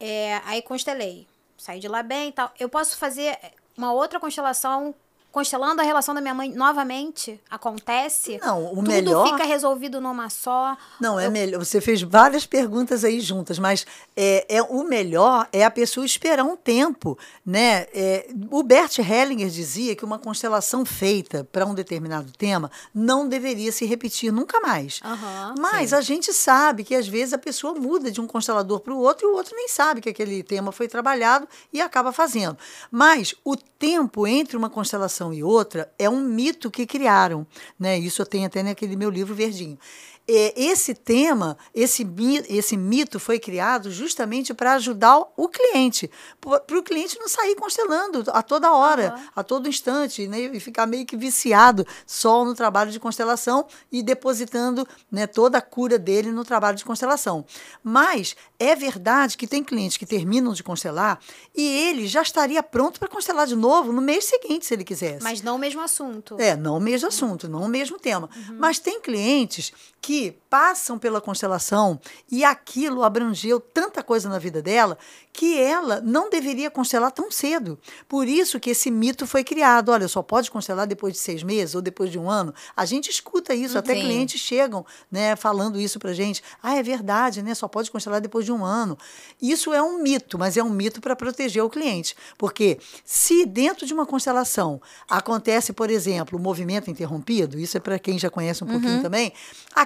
É, 0.00 0.40
aí 0.44 0.62
constelei. 0.62 1.26
Saí 1.56 1.78
de 1.78 1.88
lá 1.88 2.02
bem 2.02 2.30
e 2.30 2.32
tal. 2.32 2.50
Eu 2.58 2.68
posso 2.68 2.96
fazer 2.96 3.38
uma 3.76 3.92
outra 3.92 4.18
constelação 4.18 4.94
constelando 5.32 5.80
a 5.80 5.84
relação 5.84 6.14
da 6.14 6.20
minha 6.20 6.34
mãe 6.34 6.52
novamente? 6.52 7.40
Acontece? 7.50 8.38
Não, 8.42 8.66
o 8.66 8.76
Tudo 8.76 8.88
melhor. 8.88 9.26
fica 9.26 9.44
resolvido 9.44 10.00
numa 10.00 10.28
só. 10.28 10.76
Não, 11.00 11.18
é 11.18 11.30
melhor. 11.30 11.64
Você 11.64 11.80
fez 11.80 12.02
várias 12.02 12.44
perguntas 12.44 13.02
aí 13.02 13.18
juntas, 13.18 13.58
mas 13.58 13.86
é, 14.14 14.44
é 14.48 14.62
o 14.62 14.84
melhor 14.84 15.48
é 15.50 15.64
a 15.64 15.70
pessoa 15.70 16.04
esperar 16.04 16.44
um 16.44 16.56
tempo, 16.56 17.18
né? 17.44 17.86
É, 17.94 18.28
o 18.50 18.62
Bert 18.62 18.98
Hellinger 18.98 19.48
dizia 19.48 19.96
que 19.96 20.04
uma 20.04 20.18
constelação 20.18 20.84
feita 20.84 21.48
para 21.50 21.64
um 21.64 21.74
determinado 21.74 22.30
tema 22.32 22.70
não 22.94 23.26
deveria 23.26 23.72
se 23.72 23.86
repetir 23.86 24.30
nunca 24.30 24.60
mais. 24.60 25.00
Aham. 25.02 25.54
Mas 25.58 25.94
a 25.94 26.02
gente 26.02 26.32
sabe 26.34 26.84
que 26.84 26.94
às 26.94 27.08
vezes 27.08 27.32
a 27.32 27.38
pessoa 27.38 27.74
muda 27.74 28.10
de 28.10 28.20
um 28.20 28.26
constelador 28.26 28.80
para 28.80 28.92
o 28.92 28.98
outro 28.98 29.26
e 29.26 29.30
o 29.30 29.34
outro 29.34 29.56
nem 29.56 29.68
sabe 29.68 30.02
que 30.02 30.10
aquele 30.10 30.42
tema 30.42 30.72
foi 30.72 30.88
trabalhado 30.88 31.48
e 31.72 31.80
acaba 31.80 32.12
fazendo. 32.12 32.58
Mas 32.90 33.34
o 33.42 33.56
tempo 33.56 34.26
entre 34.26 34.56
uma 34.56 34.68
constelação 34.68 35.21
e 35.30 35.44
outra 35.44 35.92
é 35.98 36.08
um 36.08 36.22
mito 36.22 36.70
que 36.70 36.86
criaram, 36.86 37.46
né? 37.78 37.98
Isso 37.98 38.22
eu 38.22 38.26
tenho 38.26 38.46
até 38.46 38.62
naquele 38.62 38.96
meu 38.96 39.10
livro 39.10 39.34
verdinho. 39.34 39.78
É, 40.26 40.54
esse 40.56 40.94
tema, 40.94 41.56
esse, 41.74 42.06
esse 42.48 42.76
mito 42.76 43.20
foi 43.20 43.38
criado 43.38 43.90
justamente 43.90 44.54
para 44.54 44.74
ajudar 44.74 45.18
o 45.36 45.48
cliente, 45.48 46.10
para 46.40 46.78
o 46.78 46.82
cliente 46.82 47.18
não 47.18 47.28
sair 47.28 47.54
constelando 47.54 48.24
a 48.28 48.42
toda 48.42 48.72
hora, 48.72 49.08
Aham. 49.08 49.28
a 49.36 49.42
todo 49.44 49.68
instante, 49.68 50.26
né, 50.26 50.40
e 50.40 50.60
ficar 50.60 50.86
meio 50.86 51.04
que 51.04 51.16
viciado 51.16 51.86
só 52.06 52.44
no 52.44 52.54
trabalho 52.54 52.90
de 52.90 52.98
constelação 52.98 53.66
e 53.90 54.02
depositando 54.02 54.86
né, 55.10 55.26
toda 55.26 55.58
a 55.58 55.62
cura 55.62 55.98
dele 55.98 56.32
no 56.32 56.44
trabalho 56.44 56.76
de 56.76 56.84
constelação. 56.84 57.44
Mas 57.82 58.34
é 58.58 58.74
verdade 58.74 59.36
que 59.36 59.46
tem 59.46 59.62
clientes 59.62 59.96
que 59.96 60.06
terminam 60.06 60.52
de 60.52 60.62
constelar 60.62 61.18
e 61.54 61.62
ele 61.62 62.06
já 62.06 62.22
estaria 62.22 62.62
pronto 62.62 62.98
para 62.98 63.08
constelar 63.08 63.46
de 63.46 63.56
novo 63.56 63.92
no 63.92 64.00
mês 64.00 64.24
seguinte, 64.24 64.66
se 64.66 64.74
ele 64.74 64.84
acontece. 65.12 65.22
Mas 65.22 65.42
não 65.42 65.56
o 65.56 65.58
mesmo 65.58 65.80
assunto. 65.80 66.36
É, 66.38 66.56
não 66.56 66.76
o 66.76 66.80
mesmo 66.80 67.08
assunto, 67.08 67.48
não 67.48 67.62
o 67.62 67.68
mesmo 67.68 67.98
tema. 67.98 68.28
Mas 68.58 68.78
tem 68.78 69.00
clientes 69.00 69.72
que 70.02 70.36
passam 70.50 70.98
pela 70.98 71.20
constelação 71.20 71.98
e 72.30 72.44
aquilo 72.44 73.04
abrangeu 73.04 73.58
tanta 73.58 74.02
coisa 74.02 74.28
na 74.28 74.38
vida 74.38 74.60
dela 74.60 74.98
que 75.32 75.58
ela 75.58 76.00
não 76.02 76.28
deveria 76.28 76.70
constelar 76.70 77.10
tão 77.10 77.30
cedo. 77.30 77.78
Por 78.06 78.28
isso 78.28 78.60
que 78.60 78.70
esse 78.70 78.90
mito 78.90 79.26
foi 79.26 79.42
criado. 79.44 79.90
Olha, 79.90 80.06
só 80.08 80.20
pode 80.20 80.50
constelar 80.50 80.86
depois 80.86 81.14
de 81.14 81.20
seis 81.20 81.42
meses 81.42 81.74
ou 81.74 81.80
depois 81.80 82.10
de 82.10 82.18
um 82.18 82.28
ano. 82.28 82.52
A 82.76 82.84
gente 82.84 83.08
escuta 83.08 83.54
isso, 83.54 83.78
até 83.78 83.94
Sim. 83.94 84.02
clientes 84.02 84.40
chegam 84.40 84.84
né, 85.10 85.36
falando 85.36 85.80
isso 85.80 85.98
pra 85.98 86.12
gente. 86.12 86.42
Ah, 86.62 86.74
é 86.76 86.82
verdade, 86.82 87.40
né? 87.40 87.54
Só 87.54 87.66
pode 87.66 87.90
constelar 87.90 88.20
depois 88.20 88.44
de 88.44 88.52
um 88.52 88.62
ano. 88.62 88.98
Isso 89.40 89.72
é 89.72 89.80
um 89.80 90.02
mito, 90.02 90.38
mas 90.38 90.56
é 90.56 90.62
um 90.62 90.68
mito 90.68 91.00
para 91.00 91.16
proteger 91.16 91.62
o 91.62 91.70
cliente. 91.70 92.14
Porque 92.36 92.78
se 93.04 93.46
dentro 93.46 93.86
de 93.86 93.94
uma 93.94 94.04
constelação 94.04 94.82
acontece, 95.08 95.72
por 95.72 95.90
exemplo, 95.90 96.38
o 96.38 96.42
movimento 96.42 96.90
interrompido, 96.90 97.58
isso 97.58 97.76
é 97.76 97.80
para 97.80 97.98
quem 97.98 98.18
já 98.18 98.28
conhece 98.28 98.62
um 98.64 98.66
pouquinho 98.66 99.00
também, 99.00 99.32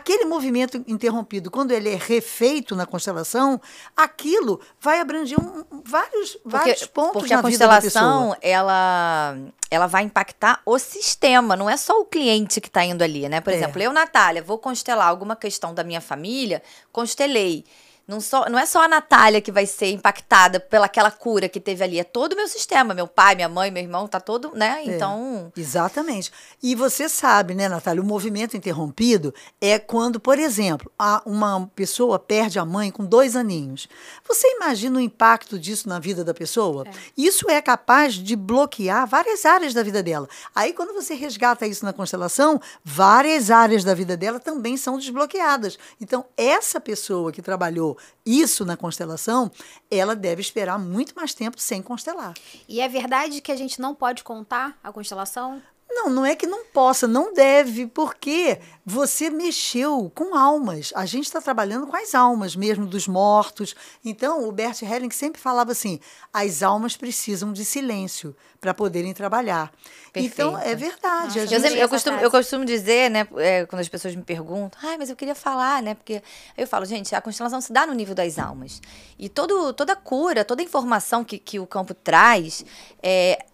aquele 0.07 0.25
movimento 0.25 0.77
interrompido, 0.87 1.51
quando 1.51 1.73
ele 1.73 1.91
é 1.91 1.97
refeito 1.97 2.77
na 2.77 2.87
constelação, 2.87 3.61
aquilo 3.97 4.61
vai 4.81 5.01
abranger 5.01 5.37
um- 5.41 5.65
vários, 5.85 6.39
vários 6.45 6.87
pontos 6.87 7.15
porque 7.23 7.35
na 7.35 7.41
a 7.41 7.43
vida 7.43 7.67
da 7.67 7.75
constelação, 7.75 8.29
pessoa. 8.31 8.39
ela, 8.41 9.37
ela 9.69 9.87
vai 9.89 10.05
impactar 10.05 10.61
o 10.65 10.79
sistema, 10.79 11.57
não 11.57 11.69
é 11.69 11.77
só 11.77 12.01
o 12.01 12.05
cliente 12.05 12.61
que 12.61 12.69
está 12.69 12.85
indo 12.85 13.03
ali, 13.03 13.29
né? 13.29 13.41
Por 13.41 13.53
É. 13.53 13.57
exemplo, 13.57 13.83
eu, 13.83 13.93
Natália, 13.93 14.41
vou 14.43 14.59
constelar 14.59 15.09
alguma 15.09 15.35
questão 15.35 15.75
da 15.75 15.83
minha 15.83 16.01
família, 16.01 16.63
constelei. 16.93 17.65
Não, 18.07 18.21
só, 18.21 18.49
não 18.49 18.59
é 18.59 18.65
só 18.65 18.85
a 18.85 18.89
Natália 18.89 19.41
que 19.41 19.51
vai 19.51 19.67
ser 19.67 19.91
impactada 19.91 20.61
pelaquela 20.61 21.11
cura 21.11 21.49
que 21.49 21.59
teve 21.59 21.83
ali, 21.83 21.99
é 21.99 22.05
todo 22.05 22.35
o 22.35 22.37
meu 22.37 22.47
sistema. 22.47 22.95
Meu 22.95 23.09
pai, 23.09 23.35
minha 23.35 23.49
mãe, 23.49 23.71
meu 23.71 23.83
irmão, 23.83 24.07
tá 24.07 24.21
todo, 24.21 24.53
né? 24.55 24.83
É. 24.87 24.95
Então. 24.95 25.53
Exatamente. 25.57 26.31
E 26.63 26.75
você 26.75 27.09
sabe, 27.09 27.55
né, 27.55 27.69
Natália, 27.69 28.01
o 28.01 28.07
movimento 28.07 28.57
interrompido 28.57 29.35
é 29.61 29.79
quando, 29.79 30.21
por 30.21 30.39
exemplo, 30.39 30.91
uma 31.25 31.69
pessoa 31.75 32.19
perde 32.19 32.59
a 32.61 32.65
mãe 32.65 32.93
com 32.93 33.05
dois 33.05 33.35
aninhos. 33.35 33.89
Você 34.29 34.47
imagina 34.55 34.99
o 34.99 35.01
impacto 35.01 35.59
disso 35.59 35.89
na 35.89 35.99
vida 35.99 36.23
da 36.23 36.33
pessoa? 36.33 36.85
Isso 37.17 37.51
é 37.51 37.61
capaz 37.61 38.15
de 38.15 38.37
bloquear 38.37 39.07
várias 39.07 39.45
áreas 39.45 39.75
da 39.75 39.83
vida 39.83 40.01
dela. 40.03 40.29
Aí, 40.55 40.73
quando 40.73 40.95
você 40.95 41.15
resgata 41.15 41.67
isso 41.67 41.85
na 41.85 41.93
constelação, 41.93 42.61
várias 42.85 43.51
áreas 43.51 43.83
da 43.83 43.95
vida 43.95 44.17
dela 44.17 44.39
também 44.39 44.77
são 44.77 44.97
desbloqueadas. 44.97 45.77
Então, 46.01 46.25
essa 46.37 46.81
pessoa 46.81 47.33
que 47.33 47.43
trabalhou 47.43 47.96
isso 48.25 48.65
na 48.65 48.77
constelação, 48.77 49.51
ela 49.91 50.15
deve 50.15 50.41
esperar 50.41 50.79
muito 50.79 51.15
mais 51.15 51.35
tempo 51.35 51.61
sem 51.61 51.83
constelar. 51.83 52.35
E 52.69 52.81
é 52.81 52.89
verdade 52.89 53.41
que 53.41 53.53
a 53.53 53.57
gente 53.57 53.81
não 53.81 53.95
pode 53.95 54.25
contar 54.25 54.79
a 54.83 54.93
constelação? 54.93 55.63
Não, 55.89 56.11
não 56.11 56.27
é 56.27 56.37
que 56.37 56.47
não 56.47 56.65
possa, 56.67 57.07
não 57.09 57.33
deve, 57.33 57.87
porque 57.87 58.61
você 58.85 59.31
mexeu 59.31 60.11
com 60.15 60.37
almas. 60.37 60.93
A 60.95 61.07
gente 61.07 61.25
está 61.25 61.41
trabalhando 61.41 61.87
com 61.87 61.97
as 61.97 62.15
almas 62.15 62.55
mesmo 62.55 62.87
dos 62.87 63.09
mortos. 63.09 63.75
Então, 64.05 64.47
o 64.47 64.53
Bert 64.53 64.83
Helling 64.83 65.11
sempre 65.11 65.41
falava 65.41 65.73
assim: 65.73 65.99
as 66.33 66.63
almas 66.63 66.97
precisam 66.97 67.53
de 67.53 67.65
silêncio 67.65 68.37
para 68.61 68.75
poderem 68.75 69.15
trabalhar. 69.15 69.73
Então, 70.15 70.57
é 70.59 70.75
Perfeito. 70.75 70.79
verdade. 70.79 71.41
Nossa, 71.41 71.55
Eu, 71.55 71.61
sempre- 71.61 71.79
eu 71.81 71.89
costumo, 71.89 72.19
eu 72.19 72.31
costumo 72.31 72.65
dizer, 72.65 73.11
né, 73.11 73.27
é, 73.37 73.65
quando 73.67 73.81
as 73.81 73.89
pessoas 73.89 74.15
me 74.15 74.23
perguntam, 74.23 74.79
ai, 74.83 74.97
mas 74.99 75.09
eu 75.09 75.17
queria 75.17 75.35
falar, 75.35 75.83
né? 75.83 75.95
Porque 75.95 76.23
eu 76.57 76.67
falo, 76.67 76.85
gente, 76.85 77.15
a 77.15 77.21
constelação 77.21 77.61
se 77.61 77.73
dá 77.73 77.87
no 77.87 77.93
nível 77.95 78.15
das 78.15 78.39
almas. 78.39 78.81
E 79.19 79.29
todo, 79.29 79.73
toda 79.73 79.95
cura, 79.95 80.45
toda 80.45 80.63
informação 80.63 81.25
que, 81.25 81.39
que 81.39 81.59
o 81.59 81.67
campo 81.67 81.95
traz 81.95 82.65
é, 83.03 83.45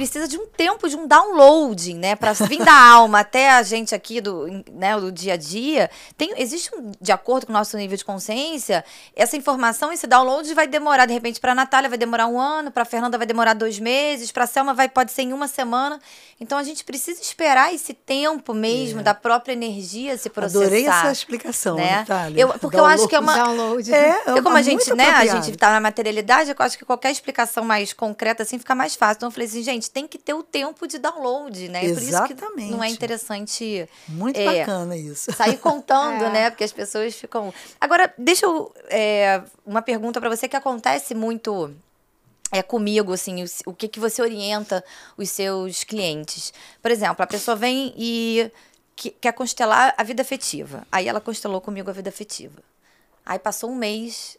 precisa 0.00 0.26
de 0.26 0.38
um 0.38 0.46
tempo, 0.46 0.88
de 0.88 0.96
um 0.96 1.06
downloading, 1.06 1.96
né? 1.98 2.16
Para 2.16 2.32
vir 2.32 2.64
da 2.64 2.72
alma 2.74 3.20
até 3.20 3.50
a 3.50 3.62
gente 3.62 3.94
aqui 3.94 4.18
do, 4.18 4.46
né, 4.72 4.98
do 4.98 5.12
dia 5.12 5.34
a 5.34 5.36
dia. 5.36 5.90
Tem, 6.16 6.32
existe, 6.38 6.74
um, 6.74 6.90
de 6.98 7.12
acordo 7.12 7.44
com 7.44 7.52
o 7.52 7.54
nosso 7.54 7.76
nível 7.76 7.98
de 7.98 8.04
consciência, 8.04 8.82
essa 9.14 9.36
informação, 9.36 9.92
esse 9.92 10.06
download 10.06 10.54
vai 10.54 10.66
demorar, 10.66 11.04
de 11.04 11.12
repente, 11.12 11.38
para 11.38 11.52
a 11.52 11.54
Natália 11.54 11.86
vai 11.90 11.98
demorar 11.98 12.26
um 12.28 12.40
ano, 12.40 12.70
para 12.70 12.82
a 12.82 12.86
Fernanda 12.86 13.18
vai 13.18 13.26
demorar 13.26 13.52
dois 13.52 13.78
meses, 13.78 14.32
para 14.32 14.44
a 14.44 14.46
Selma 14.46 14.72
vai, 14.72 14.88
pode 14.88 15.12
ser 15.12 15.20
em 15.20 15.34
uma 15.34 15.46
semana. 15.46 16.00
Então 16.40 16.56
a 16.56 16.62
gente 16.62 16.82
precisa 16.82 17.20
esperar 17.20 17.74
esse 17.74 17.92
tempo 17.92 18.54
mesmo 18.54 19.02
da 19.02 19.12
própria 19.12 19.52
energia 19.52 20.16
se 20.16 20.30
processar. 20.30 20.62
É. 20.62 20.66
Adorei 20.66 20.86
essa 20.86 21.12
explicação, 21.12 21.76
né? 21.76 21.96
Natália. 21.98 22.40
Eu, 22.40 22.48
porque 22.58 22.78
eu 22.78 22.86
acho 22.86 23.06
que 23.06 23.14
é 23.14 23.18
uma, 23.20 23.36
Download. 23.36 23.92
É, 23.92 24.08
é 24.08 24.12
porque 24.14 24.40
como 24.40 24.54
uma- 24.54 24.60
a 24.60 24.62
gente, 24.62 24.94
né, 24.94 25.04
a 25.04 25.08
apropriado. 25.10 25.44
gente 25.44 25.58
tá 25.58 25.70
na 25.72 25.80
materialidade, 25.80 26.48
eu 26.50 26.56
acho 26.58 26.78
que 26.78 26.86
qualquer 26.86 27.10
explicação 27.10 27.62
mais 27.62 27.92
concreta 27.92 28.42
assim 28.42 28.58
fica 28.58 28.74
mais 28.74 28.94
fácil. 28.94 29.16
Então 29.18 29.26
eu 29.26 29.32
falei 29.32 29.46
assim, 29.46 29.62
gente, 29.62 29.89
tem 29.92 30.06
que 30.08 30.18
ter 30.18 30.34
o 30.34 30.42
tempo 30.42 30.86
de 30.86 30.98
download, 30.98 31.68
né? 31.68 31.80
Por 31.80 31.88
isso 32.02 32.24
que 32.26 32.32
Exatamente. 32.32 32.70
não 32.70 32.82
é 32.82 32.88
interessante 32.88 33.88
Muito 34.08 34.38
é, 34.38 34.60
bacana 34.60 34.96
isso. 34.96 35.32
sair 35.32 35.58
contando, 35.58 36.24
É. 36.26 36.30
né? 36.30 36.50
Porque 36.50 36.64
as 36.64 36.72
pessoas 36.72 37.14
ficam. 37.14 37.52
Agora, 37.80 38.12
deixa 38.16 38.46
eu. 38.46 38.72
é, 38.88 39.42
uma 39.66 39.82
pergunta 39.82 40.20
para 40.20 40.28
você 40.30 40.48
que 40.48 40.56
acontece 40.56 41.14
muito 41.14 41.74
é 42.52 42.62
comigo, 42.62 43.12
assim, 43.12 43.44
o, 43.44 43.46
o 43.66 43.74
que, 43.74 43.86
que 43.86 44.00
você 44.00 44.20
orienta 44.20 44.84
os 45.16 45.30
seus 45.30 45.84
clientes. 45.84 46.52
Por 46.82 46.90
exemplo, 46.90 47.22
a 47.22 47.26
pessoa 47.26 47.56
vem 47.56 47.94
e 47.96 48.50
que- 48.96 49.10
quer 49.10 49.32
constelar 49.32 49.94
a 49.96 50.02
vida 50.02 50.22
afetiva. 50.22 50.84
Aí 50.90 51.06
ela 51.06 51.20
constelou 51.20 51.60
comigo 51.60 51.88
a 51.90 51.92
vida 51.92 52.08
afetiva. 52.08 52.60
Aí 53.24 53.38
passou 53.38 53.70
um 53.70 53.76
mês. 53.76 54.36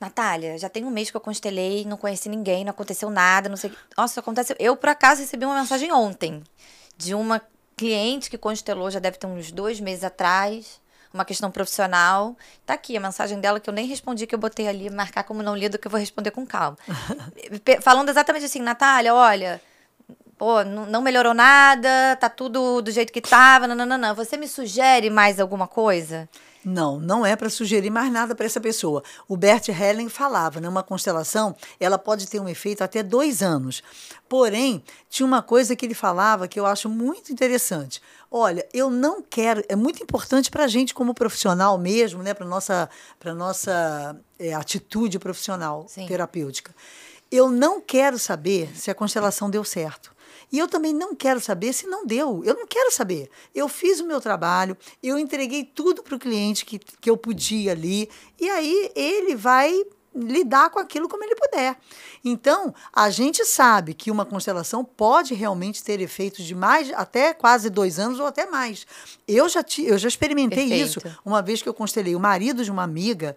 Natália, 0.00 0.58
já 0.58 0.68
tem 0.68 0.84
um 0.84 0.90
mês 0.90 1.10
que 1.10 1.16
eu 1.16 1.20
constelei, 1.20 1.84
não 1.84 1.96
conheci 1.96 2.28
ninguém, 2.28 2.64
não 2.64 2.70
aconteceu 2.70 3.08
nada, 3.10 3.48
não 3.48 3.56
sei. 3.56 3.70
o 3.70 3.72
quê." 3.72 3.78
Nossa, 3.96 4.20
acontece. 4.20 4.54
Eu, 4.58 4.76
por 4.76 4.88
acaso, 4.88 5.20
recebi 5.20 5.44
uma 5.44 5.58
mensagem 5.58 5.92
ontem 5.92 6.42
de 6.96 7.14
uma 7.14 7.40
cliente 7.76 8.30
que 8.30 8.38
constelou, 8.38 8.90
já 8.90 8.98
deve 8.98 9.18
ter 9.18 9.26
uns 9.26 9.52
dois 9.52 9.80
meses 9.80 10.04
atrás, 10.04 10.80
uma 11.12 11.24
questão 11.24 11.50
profissional. 11.50 12.36
Tá 12.64 12.74
aqui 12.74 12.96
a 12.96 13.00
mensagem 13.00 13.40
dela 13.40 13.60
que 13.60 13.68
eu 13.68 13.74
nem 13.74 13.86
respondi, 13.86 14.26
que 14.26 14.34
eu 14.34 14.38
botei 14.38 14.68
ali, 14.68 14.88
marcar 14.90 15.24
como 15.24 15.42
não 15.42 15.56
lido, 15.56 15.78
que 15.78 15.86
eu 15.86 15.90
vou 15.90 16.00
responder 16.00 16.30
com 16.30 16.46
calma. 16.46 16.76
Falando 17.82 18.08
exatamente 18.08 18.44
assim, 18.46 18.60
Natália, 18.60 19.14
olha, 19.14 19.60
pô, 20.38 20.62
não 20.64 20.86
não 20.86 21.02
melhorou 21.02 21.34
nada, 21.34 22.16
tá 22.20 22.28
tudo 22.28 22.80
do 22.80 22.90
jeito 22.90 23.12
que 23.12 23.20
tava, 23.20 23.66
nananana. 23.66 24.14
Você 24.14 24.36
me 24.36 24.48
sugere 24.48 25.10
mais 25.10 25.40
alguma 25.40 25.66
coisa? 25.66 26.28
Não, 26.68 26.98
não 26.98 27.24
é 27.24 27.36
para 27.36 27.48
sugerir 27.48 27.90
mais 27.90 28.12
nada 28.12 28.34
para 28.34 28.44
essa 28.44 28.60
pessoa. 28.60 29.00
O 29.28 29.36
Bert 29.36 29.68
Helling 29.68 30.08
falava, 30.08 30.60
né, 30.60 30.68
uma 30.68 30.82
constelação, 30.82 31.54
ela 31.78 31.96
pode 31.96 32.26
ter 32.26 32.40
um 32.40 32.48
efeito 32.48 32.82
até 32.82 33.04
dois 33.04 33.40
anos. 33.40 33.84
Porém, 34.28 34.82
tinha 35.08 35.24
uma 35.24 35.42
coisa 35.42 35.76
que 35.76 35.86
ele 35.86 35.94
falava 35.94 36.48
que 36.48 36.58
eu 36.58 36.66
acho 36.66 36.88
muito 36.88 37.32
interessante. 37.32 38.02
Olha, 38.28 38.66
eu 38.74 38.90
não 38.90 39.22
quero. 39.22 39.62
É 39.68 39.76
muito 39.76 40.02
importante 40.02 40.50
para 40.50 40.64
a 40.64 40.66
gente 40.66 40.92
como 40.92 41.14
profissional 41.14 41.78
mesmo, 41.78 42.20
né, 42.20 42.34
para 42.34 42.44
nossa, 42.44 42.90
para 43.20 43.32
nossa 43.32 44.18
é, 44.36 44.52
atitude 44.52 45.20
profissional 45.20 45.86
Sim. 45.88 46.08
terapêutica. 46.08 46.74
Eu 47.30 47.48
não 47.48 47.80
quero 47.80 48.18
saber 48.18 48.76
se 48.76 48.90
a 48.90 48.94
constelação 48.94 49.48
deu 49.48 49.62
certo. 49.62 50.15
E 50.52 50.58
eu 50.58 50.68
também 50.68 50.94
não 50.94 51.14
quero 51.14 51.40
saber 51.40 51.72
se 51.72 51.86
não 51.86 52.06
deu. 52.06 52.42
Eu 52.44 52.54
não 52.54 52.66
quero 52.66 52.90
saber. 52.92 53.30
Eu 53.54 53.68
fiz 53.68 54.00
o 54.00 54.06
meu 54.06 54.20
trabalho, 54.20 54.76
eu 55.02 55.18
entreguei 55.18 55.64
tudo 55.64 56.02
para 56.02 56.14
o 56.14 56.18
cliente 56.18 56.64
que, 56.64 56.78
que 56.78 57.10
eu 57.10 57.16
podia 57.16 57.72
ali, 57.72 58.08
e 58.40 58.48
aí 58.48 58.90
ele 58.94 59.34
vai 59.34 59.72
lidar 60.16 60.70
com 60.70 60.78
aquilo 60.78 61.08
como 61.08 61.22
ele 61.22 61.34
puder. 61.34 61.76
Então, 62.24 62.74
a 62.92 63.10
gente 63.10 63.44
sabe 63.44 63.92
que 63.92 64.10
uma 64.10 64.24
constelação 64.24 64.84
pode 64.84 65.34
realmente 65.34 65.84
ter 65.84 66.00
efeitos 66.00 66.44
de 66.44 66.54
mais, 66.54 66.90
até 66.92 67.34
quase 67.34 67.68
dois 67.68 67.98
anos 67.98 68.18
ou 68.18 68.26
até 68.26 68.46
mais. 68.46 68.86
Eu 69.28 69.48
já, 69.48 69.62
ti, 69.62 69.84
eu 69.84 69.98
já 69.98 70.08
experimentei 70.08 70.68
Perfeito. 70.68 71.06
isso 71.06 71.18
uma 71.24 71.42
vez 71.42 71.60
que 71.60 71.68
eu 71.68 71.74
constelei 71.74 72.16
o 72.16 72.20
marido 72.20 72.64
de 72.64 72.70
uma 72.70 72.82
amiga 72.82 73.36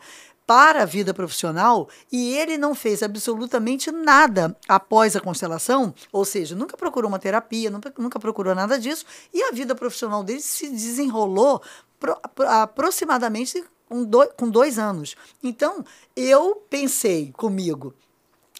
para 0.49 0.81
a 0.81 0.85
vida 0.85 1.13
profissional 1.13 1.87
e 2.11 2.35
ele 2.35 2.57
não 2.57 2.73
fez 2.73 3.03
absolutamente 3.03 3.91
nada 3.91 4.57
após 4.67 5.15
a 5.15 5.21
constelação, 5.21 5.93
ou 6.11 6.25
seja, 6.25 6.55
nunca 6.55 6.75
procurou 6.75 7.07
uma 7.07 7.19
terapia, 7.19 7.69
nunca, 7.69 8.19
procurou 8.19 8.55
nada 8.55 8.79
disso, 8.79 9.05
e 9.31 9.43
a 9.43 9.51
vida 9.51 9.75
profissional 9.75 10.23
dele 10.23 10.41
se 10.41 10.67
desenrolou 10.67 11.61
pro, 11.99 12.19
pro, 12.33 12.47
aproximadamente 12.47 13.63
com 14.35 14.49
dois 14.49 14.79
anos. 14.79 15.15
Então, 15.43 15.85
eu 16.15 16.55
pensei 16.67 17.31
comigo, 17.37 17.93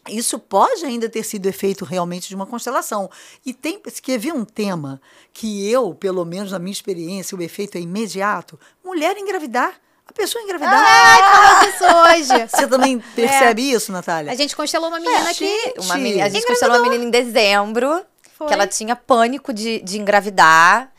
isso 0.07 0.37
pode 0.37 0.85
ainda 0.85 1.09
ter 1.09 1.23
sido 1.23 1.47
efeito 1.47 1.85
realmente 1.85 2.29
de 2.29 2.35
uma 2.35 2.45
constelação. 2.45 3.09
E 3.43 3.51
tem 3.51 3.79
que 3.79 4.13
havia 4.13 4.35
um 4.35 4.45
tema 4.45 5.01
que 5.33 5.67
eu, 5.67 5.95
pelo 5.95 6.23
menos 6.23 6.51
na 6.51 6.59
minha 6.59 6.71
experiência, 6.71 7.35
o 7.35 7.41
efeito 7.41 7.79
é 7.79 7.81
imediato: 7.81 8.59
mulher 8.85 9.17
engravidar. 9.17 9.81
A 10.09 10.11
pessoa 10.11 10.43
engravidar. 10.43 10.73
Ai, 10.73 11.21
falou 11.21 11.59
disso 11.71 12.33
hoje. 12.33 12.47
Você 12.49 12.67
também 12.67 12.99
percebe 13.15 13.71
isso, 13.71 13.91
Natália? 13.91 14.31
A 14.31 14.35
gente 14.35 14.55
constelou 14.55 14.87
uma 14.89 14.99
menina 14.99 15.29
aqui. 15.29 15.73
Uma 15.77 15.97
menina, 15.97 16.25
a 16.25 16.29
gente 16.29 16.41
Engravidou. 16.43 16.47
constelou 16.47 16.77
uma 16.77 16.83
menina 16.89 17.05
em 17.05 17.11
dezembro, 17.11 18.03
Foi. 18.35 18.47
que 18.47 18.53
ela 18.53 18.65
tinha 18.65 18.95
pânico 18.95 19.53
de, 19.53 19.79
de 19.81 19.99
engravidar. 19.99 20.91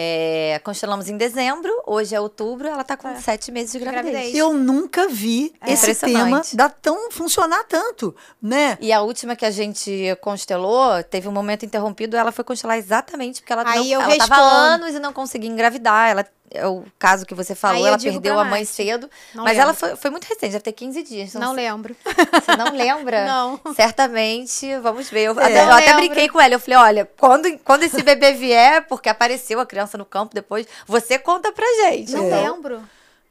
É, 0.00 0.60
constelamos 0.62 1.08
em 1.08 1.16
dezembro, 1.16 1.72
hoje 1.86 2.14
é 2.14 2.20
outubro, 2.20 2.68
ela 2.68 2.84
tá 2.84 2.94
com 2.94 3.08
É. 3.08 3.16
sete 3.16 3.50
meses 3.50 3.72
de 3.72 3.78
gravidez. 3.78 4.12
Gravidez. 4.12 4.36
Eu 4.36 4.52
nunca 4.52 5.08
vi 5.08 5.52
É 5.62 5.72
esse 5.72 5.94
tema 5.94 6.42
dar 6.52 6.68
tão, 6.68 7.10
funcionar 7.10 7.64
tanto, 7.64 8.14
né? 8.40 8.76
E 8.82 8.92
a 8.92 9.00
última 9.00 9.34
que 9.34 9.46
a 9.46 9.50
gente 9.50 10.14
constelou, 10.20 11.02
teve 11.04 11.26
um 11.26 11.32
momento 11.32 11.64
interrompido, 11.64 12.16
ela 12.18 12.30
foi 12.30 12.44
constelar 12.44 12.76
exatamente 12.78 13.40
porque 13.40 13.52
ela, 13.52 13.64
Aí 13.66 13.78
não, 13.78 13.84
eu 13.86 14.00
ela 14.02 14.18
tava 14.18 14.36
anos 14.40 14.94
e 14.94 14.98
não 15.00 15.12
conseguia 15.12 15.48
engravidar. 15.50 16.10
Ela, 16.10 16.24
é 16.50 16.66
o 16.66 16.84
caso 16.98 17.26
que 17.26 17.34
você 17.34 17.54
falou, 17.54 17.86
ela 17.86 17.98
perdeu 17.98 18.38
a 18.38 18.44
mãe 18.44 18.64
cedo. 18.64 19.10
Não 19.34 19.44
mas 19.44 19.52
lembro. 19.56 19.62
ela 19.62 19.74
foi, 19.74 19.96
foi 19.96 20.10
muito 20.10 20.24
recente, 20.24 20.52
deve 20.52 20.60
ter 20.60 20.72
15 20.72 21.02
dias. 21.02 21.34
Não 21.34 21.52
lembro. 21.52 21.94
Você 22.04 22.56
não 22.56 22.72
lembra? 22.72 23.24
Não. 23.28 23.60
Certamente, 23.74 24.76
vamos 24.78 25.10
ver. 25.10 25.24
Eu, 25.24 25.40
É. 25.40 25.44
até, 25.44 25.64
eu 25.64 25.72
até 25.72 25.94
brinquei 25.94 26.28
com 26.28 26.40
ela. 26.40 26.54
Eu 26.54 26.60
falei: 26.60 26.78
olha, 26.78 27.10
quando, 27.16 27.58
quando 27.58 27.82
esse 27.82 28.02
bebê 28.02 28.32
vier, 28.32 28.86
porque 28.86 29.08
apareceu 29.08 29.60
a 29.60 29.66
criança 29.66 29.98
no 29.98 30.04
campo 30.04 30.34
depois, 30.34 30.66
você 30.86 31.18
conta 31.18 31.52
pra 31.52 31.66
gente. 31.84 32.12
Não 32.12 32.26
Então, 32.26 32.42
lembro. 32.54 32.82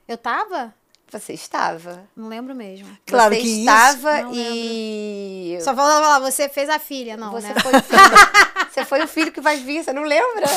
Eu 0.07 0.18
tava? 0.18 0.74
Você 1.09 1.32
estava. 1.34 2.03
Não 2.15 2.28
lembro 2.28 2.53
mesmo. 2.53 2.86
Claro 3.05 3.34
você 3.34 3.41
que 3.41 3.47
isso- 3.47 3.59
estava 3.61 4.22
Não 4.24 4.32
e. 4.34 5.57
Só 5.61 5.74
falava 5.74 6.07
lá, 6.07 6.20
você 6.20 6.49
fez 6.49 6.70
a 6.70 6.80
filha, 6.80 7.15
não, 7.15 7.32
você, 7.32 7.47
né? 7.47 7.55
foi 7.61 7.74
o 7.76 7.82
filho, 7.82 7.99
você 8.74 8.86
foi 8.86 9.03
o 9.03 9.07
filho 9.07 9.32
que 9.32 9.39
vai 9.41 9.55
vir, 9.57 9.84
você 9.84 9.93
não 9.93 10.03
lembra? 10.03 10.47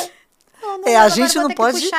Não, 0.60 0.78
não 0.78 0.88
É, 0.88 0.96
a 0.96 1.08
gente 1.08 1.36
não 1.36 1.48
pode- 1.50 1.90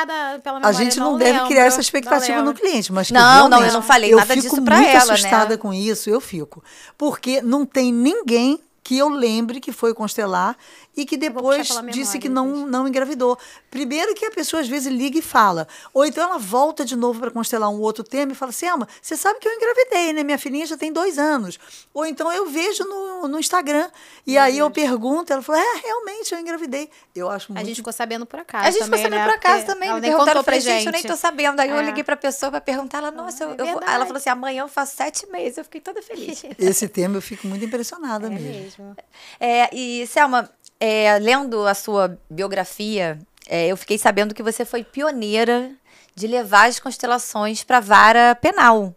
A 0.62 0.72
gente 0.72 0.98
não, 0.98 1.16
deve 1.16 1.32
lembro, 1.32 1.48
criar 1.48 1.64
essa 1.64 1.76
não 1.76 1.80
expectativa 1.82 2.42
no 2.42 2.54
cliente, 2.54 2.92
mas 2.92 3.08
que 3.08 3.12
Não, 3.12 3.48
não, 3.48 3.64
eu 3.64 3.72
não 3.72 3.82
falei 3.82 4.12
eu 4.12 4.16
nada 4.16 4.28
fico 4.34 4.42
disso 4.42 4.56
muito 4.56 4.72
ela, 4.72 5.04
né? 5.06 5.12
assustada 5.12 5.58
com 5.58 5.72
isso, 5.72 6.08
eu 6.08 6.20
fico. 6.20 6.62
Porque 6.96 7.42
não 7.42 7.66
tem 7.66 7.92
ninguém 7.92 8.58
que 8.84 8.98
eu 8.98 9.08
lembre 9.08 9.60
que 9.60 9.70
foi 9.72 9.94
constelar 9.94 10.56
e 10.96 11.06
que 11.06 11.16
depois 11.16 11.68
disse 11.90 12.18
que 12.18 12.28
não, 12.28 12.46
depois. 12.52 12.70
não 12.70 12.88
engravidou. 12.88 13.38
Primeiro 13.70 14.14
que 14.14 14.26
a 14.26 14.30
pessoa 14.30 14.60
às 14.60 14.68
vezes 14.68 14.92
liga 14.92 15.18
e 15.18 15.22
fala, 15.22 15.66
ou 15.94 16.04
então 16.04 16.22
ela 16.24 16.38
volta 16.38 16.84
de 16.84 16.94
novo 16.94 17.20
para 17.20 17.30
constelar 17.30 17.70
um 17.70 17.80
outro 17.80 18.04
tema 18.04 18.32
e 18.32 18.34
fala 18.34 18.50
assim, 18.50 18.66
Selma, 18.66 18.86
você 19.00 19.16
sabe 19.16 19.38
que 19.40 19.48
eu 19.48 19.52
engravidei, 19.52 20.12
né? 20.12 20.22
Minha 20.22 20.38
filhinha 20.38 20.66
já 20.66 20.76
tem 20.76 20.92
dois 20.92 21.18
anos. 21.18 21.58
Ou 21.94 22.04
então 22.06 22.30
eu 22.32 22.46
vejo 22.48 22.84
no, 22.84 23.26
no 23.28 23.38
Instagram 23.38 23.90
e 24.26 24.36
aí 24.36 24.58
eu 24.58 24.70
pergunto, 24.70 25.32
ela 25.32 25.42
fala, 25.42 25.58
é, 25.58 25.80
realmente 25.82 26.32
eu 26.34 26.38
engravidei. 26.38 26.90
Eu 27.14 27.30
acho 27.30 27.50
A 27.50 27.54
muito 27.54 27.66
gente 27.66 27.76
ficou 27.76 27.92
sabendo 27.92 28.24
por 28.26 28.40
acaso 28.40 28.66
A 28.66 28.70
gente 28.70 28.80
também, 28.80 28.98
ficou 29.00 29.10
sabendo 29.10 29.26
né? 29.26 29.32
por 29.32 29.34
acaso 29.38 29.56
Porque 29.64 29.72
também. 29.72 29.88
Ela 29.88 30.00
Me 30.00 30.06
perguntaram, 30.08 30.40
eu 30.40 30.44
pra 30.44 30.54
gente. 30.58 30.64
gente, 30.64 30.86
eu 30.86 30.92
nem 30.92 31.02
tô 31.02 31.16
sabendo. 31.16 31.60
Eu 31.62 31.76
É. 31.76 31.82
liguei 31.82 32.04
pra 32.04 32.16
pessoa 32.16 32.50
pra 32.50 32.60
perguntar, 32.60 32.98
ela, 32.98 33.10
nossa, 33.10 33.44
eu, 33.44 33.50
é 33.50 33.54
eu. 33.54 33.60
Aí 33.60 33.66
verdade. 33.72 33.92
ela 33.92 34.04
falou 34.06 34.16
assim, 34.18 34.30
amanhã 34.30 34.62
eu 34.62 34.68
faço 34.68 34.94
sete 34.96 35.26
meses. 35.30 35.58
Eu 35.58 35.64
fiquei 35.64 35.80
toda 35.80 36.02
feliz. 36.02 36.42
Esse 36.58 36.86
tema 36.88 37.16
eu 37.16 37.22
fico 37.22 37.46
muito 37.46 37.64
impressionada 37.64 38.26
É 38.26 38.30
mesmo. 38.30 38.48
mesmo. 38.84 38.96
É, 39.40 39.74
e, 39.74 40.06
Selma, 40.06 40.50
é, 40.84 41.16
lendo 41.20 41.64
a 41.64 41.74
sua 41.74 42.18
biografia, 42.28 43.16
é, 43.46 43.68
eu 43.68 43.76
fiquei 43.76 43.96
sabendo 43.96 44.34
que 44.34 44.42
você 44.42 44.64
foi 44.64 44.82
pioneira 44.82 45.70
de 46.12 46.26
levar 46.26 46.68
as 46.68 46.80
constelações 46.80 47.62
pra 47.62 47.78
vara 47.78 48.34
penal. 48.34 48.92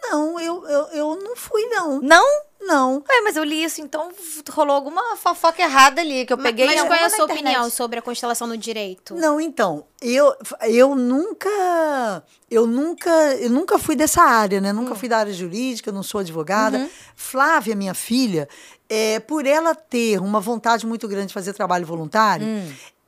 Não, 0.00 0.38
eu, 0.38 0.64
eu, 0.68 0.82
eu 0.92 1.16
não 1.16 1.34
fui, 1.34 1.66
não. 1.66 2.00
Não? 2.00 2.42
Não. 2.60 2.96
Ué, 3.08 3.20
mas 3.22 3.36
eu 3.36 3.44
li 3.44 3.62
isso, 3.62 3.80
então 3.80 4.10
rolou 4.50 4.74
alguma 4.74 5.16
fofoca 5.16 5.62
errada 5.62 6.00
ali, 6.00 6.26
que 6.26 6.32
eu 6.32 6.38
peguei 6.38 6.66
Mas 6.66 6.80
qual 6.82 6.92
é 6.92 7.04
a 7.04 7.10
sua 7.10 7.24
internet. 7.24 7.44
opinião 7.44 7.70
sobre 7.70 7.98
a 7.98 8.02
constelação 8.02 8.46
no 8.46 8.56
direito? 8.56 9.14
Não, 9.14 9.40
então, 9.40 9.84
eu, 10.02 10.34
eu 10.62 10.94
nunca 10.94 12.22
eu 12.50 12.66
nunca 12.66 13.10
eu 13.36 13.50
nunca 13.50 13.78
fui 13.78 13.94
dessa 13.94 14.22
área, 14.22 14.60
né? 14.60 14.72
Hum. 14.72 14.76
Nunca 14.76 14.94
fui 14.94 15.08
da 15.08 15.18
área 15.18 15.32
jurídica, 15.32 15.92
não 15.92 16.02
sou 16.02 16.20
advogada. 16.20 16.78
Uhum. 16.78 16.90
Flávia, 17.14 17.74
minha 17.76 17.94
filha, 17.94 18.48
é, 18.88 19.20
por 19.20 19.46
ela 19.46 19.74
ter 19.74 20.18
uma 20.20 20.40
vontade 20.40 20.86
muito 20.86 21.06
grande 21.06 21.28
de 21.28 21.34
fazer 21.34 21.52
trabalho 21.52 21.86
voluntário, 21.86 22.46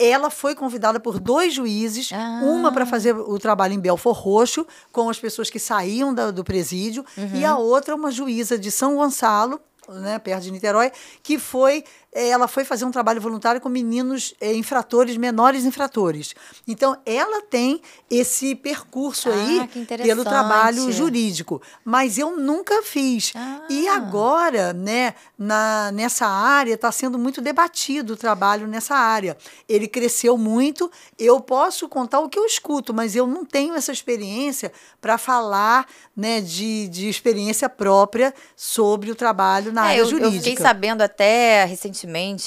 ela 0.01 0.31
foi 0.31 0.55
convidada 0.55 0.99
por 0.99 1.21
dois 1.21 1.53
juízes. 1.55 2.11
Ah. 2.13 2.41
uma 2.43 2.73
para 2.73 2.87
fazer 2.87 3.15
o 3.15 3.39
trabalho 3.39 3.75
em 3.75 3.79
Belfor 3.81 4.15
Roxo, 4.15 4.67
com 4.91 5.09
as 5.11 5.19
pessoas 5.19 5.51
que 5.51 5.59
saíam 5.59 6.15
da- 6.15 6.31
do 6.31 6.43
presídio, 6.43 7.05
Uhum. 7.17 7.31
e 7.35 7.45
a 7.45 7.57
outra, 7.57 7.95
uma 7.95 8.11
juíza 8.11 8.59
de 8.59 8.71
São 8.71 8.97
Gonçalo, 8.97 9.61
né, 9.89 10.19
perto 10.21 10.43
de 10.45 10.51
Niterói, 10.53 10.93
que 11.23 11.39
foi 11.39 11.85
ela 12.13 12.49
foi 12.49 12.65
fazer 12.65 12.85
um 12.85 12.91
trabalho 12.91 13.21
voluntário 13.21 13.61
com 13.61 13.69
meninos 13.69 14.35
eh, 14.41 14.55
infratores, 14.55 15.17
menores 15.17 15.65
infratores. 15.65 16.35
Então, 16.67 16.97
ela 17.07 17.43
tem 17.43 17.81
esse 18.11 18.55
percurso 18.57 19.29
Ah, 19.31 19.35
aí 19.35 19.69
pelo 19.99 20.25
trabalho 20.25 20.91
jurídico, 20.93 21.63
mas 21.85 22.19
eu 22.19 22.37
nunca 22.37 22.83
fiz. 22.83 23.33
E 23.69 23.87
Ah. 23.89 23.95
agora, 23.95 24.73
né, 24.73 25.15
na, 25.39 25.93
nessa 25.93 26.27
área 26.27 26.75
está 26.75 26.91
sendo 26.91 27.19
muito 27.19 27.41
debatido 27.41 28.15
o 28.15 28.17
trabalho 28.17 28.67
nessa 28.67 28.97
área. 28.97 29.37
Ele 29.69 29.87
cresceu 29.87 30.37
muito. 30.37 30.91
Eu 31.19 31.41
posso 31.41 31.89
contar 31.89 32.19
o 32.21 32.29
que 32.29 32.39
eu 32.39 32.45
escuto, 32.45 32.93
mas 32.93 33.15
eu 33.15 33.27
não 33.27 33.45
tenho 33.45 33.75
essa 33.75 33.93
experiência 33.93 34.73
para 35.01 35.17
falar, 35.17 35.87
né, 36.17 36.41
de, 36.41 36.89
de 36.89 37.09
experiência 37.09 37.69
própria 37.69 38.35
sobre 38.57 39.11
o 39.11 39.15
trabalho 39.15 39.73
na 39.73 39.87
É, 39.87 39.89
área 39.91 39.99
eu, 39.99 40.05
eu 40.05 40.11
jurídica. 40.11 40.43
fiquei 40.43 40.57
sabendo 40.57 41.03
até 41.03 41.65
recentemente, 41.65 42.00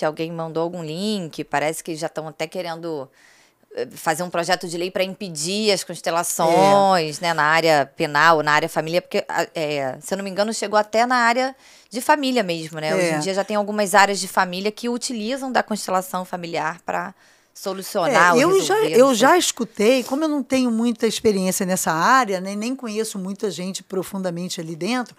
alguém 0.05 0.31
mandou 0.31 0.63
algum 0.63 0.83
link, 0.83 1.43
parece 1.43 1.83
que 1.83 1.95
já 1.95 2.07
estão 2.07 2.27
até 2.27 2.47
querendo 2.47 3.09
eh, 3.75 3.87
fazer 3.91 4.23
um 4.23 4.29
projeto 4.29 4.67
de 4.67 4.77
lei 4.77 4.91
para 4.91 5.03
impedir 5.03 5.71
as 5.71 5.83
constelações, 5.83 7.19
né, 7.19 7.33
na 7.33 7.43
área 7.43 7.85
penal, 7.95 8.41
na 8.43 8.53
área 8.53 8.69
família, 8.69 9.01
porque, 9.01 9.25
é, 9.55 9.97
se 10.01 10.13
eu 10.13 10.17
não 10.17 10.23
me 10.23 10.29
engano, 10.29 10.53
chegou 10.53 10.77
até 10.77 11.05
na 11.05 11.15
área 11.15 11.55
de 11.89 12.01
família 12.01 12.43
mesmo, 12.43 12.79
né? 12.79 12.95
Hoje 12.95 13.05
É. 13.07 13.15
em 13.15 13.19
dia 13.19 13.33
já 13.33 13.43
tem 13.43 13.55
algumas 13.55 13.93
áreas 13.93 14.19
de 14.19 14.27
família 14.27 14.71
que 14.71 14.89
utilizam 14.89 15.51
da 15.51 15.61
constelação 15.61 16.25
familiar 16.25 16.79
para 16.85 17.13
solucionar 17.53 18.35
É, 18.35 18.39
eu 18.43 18.61
já, 18.63 18.75
eu 18.85 19.13
já 19.13 19.37
escutei, 19.37 20.03
como 20.03 20.23
eu 20.23 20.27
não 20.27 20.41
tenho 20.41 20.71
muita 20.71 21.05
experiência 21.05 21.65
nessa 21.65 21.91
área, 21.91 22.41
né, 22.41 22.55
nem 22.55 22.75
conheço 22.75 23.19
muita 23.19 23.51
gente 23.51 23.83
profundamente 23.83 24.59
ali 24.59 24.75
dentro, 24.75 25.15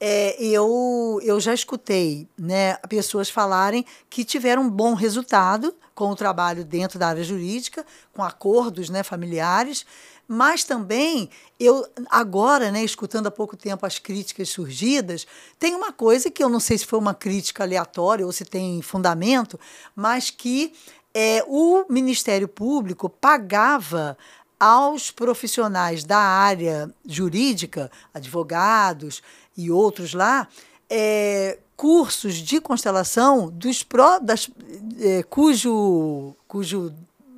é, 0.00 0.40
eu, 0.42 1.20
eu 1.22 1.40
já 1.40 1.52
escutei 1.52 2.28
né, 2.38 2.76
pessoas 2.88 3.28
falarem 3.28 3.84
que 4.08 4.24
tiveram 4.24 4.62
um 4.62 4.70
bom 4.70 4.94
resultado 4.94 5.74
com 5.94 6.10
o 6.10 6.16
trabalho 6.16 6.64
dentro 6.64 6.98
da 6.98 7.08
área 7.08 7.24
jurídica, 7.24 7.84
com 8.12 8.22
acordos 8.22 8.88
né, 8.88 9.02
familiares, 9.02 9.84
mas 10.28 10.62
também 10.62 11.30
eu 11.58 11.84
agora, 12.10 12.70
né, 12.70 12.84
escutando 12.84 13.26
há 13.26 13.30
pouco 13.30 13.56
tempo 13.56 13.84
as 13.84 13.98
críticas 13.98 14.50
surgidas, 14.50 15.26
tem 15.58 15.74
uma 15.74 15.92
coisa 15.92 16.30
que 16.30 16.44
eu 16.44 16.48
não 16.48 16.60
sei 16.60 16.78
se 16.78 16.86
foi 16.86 16.98
uma 16.98 17.14
crítica 17.14 17.64
aleatória 17.64 18.24
ou 18.24 18.30
se 18.30 18.44
tem 18.44 18.80
fundamento, 18.82 19.58
mas 19.96 20.30
que 20.30 20.72
é, 21.12 21.42
o 21.48 21.84
Ministério 21.88 22.46
Público 22.46 23.08
pagava 23.08 24.16
aos 24.60 25.10
profissionais 25.10 26.04
da 26.04 26.18
área 26.18 26.92
jurídica, 27.06 27.90
advogados 28.12 29.22
e 29.58 29.70
outros 29.70 30.14
lá, 30.14 30.46
é, 30.88 31.58
cursos 31.76 32.36
de 32.36 32.60
constelação 32.60 33.50
dos 33.50 33.82
pró, 33.82 34.18
das, 34.18 34.48
é, 35.00 35.22
cujo, 35.24 36.34
cujo 36.46 36.92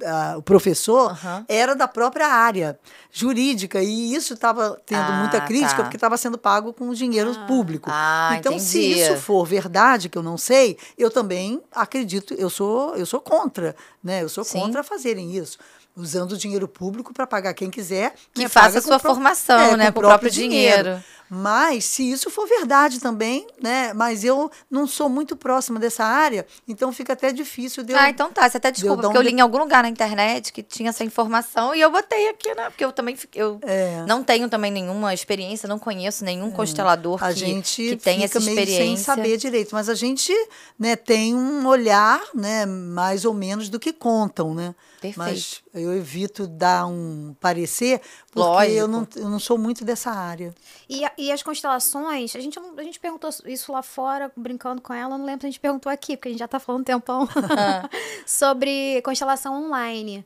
ah, 0.05 0.35
o 0.39 0.43
professor 0.43 1.11
Aham. 1.11 1.45
era 1.49 1.75
da 1.75 1.87
própria 1.89 2.27
área 2.27 2.79
jurídica 3.12 3.83
e 3.83 4.14
isso 4.14 4.33
estava 4.35 4.81
tendo 4.87 5.01
Ah, 5.12 5.18
muita 5.21 5.41
crítica 5.43 5.77
tá. 5.77 5.83
porque 5.83 5.97
estava 5.97 6.16
sendo 6.16 6.39
pago 6.39 6.73
com 6.73 6.93
dinheiro 6.95 7.35
público. 7.47 7.91
Ah, 7.93 8.35
então, 8.39 8.59
se 8.59 8.79
entendi. 8.79 9.01
isso 9.03 9.16
for 9.16 9.45
verdade, 9.45 10.09
que 10.09 10.16
eu 10.16 10.23
não 10.23 10.39
sei, 10.39 10.79
eu 10.97 11.11
também 11.11 11.61
acredito, 11.75 12.33
eu 12.35 12.49
sou, 12.49 12.95
eu 12.97 13.05
sou 13.05 13.21
contra, 13.21 13.75
né? 14.03 14.23
Eu 14.23 14.29
sou 14.29 14.45
Sim. 14.45 14.61
contra 14.61 14.83
fazerem 14.83 15.37
isso. 15.37 15.59
Usando 15.97 16.33
o 16.33 16.39
dinheiro 16.39 16.66
público 16.68 17.12
para 17.12 17.27
pagar 17.27 17.53
quem 17.53 17.68
quiser. 17.68 18.14
Que 18.33 18.43
né, 18.45 18.49
faça 18.49 18.79
a 18.79 18.83
sua 18.83 18.97
o 18.97 19.01
pró- 19.01 19.12
formação, 19.14 19.59
é, 19.61 19.77
né, 19.77 19.87
com 19.87 19.95
com 19.95 20.01
o 20.01 20.03
o 20.05 20.07
próprio 20.07 20.31
dinheiro. 20.31 21.03
Mas, 21.31 21.85
se 21.85 22.11
isso 22.11 22.28
for 22.28 22.47
verdade 22.49 22.99
também, 22.99 23.47
né? 23.62 23.93
Mas 23.95 24.24
eu 24.24 24.51
não 24.70 24.87
sou 24.87 25.09
muito 25.09 25.37
próxima 25.37 25.78
dessa 25.78 26.05
área, 26.05 26.45
então 26.66 26.93
fica 26.93 27.12
até 27.12 27.33
difícil 27.33 27.85
de 27.85 27.93
eu. 27.93 27.99
Ah, 27.99 28.11
então 28.11 28.33
tá. 28.33 28.49
Você 28.51 28.57
até 28.57 28.70
desculpa, 28.72 28.97
dar 29.03 29.09
um 29.09 29.12
porque 29.12 29.18
eu 29.18 29.22
li 29.22 29.31
de- 29.31 29.37
em 29.37 29.41
algum 29.41 29.59
lugar 29.59 29.83
na 29.85 29.89
internet 29.89 30.53
que 30.53 30.62
tinha 30.62 30.91
essa 30.91 31.05
informação 31.05 31.72
e 31.74 31.81
eu 31.81 31.91
botei 31.91 32.28
aqui, 32.31 32.53
né? 32.55 32.64
Porque 32.70 32.85
eu 32.85 32.91
também 32.93 33.14
fiquei- 33.14 33.41
eu 33.41 33.61
É. 33.62 34.05
não 34.09 34.24
tenho 34.24 34.49
também 34.49 34.72
nenhuma 34.72 35.14
experiência, 35.14 35.68
não 35.68 35.78
conheço 35.78 36.24
nenhum 36.24 36.51
constelador 36.51 37.22
a 37.22 37.28
que, 37.33 37.39
gente 37.39 37.83
que 37.91 37.97
tenha 37.97 38.26
fica 38.26 38.39
essa 38.39 38.41
meio 38.41 38.59
experiência. 38.59 38.85
sem 38.87 38.97
saber 38.97 39.37
direito, 39.37 39.70
mas 39.72 39.89
a 39.89 39.95
gente 39.95 40.33
né, 40.78 40.97
tem 40.97 41.35
um 41.35 41.64
olhar 41.66 42.20
né, 42.35 42.66
mais 42.66 43.24
ou 43.24 43.33
menos 43.33 43.68
do 43.68 43.78
que 43.78 43.93
contam, 43.93 44.53
né? 44.55 44.74
Perfeito. 45.01 45.18
Mas 45.18 45.62
eu 45.73 45.95
evito 45.95 46.47
dar 46.47 46.87
um 46.87 47.35
parecer, 47.41 48.01
porque 48.31 48.49
Lógico. 48.49 48.77
eu 48.77 48.89
não, 48.89 49.09
eu 49.16 49.29
não 49.29 49.39
sou 49.39 49.57
muito 49.57 49.85
dessa 49.85 50.11
área. 50.11 50.55
E, 50.89 51.03
e 51.16 51.31
as 51.31 51.43
constelações, 51.43 52.35
a 52.35 52.41
gente, 52.41 52.59
a 52.59 52.83
gente 52.83 52.99
perguntou 52.99 53.31
isso 53.47 53.73
lá 53.73 53.83
fora, 53.83 54.33
brincando 54.37 54.83
com 54.83 54.93
ela, 54.93 55.16
não 55.16 55.25
lembro 55.25 55.43
se 55.43 55.47
a 55.47 55.51
gente 55.51 55.61
perguntou 55.61 55.91
aqui, 55.91 56.16
porque 56.16 56.29
a 56.29 56.33
gente 56.33 56.41
já 56.41 56.49
tá 56.49 56.59
falando 56.59 56.83
um 56.83 56.85
tempão, 56.85 57.29
sobre 58.27 59.01
constelação 59.03 59.66
online. 59.66 60.25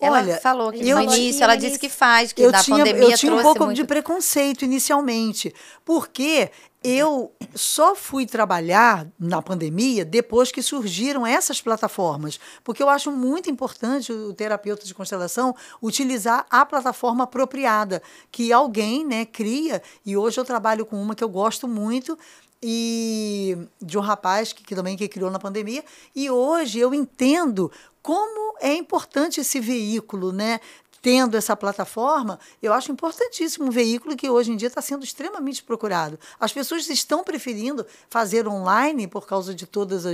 Ela 0.00 0.18
Olha, 0.18 0.38
falou 0.38 0.70
que 0.70 0.88
eu 0.88 0.96
no 0.96 1.02
início 1.12 1.42
ela 1.42 1.56
disse 1.56 1.76
que 1.76 1.88
faz, 1.88 2.32
que 2.32 2.40
eu 2.40 2.52
na 2.52 2.62
tinha, 2.62 2.78
pandemia 2.78 3.10
eu 3.10 3.18
tinha 3.18 3.34
um 3.34 3.42
pouco 3.42 3.64
muito... 3.64 3.76
de 3.76 3.84
preconceito 3.84 4.64
inicialmente, 4.64 5.52
porque 5.84 6.52
eu 6.88 7.32
só 7.54 7.94
fui 7.94 8.24
trabalhar 8.24 9.06
na 9.18 9.42
pandemia 9.42 10.04
depois 10.04 10.50
que 10.50 10.62
surgiram 10.62 11.26
essas 11.26 11.60
plataformas, 11.60 12.40
porque 12.64 12.82
eu 12.82 12.88
acho 12.88 13.12
muito 13.12 13.50
importante 13.50 14.10
o 14.10 14.32
terapeuta 14.32 14.86
de 14.86 14.94
constelação 14.94 15.54
utilizar 15.82 16.46
a 16.48 16.64
plataforma 16.64 17.24
apropriada 17.24 18.02
que 18.32 18.52
alguém, 18.52 19.04
né, 19.04 19.26
cria. 19.26 19.82
E 20.04 20.16
hoje 20.16 20.40
eu 20.40 20.44
trabalho 20.44 20.86
com 20.86 21.00
uma 21.00 21.14
que 21.14 21.22
eu 21.22 21.28
gosto 21.28 21.68
muito 21.68 22.18
e 22.62 23.56
de 23.80 23.98
um 23.98 24.00
rapaz 24.00 24.52
que, 24.52 24.64
que 24.64 24.74
também 24.74 24.96
que 24.96 25.08
criou 25.08 25.30
na 25.30 25.38
pandemia. 25.38 25.84
E 26.16 26.30
hoje 26.30 26.78
eu 26.78 26.94
entendo 26.94 27.70
como 28.02 28.56
é 28.60 28.74
importante 28.74 29.40
esse 29.40 29.60
veículo, 29.60 30.32
né? 30.32 30.60
Tendo 31.00 31.36
essa 31.36 31.56
plataforma, 31.56 32.38
eu 32.62 32.72
acho 32.72 32.92
importantíssimo 32.92 33.66
um 33.66 33.70
veículo 33.70 34.16
que 34.16 34.28
hoje 34.28 34.52
em 34.52 34.56
dia 34.56 34.68
está 34.68 34.82
sendo 34.82 35.04
extremamente 35.04 35.62
procurado. 35.62 36.18
As 36.38 36.52
pessoas 36.52 36.88
estão 36.88 37.22
preferindo 37.22 37.86
fazer 38.08 38.46
online 38.48 39.06
por 39.06 39.26
causa 39.26 39.54
de 39.54 39.66
todos 39.66 40.04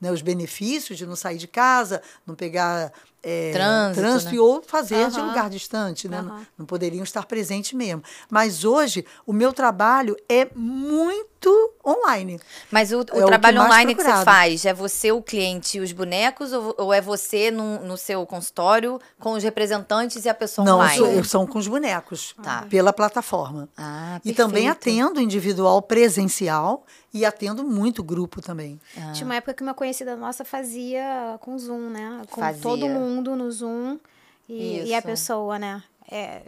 né, 0.00 0.10
os 0.10 0.22
benefícios 0.22 0.98
de 0.98 1.06
não 1.06 1.16
sair 1.16 1.38
de 1.38 1.48
casa, 1.48 2.02
não 2.26 2.34
pegar 2.34 2.92
é, 3.22 3.52
trânsito, 3.52 4.00
trânsito 4.00 4.30
né? 4.30 4.36
e 4.36 4.38
ou 4.40 4.62
fazer 4.62 5.04
Uhum. 5.04 5.08
de 5.10 5.20
lugar 5.20 5.50
distante, 5.50 6.08
né? 6.08 6.20
Uhum. 6.20 6.26
Não, 6.28 6.46
não 6.58 6.66
poderiam 6.66 7.04
estar 7.04 7.26
presentes 7.26 7.72
mesmo. 7.72 8.02
Mas 8.30 8.64
hoje 8.64 9.04
o 9.26 9.32
meu 9.32 9.52
trabalho 9.52 10.16
é 10.28 10.48
muito 10.54 11.72
online. 11.86 12.38
Mas 12.70 12.92
o, 12.92 12.98
o 12.98 13.00
É 13.00 13.02
o 13.02 13.04
que 13.20 13.26
trabalho 13.26 13.58
mais 13.58 13.70
online 13.70 13.94
que 13.94 14.00
você 14.02 14.08
procurado. 14.08 14.24
faz, 14.24 14.64
é 14.66 14.74
você, 14.74 15.10
o 15.12 15.22
cliente 15.22 15.78
e 15.78 15.80
os 15.80 15.92
bonecos, 15.92 16.52
ou, 16.52 16.74
ou 16.78 16.92
é 16.94 17.00
você 17.00 17.50
no, 17.50 17.80
no 17.80 17.96
seu 17.96 18.24
consultório 18.26 19.00
com 19.18 19.32
os 19.32 19.42
representantes 19.42 20.24
e 20.24 20.28
a 20.28 20.34
pessoa 20.34 20.64
não, 20.64 20.76
online? 20.78 21.16
eu 21.16 21.24
são 21.24 21.46
com 21.46 21.58
os 21.58 21.66
bonecos, 21.66 22.34
Tá. 22.42 22.66
pela 22.68 22.92
plataforma. 22.92 23.68
Ah, 23.76 24.20
E 24.24 24.32
também 24.32 24.68
atendo 24.68 25.20
individual 25.20 25.80
presencial 25.82 26.84
e 27.12 27.24
atendo 27.24 27.64
muito 27.64 28.02
grupo 28.02 28.40
também. 28.40 28.80
Ah. 28.96 29.12
Tinha 29.12 29.26
uma 29.26 29.34
época 29.34 29.54
que 29.54 29.62
uma 29.62 29.74
conhecida 29.74 30.16
nossa 30.16 30.44
fazia 30.44 31.36
com 31.40 31.58
Zoom, 31.58 31.90
né? 31.90 32.22
Com 32.30 32.40
Fazia. 32.40 32.62
todo 32.62 32.88
mundo 32.88 33.34
no 33.34 33.50
Zoom 33.50 33.98
e, 34.48 34.84
e 34.84 34.94
a 34.94 35.02
pessoa, 35.02 35.58
né? 35.58 35.82
É 36.10 36.42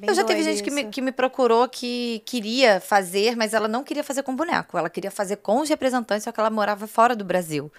Eu 0.00 0.14
já 0.14 0.24
teve 0.24 0.42
gente 0.42 0.62
que 0.62 0.70
me, 0.70 0.84
que 0.84 1.02
me 1.02 1.12
procurou 1.12 1.68
que 1.68 2.22
queria 2.24 2.80
fazer, 2.80 3.36
mas 3.36 3.52
ela 3.52 3.68
não 3.68 3.84
queria 3.84 4.02
fazer 4.02 4.22
com 4.22 4.34
boneco. 4.34 4.78
Ela 4.78 4.88
queria 4.88 5.10
fazer 5.10 5.36
com 5.36 5.60
os 5.60 5.68
representantes, 5.68 6.24
só 6.24 6.32
que 6.32 6.40
ela 6.40 6.48
morava 6.48 6.86
fora 6.86 7.14
do 7.14 7.24
Brasil. 7.24 7.70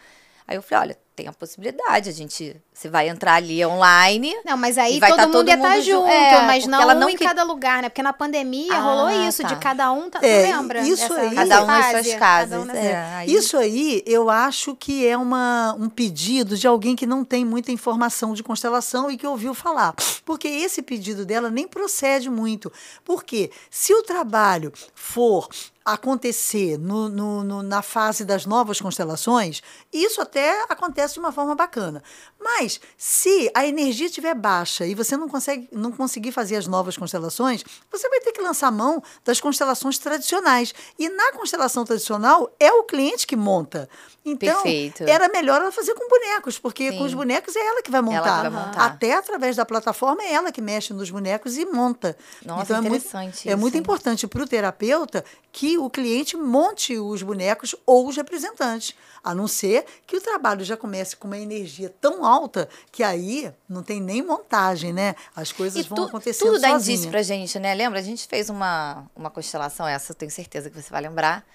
Aí 0.48 0.56
eu 0.56 0.62
falei, 0.62 0.90
olha, 0.90 1.00
tem 1.16 1.28
a 1.28 1.34
possibilidade, 1.34 2.10
a 2.10 2.12
gente, 2.12 2.62
você 2.74 2.90
vai 2.90 3.08
entrar 3.08 3.36
ali 3.36 3.64
online. 3.66 4.36
Não, 4.44 4.58
mas 4.58 4.78
aí 4.78 5.00
vai 5.00 5.10
todo 5.12 5.18
tá 5.18 5.26
mundo 5.28 5.34
todo 5.34 5.48
ia 5.48 5.54
estar 5.56 5.80
ju- 5.80 5.92
junto, 5.92 6.08
é, 6.08 6.42
mas 6.48 6.66
não, 6.66 6.82
ela 6.82 6.96
um 6.96 7.00
não 7.00 7.10
em 7.10 7.16
que- 7.16 7.24
cada 7.24 7.44
lugar, 7.44 7.84
né? 7.84 7.90
Porque 7.90 8.02
na 8.02 8.12
pandemia 8.14 8.74
Ah, 8.74 8.80
rolou 8.82 9.12
isso, 9.28 9.42
tá. 9.44 9.48
de 9.50 9.56
cada 9.58 9.92
um, 9.92 10.10
tá, 10.10 10.20
É, 10.24 10.42
tu 10.48 10.52
lembra? 10.58 10.82
isso 10.82 11.14
aí- 11.14 11.36
Cada 11.36 11.64
um 11.64 11.68
nas 11.68 11.86
suas 11.92 12.08
um 12.08 12.18
casas. 12.20 12.66
nessa- 12.66 12.80
é, 12.80 13.16
aí- 13.16 13.34
Isso 13.34 13.58
aí 13.58 14.02
eu 14.06 14.30
acho 14.30 14.76
que 14.76 15.06
é 15.08 15.16
uma, 15.16 15.76
um 15.80 15.88
pedido 15.88 16.58
de 16.58 16.66
alguém 16.68 16.96
que 16.96 17.06
não 17.06 17.24
tem 17.24 17.46
muita 17.46 17.72
informação 17.72 18.34
de 18.34 18.42
constelação 18.44 19.10
e 19.12 19.18
que 19.18 19.28
ouviu 19.28 19.54
falar. 19.54 19.94
Porque 20.26 20.48
esse 20.48 20.82
pedido 20.82 21.26
dela 21.26 21.50
nem 21.52 21.68
procede 21.68 22.30
muito. 22.30 22.72
Porque 23.06 23.52
se 23.70 23.94
o 23.94 24.02
trabalho 24.04 24.72
for 24.96 25.48
acontecer 25.86 26.78
no, 26.78 27.10
no- 27.10 27.44
no- 27.44 27.62
na 27.64 27.82
fase 27.82 28.24
das 28.24 28.46
novas 28.46 28.80
constelações, 28.80 29.62
isso 29.92 30.22
até 30.22 30.64
acontece 30.70 31.16
de 31.16 31.20
uma 31.20 31.32
forma 31.32 31.54
bacana. 31.56 32.02
Mas 32.42 32.63
se 32.98 33.52
a 33.54 33.66
energia 33.66 34.08
estiver 34.08 34.34
baixa 34.36 34.86
e 34.86 34.94
você 34.96 35.16
não 35.18 35.28
consegue 35.30 35.68
não 35.72 35.92
conseguir 35.92 36.32
fazer 36.32 36.56
as 36.56 36.68
novas 36.68 36.98
constelações, 36.98 37.64
você 37.92 38.10
vai 38.10 38.20
ter 38.20 38.32
que 38.32 38.42
lançar 38.42 38.72
mão 38.72 39.02
das 39.26 39.40
constelações 39.40 39.98
tradicionais. 39.98 40.74
E 40.98 41.10
na 41.10 41.34
constelação 41.34 41.84
tradicional 41.86 42.54
é 42.60 42.72
o 42.72 42.84
cliente 42.84 43.28
que 43.28 43.36
monta. 43.36 43.90
Então, 44.26 44.62
Perfeito. 44.64 45.04
era 45.04 45.28
melhor 45.28 45.62
ela 45.62 45.72
fazer 45.72 45.94
com 45.96 46.08
bonecos, 46.08 46.58
porque 46.58 46.92
Sim. 46.92 46.98
com 46.98 47.04
os 47.04 47.14
bonecos 47.14 47.56
é 47.56 47.60
ela 47.60 47.82
que 47.82 47.92
vai 47.92 48.00
Ela 48.00 48.10
montar. 48.10 48.50
vai 48.50 48.66
montar. 48.66 48.86
Até 48.86 49.14
através 49.16 49.56
da 49.58 49.66
plataforma 49.66 50.24
é 50.24 50.32
ela 50.32 50.52
que 50.52 50.62
mexe 50.62 50.94
nos 50.94 51.10
bonecos 51.10 51.58
e 51.58 51.66
monta. 51.66 52.16
Nossa, 52.46 52.64
então 52.64 52.78
é 52.78 52.82
muito, 52.82 53.06
interessante 53.06 53.50
é 53.50 53.56
muito 53.56 53.74
isso. 53.74 53.82
importante 53.82 54.28
para 54.28 54.42
o 54.44 54.48
terapeuta 54.48 55.26
que 55.52 55.78
o 55.78 55.90
cliente 55.90 56.38
monte 56.38 56.98
os 56.98 57.22
bonecos 57.22 57.76
ou 57.86 58.08
os 58.08 58.16
representantes. 58.16 58.96
A 59.24 59.34
não 59.34 59.48
ser 59.48 59.86
que 60.06 60.18
o 60.18 60.22
trabalho 60.22 60.66
já 60.66 60.76
comece 60.76 61.16
com 61.16 61.28
uma 61.28 61.38
energia 61.38 61.90
tão 62.02 62.26
alta 62.26 62.68
que 62.92 63.02
aí 63.02 63.52
não 63.70 63.82
tem 63.82 64.02
nem 64.02 64.22
montagem, 64.22 64.92
né? 64.92 65.16
As 65.36 65.52
coisas 65.52 65.86
E 65.86 65.88
vão 65.88 65.96
tu- 65.96 66.04
acontecendo 66.06 66.50
tudo 66.52 66.62
dá 66.62 66.72
sozinha. 66.72 66.96
indício 66.96 67.10
pra 67.12 67.22
gente, 67.24 67.58
né? 67.58 67.74
Lembra? 67.74 68.00
A 68.00 68.04
gente 68.04 68.28
fez 68.28 68.50
uma, 68.50 69.06
uma 69.16 69.30
constelação, 69.30 69.88
essa 69.88 70.12
eu 70.12 70.16
tenho 70.16 70.30
certeza 70.32 70.70
que 70.70 70.82
você 70.82 70.90
vai 70.90 71.02
lembrar, 71.02 71.46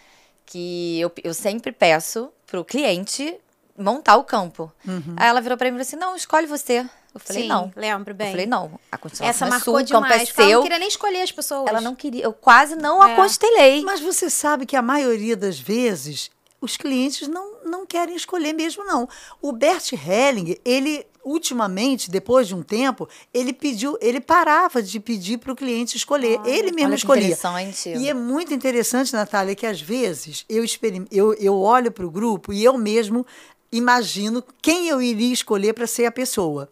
que 0.46 0.98
eu, 1.00 1.12
eu 1.22 1.34
sempre 1.34 1.70
peço 1.72 2.30
pro 2.46 2.64
cliente 2.64 3.36
montar 3.76 4.16
o 4.16 4.24
campo. 4.24 4.72
Uhum. 4.86 5.14
Aí 5.16 5.28
ela 5.28 5.40
virou 5.40 5.56
pra 5.58 5.66
mim 5.70 5.76
e 5.76 5.78
falou 5.78 5.82
assim: 5.86 5.96
não, 5.96 6.16
escolhe 6.16 6.46
você. 6.46 6.88
Eu 7.14 7.20
falei, 7.20 7.42
Sim, 7.42 7.48
não. 7.48 7.72
lembro 7.74 8.14
bem. 8.14 8.28
Eu 8.28 8.30
falei, 8.32 8.46
não, 8.46 8.78
a 8.92 8.98
constelação 8.98 9.28
Essa 9.28 9.46
é 9.46 9.48
marcou 9.50 9.74
sua, 9.74 9.82
o 9.82 9.88
campo 9.88 10.06
demais. 10.06 10.22
é 10.22 10.26
porque 10.26 10.40
Ela 10.40 10.48
não 10.50 10.54
seu. 10.56 10.62
queria 10.62 10.78
nem 10.78 10.88
escolher 10.88 11.22
as 11.22 11.32
pessoas. 11.32 11.66
Ela 11.68 11.80
não 11.80 11.94
queria, 11.94 12.22
eu 12.24 12.32
quase 12.32 12.76
não 12.76 13.02
É. 13.02 13.12
aconstelei. 13.12 13.82
Mas 13.82 14.00
você 14.00 14.28
sabe 14.30 14.66
que 14.66 14.76
a 14.76 14.82
maioria 14.82 15.36
das 15.36 15.58
vezes 15.58 16.30
os 16.60 16.76
clientes 16.76 17.28
não, 17.28 17.58
não 17.64 17.86
querem 17.86 18.16
escolher 18.16 18.52
mesmo, 18.52 18.84
não. 18.84 19.08
O 19.40 19.52
Bert 19.52 19.92
Helling, 19.92 20.56
ele 20.64 21.06
ultimamente, 21.24 22.10
depois 22.10 22.48
de 22.48 22.54
um 22.54 22.62
tempo, 22.62 23.08
ele 23.34 23.52
pediu, 23.52 23.98
ele 24.00 24.20
parava 24.20 24.82
de 24.82 24.98
pedir 24.98 25.38
para 25.38 25.52
o 25.52 25.56
cliente 25.56 25.96
escolher. 25.96 26.40
ele 26.46 26.72
mesmo 26.72 26.94
escolhia. 26.94 27.24
interessante. 27.24 27.98
E 27.98 28.08
é 28.08 28.14
muito 28.14 28.54
interessante, 28.54 29.12
Natália, 29.12 29.54
que 29.54 29.66
às 29.66 29.80
vezes 29.80 30.44
eu, 30.48 30.64
eu, 31.10 31.34
eu 31.34 31.54
olho 31.60 31.92
para 31.92 32.06
o 32.06 32.10
grupo 32.10 32.52
e 32.52 32.64
eu 32.64 32.78
mesmo 32.78 33.26
imagino 33.70 34.42
quem 34.62 34.88
eu 34.88 35.02
iria 35.02 35.32
escolher 35.32 35.74
para 35.74 35.86
ser 35.86 36.06
a 36.06 36.12
pessoa. 36.12 36.68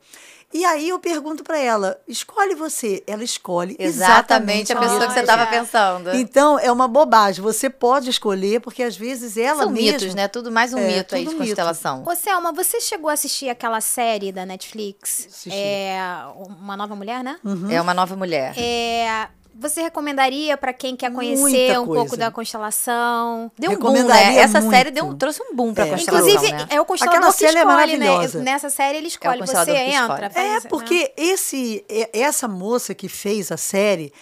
E 0.55 0.65
aí 0.65 0.89
eu 0.89 0.99
pergunto 0.99 1.43
para 1.43 1.59
ela, 1.59 2.01
escolhe 2.07 2.55
você. 2.55 3.03
Ela 3.07 3.25
escolhe 3.25 3.77
Exatamente 3.79 4.71
exatamente, 4.71 4.73
a 4.73 4.77
pessoa 4.81 5.07
que 5.07 5.13
você 5.13 5.21
estava 5.21 5.47
pensando. 5.47 6.15
Então, 6.15 6.59
é 6.59 6.71
uma 6.71 6.87
bobagem. 6.89 7.43
Você 7.43 7.69
pode 7.69 8.09
escolher, 8.09 8.61
porque 8.61 8.83
às 8.83 8.97
vezes 8.97 9.37
ela 9.37 9.65
São 9.65 9.71
mesma... 9.71 9.93
mitos, 9.93 10.15
né? 10.15 10.29
Tudo 10.29 10.51
mais 10.51 10.73
um 10.73 10.79
É, 10.79 10.97
mito 10.99 11.15
aí 11.15 11.23
de 11.25 11.29
mito. 11.31 11.41
constelação. 11.41 12.05
Ô, 12.07 12.15
Selma, 12.15 12.53
você 12.53 12.81
chegou 12.81 13.11
a 13.11 13.15
assistir 13.15 13.49
aquela 13.49 13.81
série 13.81 14.31
da 14.33 14.47
Netflix? 14.47 15.27
Assisti. 15.29 15.51
É, 15.53 15.99
Uma 16.37 16.77
Nova 16.77 16.95
Mulher, 16.95 17.23
né? 17.25 17.39
Uhum. 17.45 17.71
É 17.71 17.81
uma 17.81 17.93
nova 17.93 18.17
mulher. 18.17 18.55
É, 18.57 19.29
você 19.59 19.83
recomendaria 19.83 20.57
para 20.57 20.73
quem 20.73 20.95
quer 20.97 21.13
conhecer 21.13 21.41
Muita 21.41 21.81
um 21.81 21.87
coisa. 21.87 22.01
pouco 22.03 22.17
da 22.17 22.31
constelação? 22.31 23.51
Deu 23.59 23.73
um 23.73 23.77
boom, 23.79 24.03
né? 24.05 24.37
Essa 24.37 24.61
muito. 24.61 24.75
série 24.75 24.91
deu, 24.91 25.07
um- 25.07 25.17
trouxe 25.17 25.43
um 25.43 25.55
boom 25.55 25.73
pra 25.75 25.87
É. 25.87 25.91
constelação, 25.91 26.29
Inclusive, 26.29 26.53
né? 26.53 26.67
é 26.71 26.81
o 26.81 26.85
constelador 26.85 27.19
Aquela 27.19 27.33
que 27.33 27.39
série 27.39 27.57
é 27.57 27.61
escolhe, 27.61 27.97
né? 27.97 28.07
maravilhosa. 28.09 28.43
Nessa 28.43 28.71
série 28.71 28.99
ele 28.99 29.09
escolhe, 29.09 29.35
você 29.39 29.53
constelador 29.55 29.75
que 29.75 29.81
entra. 29.81 30.01
escolhe. 30.03 30.31
faz- 30.31 30.37
É, 30.47 30.55
né? 30.55 30.61
porque 30.69 31.13
esse, 31.17 31.85
e- 31.89 32.09
essa 32.13 32.47
moça 32.49 32.95
que 32.95 33.09
fez 33.09 33.51
a 33.51 33.57
série, 33.57 34.13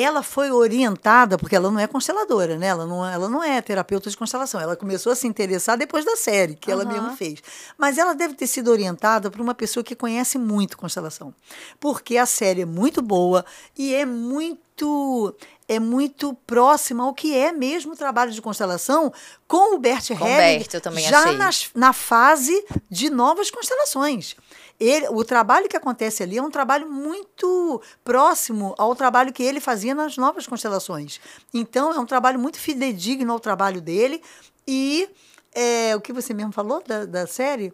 ela 0.00 0.22
foi 0.22 0.50
orientada, 0.50 1.36
porque 1.38 1.54
ela 1.56 1.70
não 1.70 1.78
é 1.80 1.86
consteladora, 1.86 2.56
né? 2.56 2.66
Ela 2.68 2.86
não, 2.86 3.04
ela 3.04 3.28
não 3.28 3.42
é 3.42 3.60
terapeuta 3.60 4.08
de 4.10 4.16
constelação. 4.16 4.60
Ela 4.60 4.76
começou 4.76 5.12
a 5.12 5.16
se 5.16 5.26
interessar 5.26 5.76
depois 5.76 6.04
da 6.04 6.16
série, 6.16 6.54
que 6.54 6.70
ela 6.70 6.84
Aham. 6.84 6.92
mesma 6.92 7.16
fez. 7.16 7.40
Mas 7.76 7.98
ela 7.98 8.14
deve 8.14 8.34
ter 8.34 8.46
sido 8.46 8.70
orientada 8.70 9.30
por 9.30 9.40
uma 9.40 9.54
pessoa 9.54 9.82
que 9.84 9.94
conhece 9.94 10.38
muito 10.38 10.76
constelação. 10.78 11.34
Porque 11.80 12.16
a 12.16 12.26
série 12.26 12.62
é 12.62 12.66
muito 12.66 13.00
boa 13.02 13.44
e 13.76 13.94
é 13.94 14.04
muito 14.06 15.36
é 15.66 15.78
muito 15.80 16.32
próxima 16.46 17.04
ao 17.04 17.12
que 17.12 17.36
é 17.36 17.50
mesmo 17.52 17.92
o 17.92 17.96
trabalho 17.96 18.30
de 18.32 18.40
constelação 18.40 19.12
com 19.46 19.74
o 19.74 19.78
Bert 19.78 20.08
Com 20.16 20.24
o 20.24 20.28
Helling, 20.28 20.58
Bert, 20.60 20.74
eu 20.74 20.80
também 20.80 21.04
já 21.04 21.32
nas- 21.32 21.68
na 21.74 21.92
fase 21.92 22.64
de 22.88 23.10
novas 23.10 23.50
constelações. 23.50 24.34
Ele, 24.80 25.08
o 25.08 25.24
trabalho 25.24 25.68
que 25.68 25.76
acontece 25.76 26.22
ali 26.22 26.38
é 26.38 26.42
um 26.42 26.50
trabalho 26.50 26.88
muito 26.90 27.82
próximo 28.04 28.74
ao 28.78 28.94
trabalho 28.94 29.32
que 29.32 29.42
ele 29.42 29.60
fazia 29.60 29.94
nas 29.94 30.16
novas 30.16 30.46
constelações. 30.46 31.20
Então, 31.52 31.92
é 31.92 31.98
um 31.98 32.06
trabalho 32.06 32.38
muito 32.38 32.58
fidedigno 32.58 33.32
ao 33.32 33.40
trabalho 33.40 33.80
dele. 33.80 34.22
E 34.66 35.08
é, 35.52 35.96
o 35.96 36.00
que 36.00 36.12
você 36.12 36.32
mesmo 36.32 36.52
falou 36.52 36.82
da, 36.86 37.04
da 37.04 37.26
série? 37.26 37.72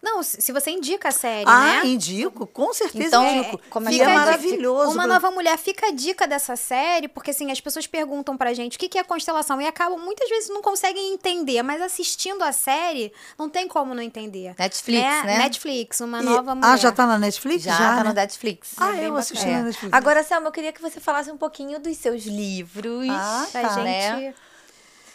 Não, 0.00 0.22
se 0.22 0.52
você 0.52 0.70
indica 0.70 1.08
a 1.08 1.10
série, 1.10 1.44
ah, 1.48 1.82
né? 1.82 1.86
indico, 1.86 2.46
com 2.46 2.72
certeza 2.72 3.08
Então, 3.08 3.28
indico. 3.28 3.60
como 3.68 3.88
é 3.88 3.92
e 3.92 3.96
que 3.96 4.02
é 4.02 4.04
é? 4.04 4.14
maravilhoso. 4.14 4.92
Uma 4.92 5.04
pra- 5.04 5.14
nova 5.14 5.30
mulher 5.32 5.58
fica 5.58 5.88
a 5.88 5.90
dica 5.90 6.24
dessa 6.26 6.54
série, 6.54 7.08
porque 7.08 7.32
assim, 7.32 7.50
as 7.50 7.60
pessoas 7.60 7.84
perguntam 7.86 8.36
pra 8.36 8.54
gente 8.54 8.76
o 8.76 8.78
que 8.78 8.88
que 8.88 8.96
é 8.96 9.02
constelação 9.02 9.60
e 9.60 9.66
acabam 9.66 9.98
muitas 9.98 10.28
vezes 10.28 10.48
não 10.50 10.62
conseguem 10.62 11.12
entender, 11.14 11.62
mas 11.64 11.82
assistindo 11.82 12.42
a 12.42 12.52
série 12.52 13.12
não 13.36 13.48
tem 13.50 13.66
como 13.66 13.92
não 13.92 14.02
entender. 14.02 14.54
Netflix, 14.56 15.02
né? 15.24 15.38
Netflix, 15.38 16.00
uma 16.00 16.20
E- 16.20 16.24
nova 16.24 16.54
mulher. 16.54 16.70
ah, 16.70 16.76
já 16.76 16.92
tá 16.92 17.04
na 17.04 17.18
Netflix? 17.18 17.64
Já, 17.64 17.76
tá 17.76 17.96
né? 17.96 18.04
no 18.04 18.12
Netflix. 18.14 18.74
Ah, 18.76 18.92
bem 18.92 19.04
eu 19.04 19.16
assisti 19.16 19.46
É. 19.48 19.52
na 19.56 19.62
Netflix. 19.64 19.92
Agora, 19.96 20.22
Selma, 20.22 20.46
eu 20.46 20.52
queria 20.52 20.72
que 20.72 20.80
você 20.80 21.00
falasse 21.00 21.28
um 21.30 21.36
pouquinho 21.36 21.80
dos 21.80 21.96
seus 21.96 22.24
livros. 22.24 23.08
Ah, 23.10 23.46
Pra 23.50 23.62
tá. 23.62 23.68
gente. 23.74 23.84
né? 23.84 24.34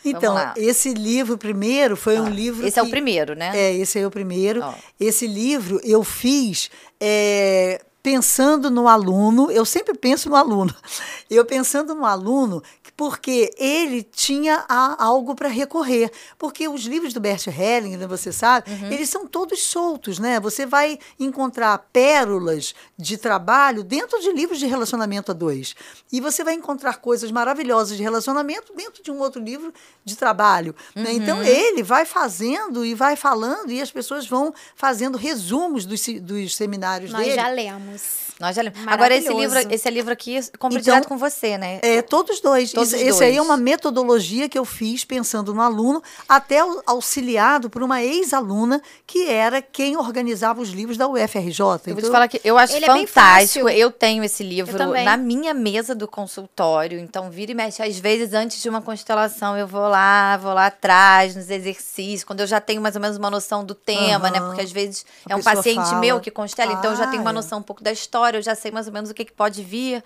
Então, 0.06 0.36
esse 0.58 0.94
livro 0.94 1.38
primeiro 1.38 1.96
foi 1.96 2.20
um 2.20 2.30
livro 2.30 2.66
Esse 2.68 2.80
é 2.80 2.82
o 2.82 2.86
que- 2.86 2.92
primeiro, 2.92 3.36
né? 3.36 3.52
É, 3.54 3.74
esse 3.76 4.00
é 4.00 4.06
o 4.06 4.12
primeiro. 4.12 4.62
Ó. 4.62 4.74
Esse 5.00 5.26
livro 5.28 5.80
eu 5.84 6.04
fiz 6.04 6.70
é, 7.00 7.82
pensando 8.02 8.70
no 8.70 8.88
aluno, 8.88 9.50
eu 9.52 9.64
sempre 9.66 9.98
penso 9.98 10.30
no 10.30 10.36
aluno. 10.36 10.74
Eu 11.30 11.46
pensando 11.46 11.96
no 11.96 12.06
aluno, 12.06 12.62
porque 12.96 13.52
ele 13.58 14.04
tinha 14.04 14.64
a- 14.70 15.04
algo 15.04 15.34
para 15.36 15.50
recorrer. 15.50 16.12
Porque 16.38 16.68
os 16.68 16.84
livros 16.84 17.14
do 17.14 17.20
Bert 17.20 17.48
Hellinger, 17.48 17.98
né, 18.00 18.08
você 18.08 18.32
sabe, 18.32 18.72
eles 18.92 19.10
são 19.10 19.26
todos 19.28 19.62
soltos, 19.64 20.20
né? 20.20 20.40
Você 20.40 20.66
vai 20.66 21.00
encontrar 21.20 21.78
pérolas 21.92 22.76
de 22.98 23.18
trabalho 23.18 23.84
dentro 23.84 24.20
de 24.22 24.32
livros 24.32 24.60
de 24.60 24.66
relacionamento 24.66 25.32
a 25.32 25.34
dois. 25.34 25.76
E 26.12 26.22
você 26.22 26.44
vai 26.44 26.54
encontrar 26.54 26.98
coisas 26.98 27.32
maravilhosas 27.32 27.98
de 27.98 28.04
relacionamento 28.04 28.74
dentro 28.76 29.02
de 29.02 29.12
um 29.12 29.20
outro 29.20 29.42
livro 29.42 29.74
de 30.06 30.16
trabalho. 30.16 30.76
né? 30.96 31.12
Então, 31.14 31.42
ele 31.44 31.82
vai 31.82 32.06
fazendo 32.06 32.86
e 32.86 32.94
vai 32.94 33.16
falando, 33.16 33.72
e 33.72 33.82
as 33.82 33.92
pessoas 33.92 34.28
vão 34.28 34.54
fazendo 34.76 35.18
resumos 35.18 35.86
dos, 35.86 36.06
dos 36.22 36.56
seminários 36.56 37.12
Nós 37.12 37.24
dele. 37.24 37.36
já 37.36 37.48
lemos. 37.50 38.02
Nós 38.40 38.56
já 38.56 38.62
lemos. 38.62 38.80
Agora, 38.88 39.16
esse 39.16 39.34
livro, 39.34 39.60
esse 39.74 39.90
livro 39.90 40.12
aqui, 40.14 40.40
compra 40.60 40.80
Então, 40.80 40.94
direto 40.96 41.08
com 41.08 41.18
você, 41.18 41.58
né? 41.58 41.80
É, 41.82 42.02
todos 42.02 42.40
dois. 42.42 42.72
Todos 42.72 42.83
Isso- 42.84 42.96
os 42.96 43.02
Esse 43.02 43.24
aí 43.24 43.38
é 43.38 43.42
uma 43.42 43.58
metodologia 43.58 44.48
que 44.48 44.58
eu 44.58 44.66
fiz 44.66 45.04
pensando 45.06 45.54
no 45.54 45.62
aluno, 45.62 46.02
até 46.28 46.60
au- 46.60 46.82
auxiliado 46.86 47.70
por 47.70 47.82
uma 47.84 48.02
ex-aluna 48.04 48.82
que 49.08 49.28
era 49.30 49.62
quem 49.62 49.98
organizava 49.98 50.62
os 50.62 50.70
livros 50.70 50.98
da 50.98 51.08
UFRJ. 51.08 51.60
Eu 51.62 51.66
vou 51.68 51.80
te 51.80 51.92
Então, 52.00 52.12
falar 52.12 52.28
que 52.28 52.42
eu 52.44 52.58
acho 52.58 52.76
é 52.76 52.82
fantástico. 52.82 53.14
fácil. 53.14 53.70
eu 53.70 53.92
tenho 53.92 54.24
esse 54.24 54.44
livro 54.44 54.78
na 55.04 55.18
minha 55.18 55.54
mesa 55.54 55.94
do 55.96 56.08
consultório. 56.08 57.00
Então, 57.00 57.30
vira 57.30 57.52
e 57.52 57.56
mexe. 57.56 57.82
Às 57.82 57.98
vezes, 57.98 58.34
antes 58.34 58.62
de 58.62 58.70
uma 58.70 58.82
constelação, 58.82 59.58
eu 59.58 59.68
vou 59.68 59.88
lá, 59.88 60.38
vou 60.38 60.54
lá 60.54 60.68
atrás, 60.68 61.36
nos 61.36 61.50
exercícios, 61.50 62.24
quando 62.24 62.40
eu 62.42 62.48
já 62.48 62.60
tenho 62.60 62.82
mais 62.82 62.96
ou 62.96 63.02
menos 63.02 63.18
uma 63.18 63.30
noção 63.30 63.64
do 63.66 63.74
tema, 63.76 64.30
né? 64.30 64.40
Aham. 64.40 64.48
Porque 64.48 64.62
às 64.62 64.72
vezes 64.72 65.06
A 65.30 65.34
é 65.34 65.36
um 65.36 65.42
paciente 65.42 65.84
fala. 65.86 66.00
meu 66.00 66.20
que 66.20 66.32
constela, 66.32 66.74
então 66.74 66.92
eu 66.92 66.98
já 66.98 67.08
tenho 67.08 67.22
uma 67.22 67.30
Ah, 67.30 67.34
é. 67.34 67.36
noção 67.36 67.60
um 67.60 67.64
pouco 67.64 67.84
da 67.84 67.92
história, 67.92 68.38
eu 68.38 68.42
já 68.42 68.56
sei 68.56 68.72
mais 68.72 68.88
ou 68.88 68.94
menos 68.94 69.10
o 69.10 69.14
que, 69.14 69.26
que 69.26 69.32
pode 69.32 69.64
vir. 69.64 70.04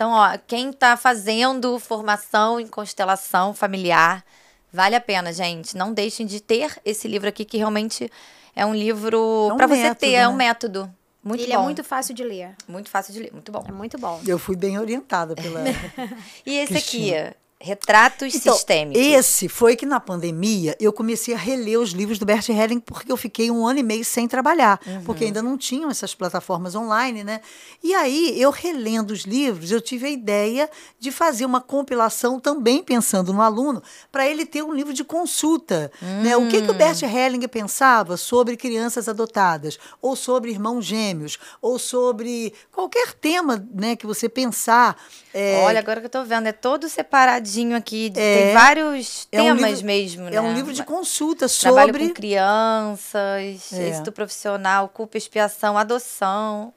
Então, 0.00 0.12
ó, 0.12 0.30
quem 0.46 0.72
tá 0.72 0.96
fazendo 0.96 1.78
formação 1.78 2.58
em 2.58 2.66
constelação 2.66 3.52
familiar, 3.52 4.24
vale 4.72 4.96
a 4.96 5.00
pena, 5.00 5.30
gente. 5.30 5.76
Não 5.76 5.92
deixem 5.92 6.24
de 6.24 6.40
ter 6.40 6.80
esse 6.86 7.06
livro 7.06 7.28
aqui, 7.28 7.44
que 7.44 7.58
realmente 7.58 8.10
é 8.56 8.64
um 8.64 8.74
livro 8.74 9.48
É 9.50 9.52
um 9.52 9.56
para 9.58 9.66
você 9.66 9.94
ter, 9.94 10.12
é 10.12 10.26
um 10.26 10.30
né? 10.32 10.46
método. 10.46 10.90
Muito 11.22 11.42
Ele 11.42 11.52
bom. 11.52 11.60
é 11.60 11.64
muito 11.64 11.84
fácil 11.84 12.14
de 12.14 12.24
ler. 12.24 12.56
Muito 12.66 12.88
fácil 12.88 13.12
de 13.12 13.20
ler, 13.20 13.30
muito 13.30 13.52
bom. 13.52 13.62
É 13.68 13.72
muito 13.72 13.98
bom. 13.98 14.22
eu 14.26 14.38
fui 14.38 14.56
bem 14.56 14.78
orientada 14.78 15.34
pela. 15.34 15.64
E 16.46 16.56
esse 16.56 16.72
Cristina. 16.72 17.18
aqui, 17.28 17.36
Retratos 17.62 18.34
Então, 18.34 18.54
Sistêmicos. 18.54 19.02
Esse 19.02 19.46
foi 19.46 19.76
que 19.76 19.84
na 19.84 20.00
pandemia 20.00 20.74
eu 20.80 20.90
comecei 20.94 21.34
a 21.34 21.36
reler 21.36 21.78
os 21.78 21.90
livros 21.90 22.18
do 22.18 22.24
Bert 22.24 22.48
Helling 22.48 22.80
porque 22.80 23.12
eu 23.12 23.18
fiquei 23.18 23.50
um 23.50 23.66
ano 23.66 23.80
e 23.80 23.82
meio 23.82 24.02
sem 24.02 24.26
trabalhar, 24.26 24.80
Uhum. 24.86 25.04
porque 25.04 25.24
ainda 25.24 25.42
não 25.42 25.58
tinham 25.58 25.90
essas 25.90 26.14
plataformas 26.14 26.74
online, 26.74 27.22
né? 27.22 27.42
E 27.82 27.94
aí, 27.94 28.40
eu 28.40 28.50
relendo 28.50 29.10
os 29.10 29.24
livros, 29.24 29.70
eu 29.70 29.80
tive 29.80 30.06
a 30.06 30.10
ideia 30.10 30.70
de 30.98 31.12
fazer 31.12 31.44
uma 31.44 31.60
compilação 31.60 32.40
também 32.40 32.82
pensando 32.82 33.30
no 33.30 33.42
aluno, 33.42 33.82
para 34.10 34.26
ele 34.26 34.46
ter 34.46 34.62
um 34.62 34.72
livro 34.72 34.94
de 34.94 35.04
consulta. 35.04 35.92
Né? 36.22 36.34
O 36.38 36.48
que, 36.48 36.62
que 36.62 36.70
o 36.70 36.74
Bert 36.74 37.02
Hellinger 37.02 37.48
pensava 37.50 38.16
sobre 38.16 38.56
crianças 38.56 39.06
adotadas, 39.06 39.78
ou 40.00 40.16
sobre 40.16 40.50
irmãos 40.50 40.82
gêmeos, 40.86 41.38
ou 41.60 41.78
sobre 41.78 42.54
qualquer 42.72 43.12
tema 43.12 43.62
né, 43.74 43.96
que 43.96 44.06
você 44.06 44.30
pensar. 44.30 44.96
é, 45.34 45.62
Olha, 45.66 45.78
agora 45.80 46.00
que 46.00 46.06
eu 46.06 46.10
tô 46.10 46.24
vendo, 46.24 46.46
é 46.46 46.52
todo 46.52 46.88
separadinho 46.88 47.49
aqui. 47.76 48.10
de- 48.10 48.20
É. 48.20 48.44
Tem 48.46 48.54
vários 48.54 49.28
É 49.32 49.40
um 49.42 49.44
temas 49.56 49.70
livro- 49.70 49.86
mesmo, 49.86 50.24
né? 50.24 50.36
É 50.36 50.40
um 50.40 50.52
livro 50.54 50.72
de 50.72 50.82
consulta 50.84 51.46
Trabalho 51.48 51.92
sobre. 51.92 52.08
com 52.08 52.14
crianças, 52.14 53.72
É. 53.72 53.88
êxito 53.88 54.12
profissional, 54.12 54.88
culpa, 54.88 55.16
expiação, 55.18 55.76
adoção, 55.78 56.72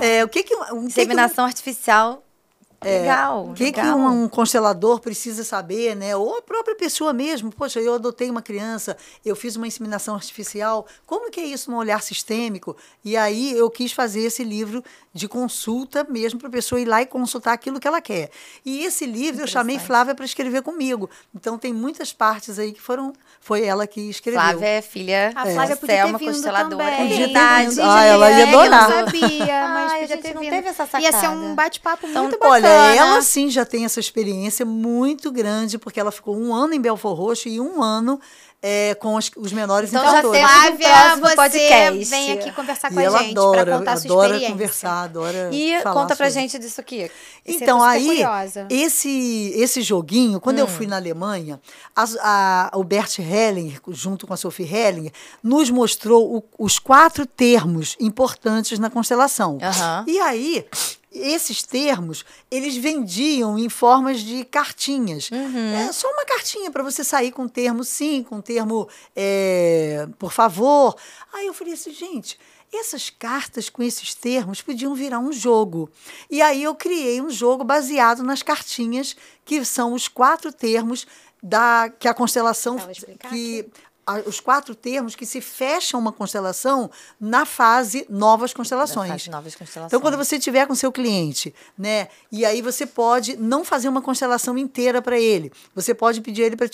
É, 0.00 0.22
o 0.24 0.28
que 0.28 0.42
que, 0.44 0.54
o 0.54 0.86
que 0.88 1.06
que 1.06 1.12
um- 1.12 2.04
artificial. 2.88 3.02
legal. 3.02 3.44
O 3.50 3.54
que, 3.54 3.72
que 3.72 3.80
legal. 3.80 3.98
um, 3.98 4.24
um 4.24 4.28
constelador 4.28 5.00
precisa 5.00 5.42
saber, 5.44 5.94
né? 5.96 6.16
Ou 6.16 6.38
a 6.38 6.42
própria 6.42 6.74
pessoa 6.76 7.12
mesmo. 7.12 7.50
Poxa, 7.52 7.80
eu 7.80 7.94
adotei 7.94 8.30
uma 8.30 8.42
criança, 8.42 8.96
eu 9.24 9.34
fiz 9.36 9.56
uma 9.56 9.66
inseminação 9.66 10.14
artificial. 10.14 10.86
Como 11.06 11.30
que 11.30 11.40
é 11.40 11.44
isso 11.44 11.70
no 11.70 11.76
olhar 11.76 12.02
sistêmico? 12.02 12.76
E 13.04 13.16
aí 13.16 13.56
eu 13.56 13.70
quis 13.70 13.92
fazer 13.92 14.20
esse 14.20 14.42
livro 14.44 14.82
de 15.12 15.28
consulta 15.28 16.04
mesmo 16.08 16.38
para 16.40 16.48
a 16.48 16.52
pessoa 16.52 16.80
ir 16.80 16.84
lá 16.86 17.00
e 17.02 17.06
consultar 17.06 17.52
aquilo 17.52 17.78
que 17.78 17.86
ela 17.86 18.00
quer. 18.00 18.30
E 18.64 18.84
esse 18.84 19.06
livro 19.06 19.42
eu 19.42 19.46
chamei 19.46 19.78
Flávia 19.78 20.14
para 20.14 20.24
escrever 20.24 20.62
comigo. 20.62 21.08
Então 21.34 21.56
tem 21.58 21.72
muitas 21.72 22.12
partes 22.12 22.58
aí 22.58 22.72
que 22.72 22.80
foram 22.80 23.12
foi 23.40 23.62
ela 23.64 23.86
que 23.86 24.00
escreveu. 24.10 24.40
Flávia 24.40 24.66
é 24.66 24.82
filha 24.82 25.32
A 25.34 25.44
da 25.44 25.50
Flávia 25.52 25.76
podia 25.76 25.96
ter 26.06 26.18
vindo 26.18 26.32
consteladora. 26.32 26.84
também. 26.84 26.94
É 26.94 26.96
Podia 27.02 27.16
ter 27.16 27.24
verdade. 27.24 27.68
vindo. 27.70 27.82
Ah, 27.82 28.02
ela 28.04 28.30
ia 28.30 28.36
É, 28.36 28.42
eu 28.54 28.58
adorar. 28.60 28.88
não 28.90 29.04
sabia, 29.04 29.28
mas 29.28 29.46
Ai, 29.46 29.84
a 29.84 29.88
podia 30.00 30.06
gente 30.08 30.22
ter 30.22 30.34
não 30.34 30.40
vindo. 30.40 30.50
teve 30.50 30.68
essa 30.68 30.82
Ia 30.98 31.12
ser 31.12 31.18
sacada. 31.20 31.34
um 31.36 31.54
bate-papo 31.54 32.06
Então, 32.06 32.22
muito 32.24 32.38
bacana. 32.38 32.54
Olha, 32.54 32.68
ela 32.74 33.22
sim 33.22 33.48
já 33.50 33.64
tem 33.64 33.84
essa 33.84 34.00
experiência 34.00 34.64
muito 34.66 35.30
grande, 35.32 35.78
porque 35.78 35.98
ela 36.00 36.10
ficou 36.12 36.36
um 36.36 36.54
ano 36.54 36.74
em 36.74 36.80
Belfor 36.80 37.14
Roxo 37.14 37.48
e 37.48 37.60
um 37.60 37.82
ano 37.82 38.20
é, 38.66 38.94
com 38.94 39.14
os, 39.16 39.30
os 39.36 39.52
menores 39.52 39.90
Então 39.92 40.02
temos 40.22 40.24
um 40.24 40.32
Flávia, 40.46 41.16
você 41.20 41.36
podcast. 41.36 42.04
vem 42.06 42.32
aqui 42.32 42.50
conversar 42.52 42.90
com 42.90 42.98
E 42.98 43.04
a 43.04 43.10
gente 43.18 43.34
para 43.34 43.78
contar 43.78 43.92
a 43.92 43.96
sua 43.98 44.06
adora 44.06 44.26
experiência. 44.28 44.50
conversar, 44.52 45.02
adora 45.02 45.50
E 45.52 45.82
falar 45.82 45.94
conta 45.94 46.16
pra 46.16 46.30
sobre. 46.30 46.40
gente 46.40 46.58
disso 46.58 46.80
aqui. 46.80 47.10
Então, 47.44 47.82
aí, 47.82 48.22
esse, 48.70 49.52
esse 49.54 49.82
joguinho, 49.82 50.40
quando 50.40 50.56
Hum. 50.56 50.60
eu 50.60 50.66
fui 50.66 50.86
na 50.86 50.96
Alemanha, 50.96 51.60
as- 51.94 52.16
a- 52.22 52.70
o 52.74 52.82
Bert 52.82 53.18
Hellinger, 53.18 53.80
junto 53.88 54.26
com 54.26 54.32
a 54.32 54.36
Sophie 54.38 54.64
Hellinger, 54.64 55.12
nos 55.42 55.68
mostrou 55.68 56.36
o- 56.38 56.44
os 56.58 56.78
quatro 56.78 57.26
termos 57.26 57.96
importantes 58.00 58.78
na 58.78 58.88
constelação. 58.88 59.58
E 60.06 60.18
aí, 60.20 60.64
esses 61.14 61.62
termos, 61.62 62.24
eles 62.50 62.76
vendiam 62.76 63.58
em 63.58 63.68
formas 63.68 64.20
de 64.20 64.44
cartinhas. 64.44 65.30
Uhum. 65.30 65.74
É 65.74 65.92
só 65.92 66.10
uma 66.10 66.24
cartinha 66.24 66.70
para 66.70 66.82
você 66.82 67.04
sair 67.04 67.30
com 67.30 67.42
um 67.42 67.48
termo 67.48 67.84
sim, 67.84 68.22
com 68.22 68.36
um 68.36 68.40
termo 68.40 68.88
é, 69.14 70.08
por 70.18 70.32
favor. 70.32 70.96
Aí 71.32 71.46
eu 71.46 71.54
falei 71.54 71.74
assim, 71.74 71.92
gente, 71.92 72.38
essas 72.72 73.10
cartas 73.10 73.68
com 73.68 73.82
esses 73.82 74.14
termos 74.14 74.60
podiam 74.60 74.94
virar 74.94 75.20
um 75.20 75.32
jogo. 75.32 75.88
E 76.28 76.42
aí 76.42 76.62
eu 76.62 76.74
criei 76.74 77.20
um 77.20 77.30
jogo 77.30 77.62
baseado 77.62 78.22
nas 78.22 78.42
cartinhas, 78.42 79.16
que 79.44 79.64
são 79.64 79.92
os 79.92 80.08
quatro 80.08 80.52
termos 80.52 81.06
da 81.42 81.92
que 81.98 82.08
a 82.08 82.14
constelação 82.14 82.78
que 83.28 83.66
os 84.26 84.40
quatro 84.40 84.74
termos 84.74 85.14
que 85.14 85.24
se 85.24 85.40
fecham 85.40 85.98
uma 85.98 86.12
constelação 86.12 86.90
na 87.20 87.44
fase 87.46 88.06
novas 88.08 88.52
constelações. 88.52 89.10
fase 89.10 89.30
novas 89.30 89.54
constelações. 89.54 89.88
Então, 89.90 90.00
quando 90.00 90.16
você 90.16 90.38
tiver 90.38 90.66
com 90.66 90.74
seu 90.74 90.92
cliente, 90.92 91.54
né, 91.76 92.08
e 92.30 92.44
aí 92.44 92.60
você 92.60 92.84
pode 92.86 93.36
não 93.36 93.64
fazer 93.64 93.88
uma 93.88 94.02
constelação 94.02 94.58
inteira 94.58 95.00
para 95.00 95.18
ele. 95.18 95.50
Você 95.74 95.94
pode 95.94 96.20
pedir 96.20 96.42
ele 96.42 96.56
para 96.56 96.68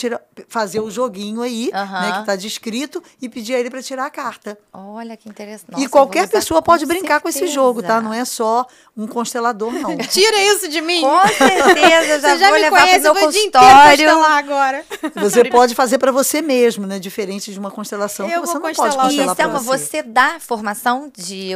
fazer 0.49 0.81
o 0.81 0.91
joguinho 0.91 1.41
aí, 1.43 1.71
né, 1.73 2.13
que 2.15 2.21
está 2.21 2.37
descrito, 2.37 3.03
e 3.23 3.29
pedir 3.29 3.55
a 3.55 3.61
ele 3.61 3.71
para 3.71 3.83
tirar 3.83 4.07
a 4.07 4.11
carta. 4.11 4.59
Olha 4.73 5.17
que 5.17 5.29
interessante. 5.29 5.69
e 5.69 5.73
Nossa, 5.73 5.85
eu 5.85 5.91
qualquer 5.91 6.29
pessoa 6.29 6.61
pode 6.61 6.85
brincar 6.85 7.21
com 7.21 7.29
esse 7.29 7.39
certeza. 7.39 7.55
jogo, 7.55 7.83
tá? 7.83 8.01
Não 8.01 8.13
é 8.13 8.25
só 8.25 8.67
um 8.97 9.07
constelador, 9.07 9.73
não. 9.73 9.97
Tira 10.09 10.43
isso 10.53 10.69
de 10.69 10.81
mim. 10.81 11.01
Com 11.01 11.29
certeza, 11.29 12.21
já, 12.21 12.31
Você 12.31 12.39
já 12.39 12.47
vou 12.49 12.57
me 12.57 12.63
levar 12.63 12.81
conhece, 12.81 13.01
pro 13.01 13.09
eu 13.09 13.15
meu 13.15 13.25
consultório. 13.25 13.89
constelar 14.09 14.39
agora. 14.39 14.85
Você 15.17 15.45
pode 15.45 15.75
fazer 15.75 15.99
para 15.99 16.11
você 16.11 16.43
mesmo, 16.43 16.87
né? 16.87 16.99
Diferente 16.99 17.20
de 17.53 17.59
uma 17.59 17.71
constelação 17.71 18.27
que 18.29 18.33
Eu 18.35 18.41
você 18.41 18.47
vou 18.47 18.55
não 18.55 18.63
pode 18.63 18.77
constelar 18.77 19.07
E, 19.13 19.17
constelar 19.17 19.59
você. 19.59 19.79
você 19.79 20.03
dá 20.03 20.39
formação 20.41 21.11
de 21.17 21.51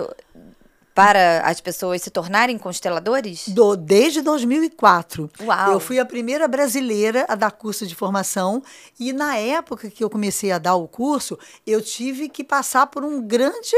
para 0.94 1.40
as 1.40 1.60
pessoas 1.60 2.02
se 2.02 2.10
tornarem 2.10 2.56
consteladores? 2.56 3.48
Do- 3.48 3.76
desde 3.76 4.22
2004. 4.22 5.28
Uau. 5.40 5.72
Eu 5.72 5.80
fui 5.80 5.98
a 5.98 6.04
primeira 6.04 6.46
brasileira 6.46 7.24
a 7.28 7.34
dar 7.34 7.50
curso 7.50 7.84
de 7.86 7.94
formação 7.96 8.62
e 8.98 9.12
na 9.12 9.36
época 9.36 9.90
que 9.90 10.04
eu 10.04 10.08
comecei 10.08 10.52
a 10.52 10.58
dar 10.58 10.76
o 10.76 10.86
curso, 10.86 11.36
eu 11.66 11.82
tive 11.82 12.28
que 12.28 12.44
passar 12.44 12.86
por 12.86 13.02
um 13.04 13.20
grande 13.20 13.74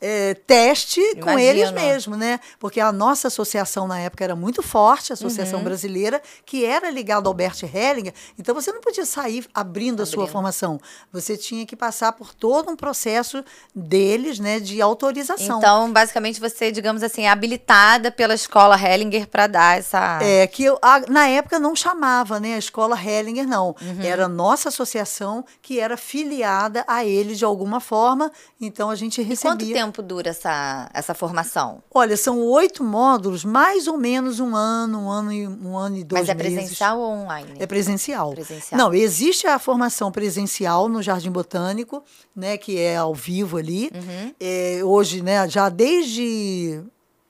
eh, 0.00 0.34
teste 0.46 1.00
com 1.16 1.38
eles 1.38 1.70
mesmo, 1.70 2.16
né? 2.16 2.40
Porque 2.58 2.80
a 2.80 2.90
nossa 2.90 3.28
associação 3.28 3.86
na 3.86 3.98
época 4.00 4.24
era 4.24 4.34
muito 4.34 4.62
forte, 4.62 5.12
a 5.12 5.14
Associação 5.14 5.58
Uhum. 5.58 5.64
Brasileira, 5.64 6.22
que 6.46 6.64
era 6.64 6.90
ligada 6.90 7.28
ao 7.28 7.34
Bert 7.34 7.62
Hellinger, 7.62 8.14
então 8.38 8.54
você 8.54 8.72
não 8.72 8.80
podia 8.80 9.04
sair 9.04 9.46
abrindo 9.54 10.02
a 10.02 10.06
sua 10.06 10.22
Abrindo. 10.24 10.32
formação. 10.32 10.80
Você 11.12 11.36
tinha 11.36 11.66
que 11.66 11.76
passar 11.76 12.12
por 12.12 12.32
todo 12.34 12.70
um 12.70 12.76
processo 12.76 13.44
deles, 13.74 14.38
né, 14.38 14.58
de 14.58 14.80
autorização. 14.80 15.58
Então, 15.58 15.92
basicamente, 15.92 16.13
você, 16.40 16.70
digamos 16.70 17.02
assim, 17.02 17.22
é 17.22 17.28
habilitada 17.30 18.10
pela 18.10 18.34
escola 18.34 18.76
Hellinger 18.80 19.26
para 19.28 19.46
dar 19.46 19.78
essa. 19.78 20.18
É, 20.22 20.46
que 20.46 20.64
eu, 20.64 20.78
a- 20.82 21.00
na 21.08 21.26
época 21.28 21.58
não 21.58 21.74
chamava, 21.74 22.38
né, 22.40 22.54
a 22.54 22.58
escola 22.58 22.96
Hellinger, 23.00 23.46
não. 23.46 23.74
Uhum. 23.80 24.02
Era 24.02 24.26
a 24.26 24.28
nossa 24.28 24.68
associação 24.68 25.44
que 25.62 25.78
era 25.80 25.96
filiada 25.96 26.84
a 26.86 27.04
ele 27.04 27.34
de 27.34 27.44
alguma 27.44 27.80
forma, 27.80 28.30
então 28.60 28.90
a 28.90 28.94
gente 28.94 29.20
recebia. 29.22 29.50
Quanto 29.56 29.72
tempo 29.72 30.02
dura 30.02 30.30
essa, 30.30 30.88
essa 30.92 31.14
formação? 31.14 31.82
Olha, 31.92 32.16
são 32.16 32.38
oito 32.40 32.82
módulos, 32.82 33.44
mais 33.44 33.86
ou 33.86 33.96
menos 33.96 34.40
um 34.40 34.54
ano, 34.54 35.00
um 35.04 35.10
ano 35.10 35.32
e, 35.32 35.46
um 35.46 35.76
ano 35.76 35.96
e 35.96 36.04
dois 36.04 36.22
Mas 36.22 36.28
é 36.28 36.34
meses. 36.34 36.52
presencial 36.54 36.98
ou 36.98 37.10
online? 37.12 37.54
É 37.58 37.66
presencial. 37.66 38.30
Presencial. 38.32 38.78
Não, 38.78 38.92
existe 38.94 39.46
a 39.46 39.58
formação 39.58 40.10
presencial 40.12 40.88
no 40.88 41.02
Jardim 41.02 41.30
Botânico, 41.30 42.02
né, 42.34 42.56
que 42.56 42.78
é 42.78 42.96
ao 42.96 43.14
vivo 43.14 43.56
ali. 43.56 43.90
Uhum. 43.94 44.34
É, 44.40 44.80
hoje, 44.84 45.22
né, 45.22 45.48
já 45.48 45.68
desde 45.68 46.03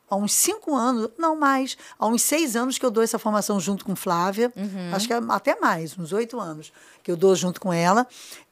há 0.08 0.16
uns 0.16 0.32
cinco 0.32 0.74
anos, 0.74 1.10
não 1.18 1.36
mais, 1.36 1.76
há 1.98 2.06
uns 2.06 2.22
seis 2.22 2.56
anos 2.56 2.78
que 2.78 2.84
eu 2.84 2.90
dou 2.90 3.02
essa 3.02 3.18
formação 3.18 3.58
junto 3.58 3.84
com 3.84 3.96
Flávia, 3.96 4.52
acho 4.92 5.06
que 5.06 5.12
é 5.12 5.20
até 5.28 5.58
mais, 5.58 5.98
uns 5.98 6.12
oito 6.12 6.38
anos 6.38 6.72
que 7.02 7.10
eu 7.10 7.16
dou 7.16 7.34
junto 7.34 7.60
com 7.60 7.72
ela. 7.72 8.06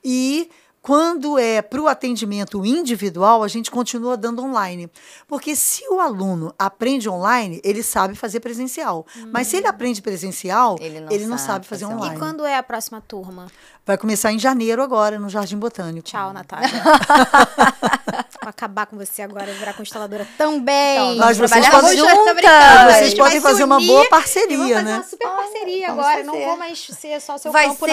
E 0.05 0.51
quando 0.83 1.39
é 1.39 1.63
para 1.63 1.81
o 1.81 1.87
atendimento 1.87 2.67
individual, 2.67 3.45
a 3.45 3.49
gente 3.49 3.71
continua 3.71 4.17
dando 4.17 4.43
online. 4.43 4.91
Porque 5.29 5.55
se 5.55 5.89
o 5.89 6.01
aluno 6.01 6.53
aprende 6.59 7.09
online, 7.09 7.61
ele 7.63 7.85
sabe 7.85 8.17
fazer 8.17 8.41
presencial. 8.41 9.07
Mas 9.31 9.47
se 9.47 9.59
ele 9.59 9.69
aprende 9.69 10.03
presencial, 10.03 10.77
Ele 10.81 10.99
ele 11.09 11.23
não 11.23 11.31
não, 11.31 11.39
sabe 11.39 11.53
sabe 11.53 11.67
fazer 11.69 11.85
fazer 11.85 11.95
online. 11.95 12.17
E 12.17 12.19
quando 12.19 12.45
é 12.45 12.57
a 12.57 12.63
próxima 12.65 13.01
turma? 13.01 13.47
Vai 13.85 13.99
começar 13.99 14.33
em 14.33 14.39
janeiro 14.39 14.81
agora, 14.81 15.19
no 15.19 15.29
Jardim 15.29 15.59
Botânico. 15.59 16.07
Tchau, 16.07 16.33
Natália. 16.33 16.69
Vou 18.43 18.49
acabar 18.49 18.87
com 18.87 18.97
você 18.97 19.23
agora, 19.23 19.53
virar 19.53 19.73
consteladora 19.75 20.27
também. 20.37 21.15
Então, 21.15 21.27
Mas 21.27 21.39
vocês 21.39 21.69
podem, 21.69 21.97
juntas. 21.97 22.95
Vocês 22.95 23.15
podem 23.15 23.41
fazer 23.41 23.65
uma 23.65 23.77
boa 23.77 23.85
e 23.85 23.95
vamos 23.95 24.09
parceria, 24.09 24.59
fazer 24.59 24.83
né? 24.83 24.95
uma 24.95 25.03
super 25.05 25.29
parceria 25.29 25.87
vamos 25.89 26.05
agora. 26.05 26.25
Não 26.25 26.35
vou 26.41 26.57
mais 26.57 26.85
ser 26.85 27.21
só 27.21 27.39
seu 27.39 27.53
Vai 27.53 27.69
campo, 27.69 27.87
ser 27.87 27.93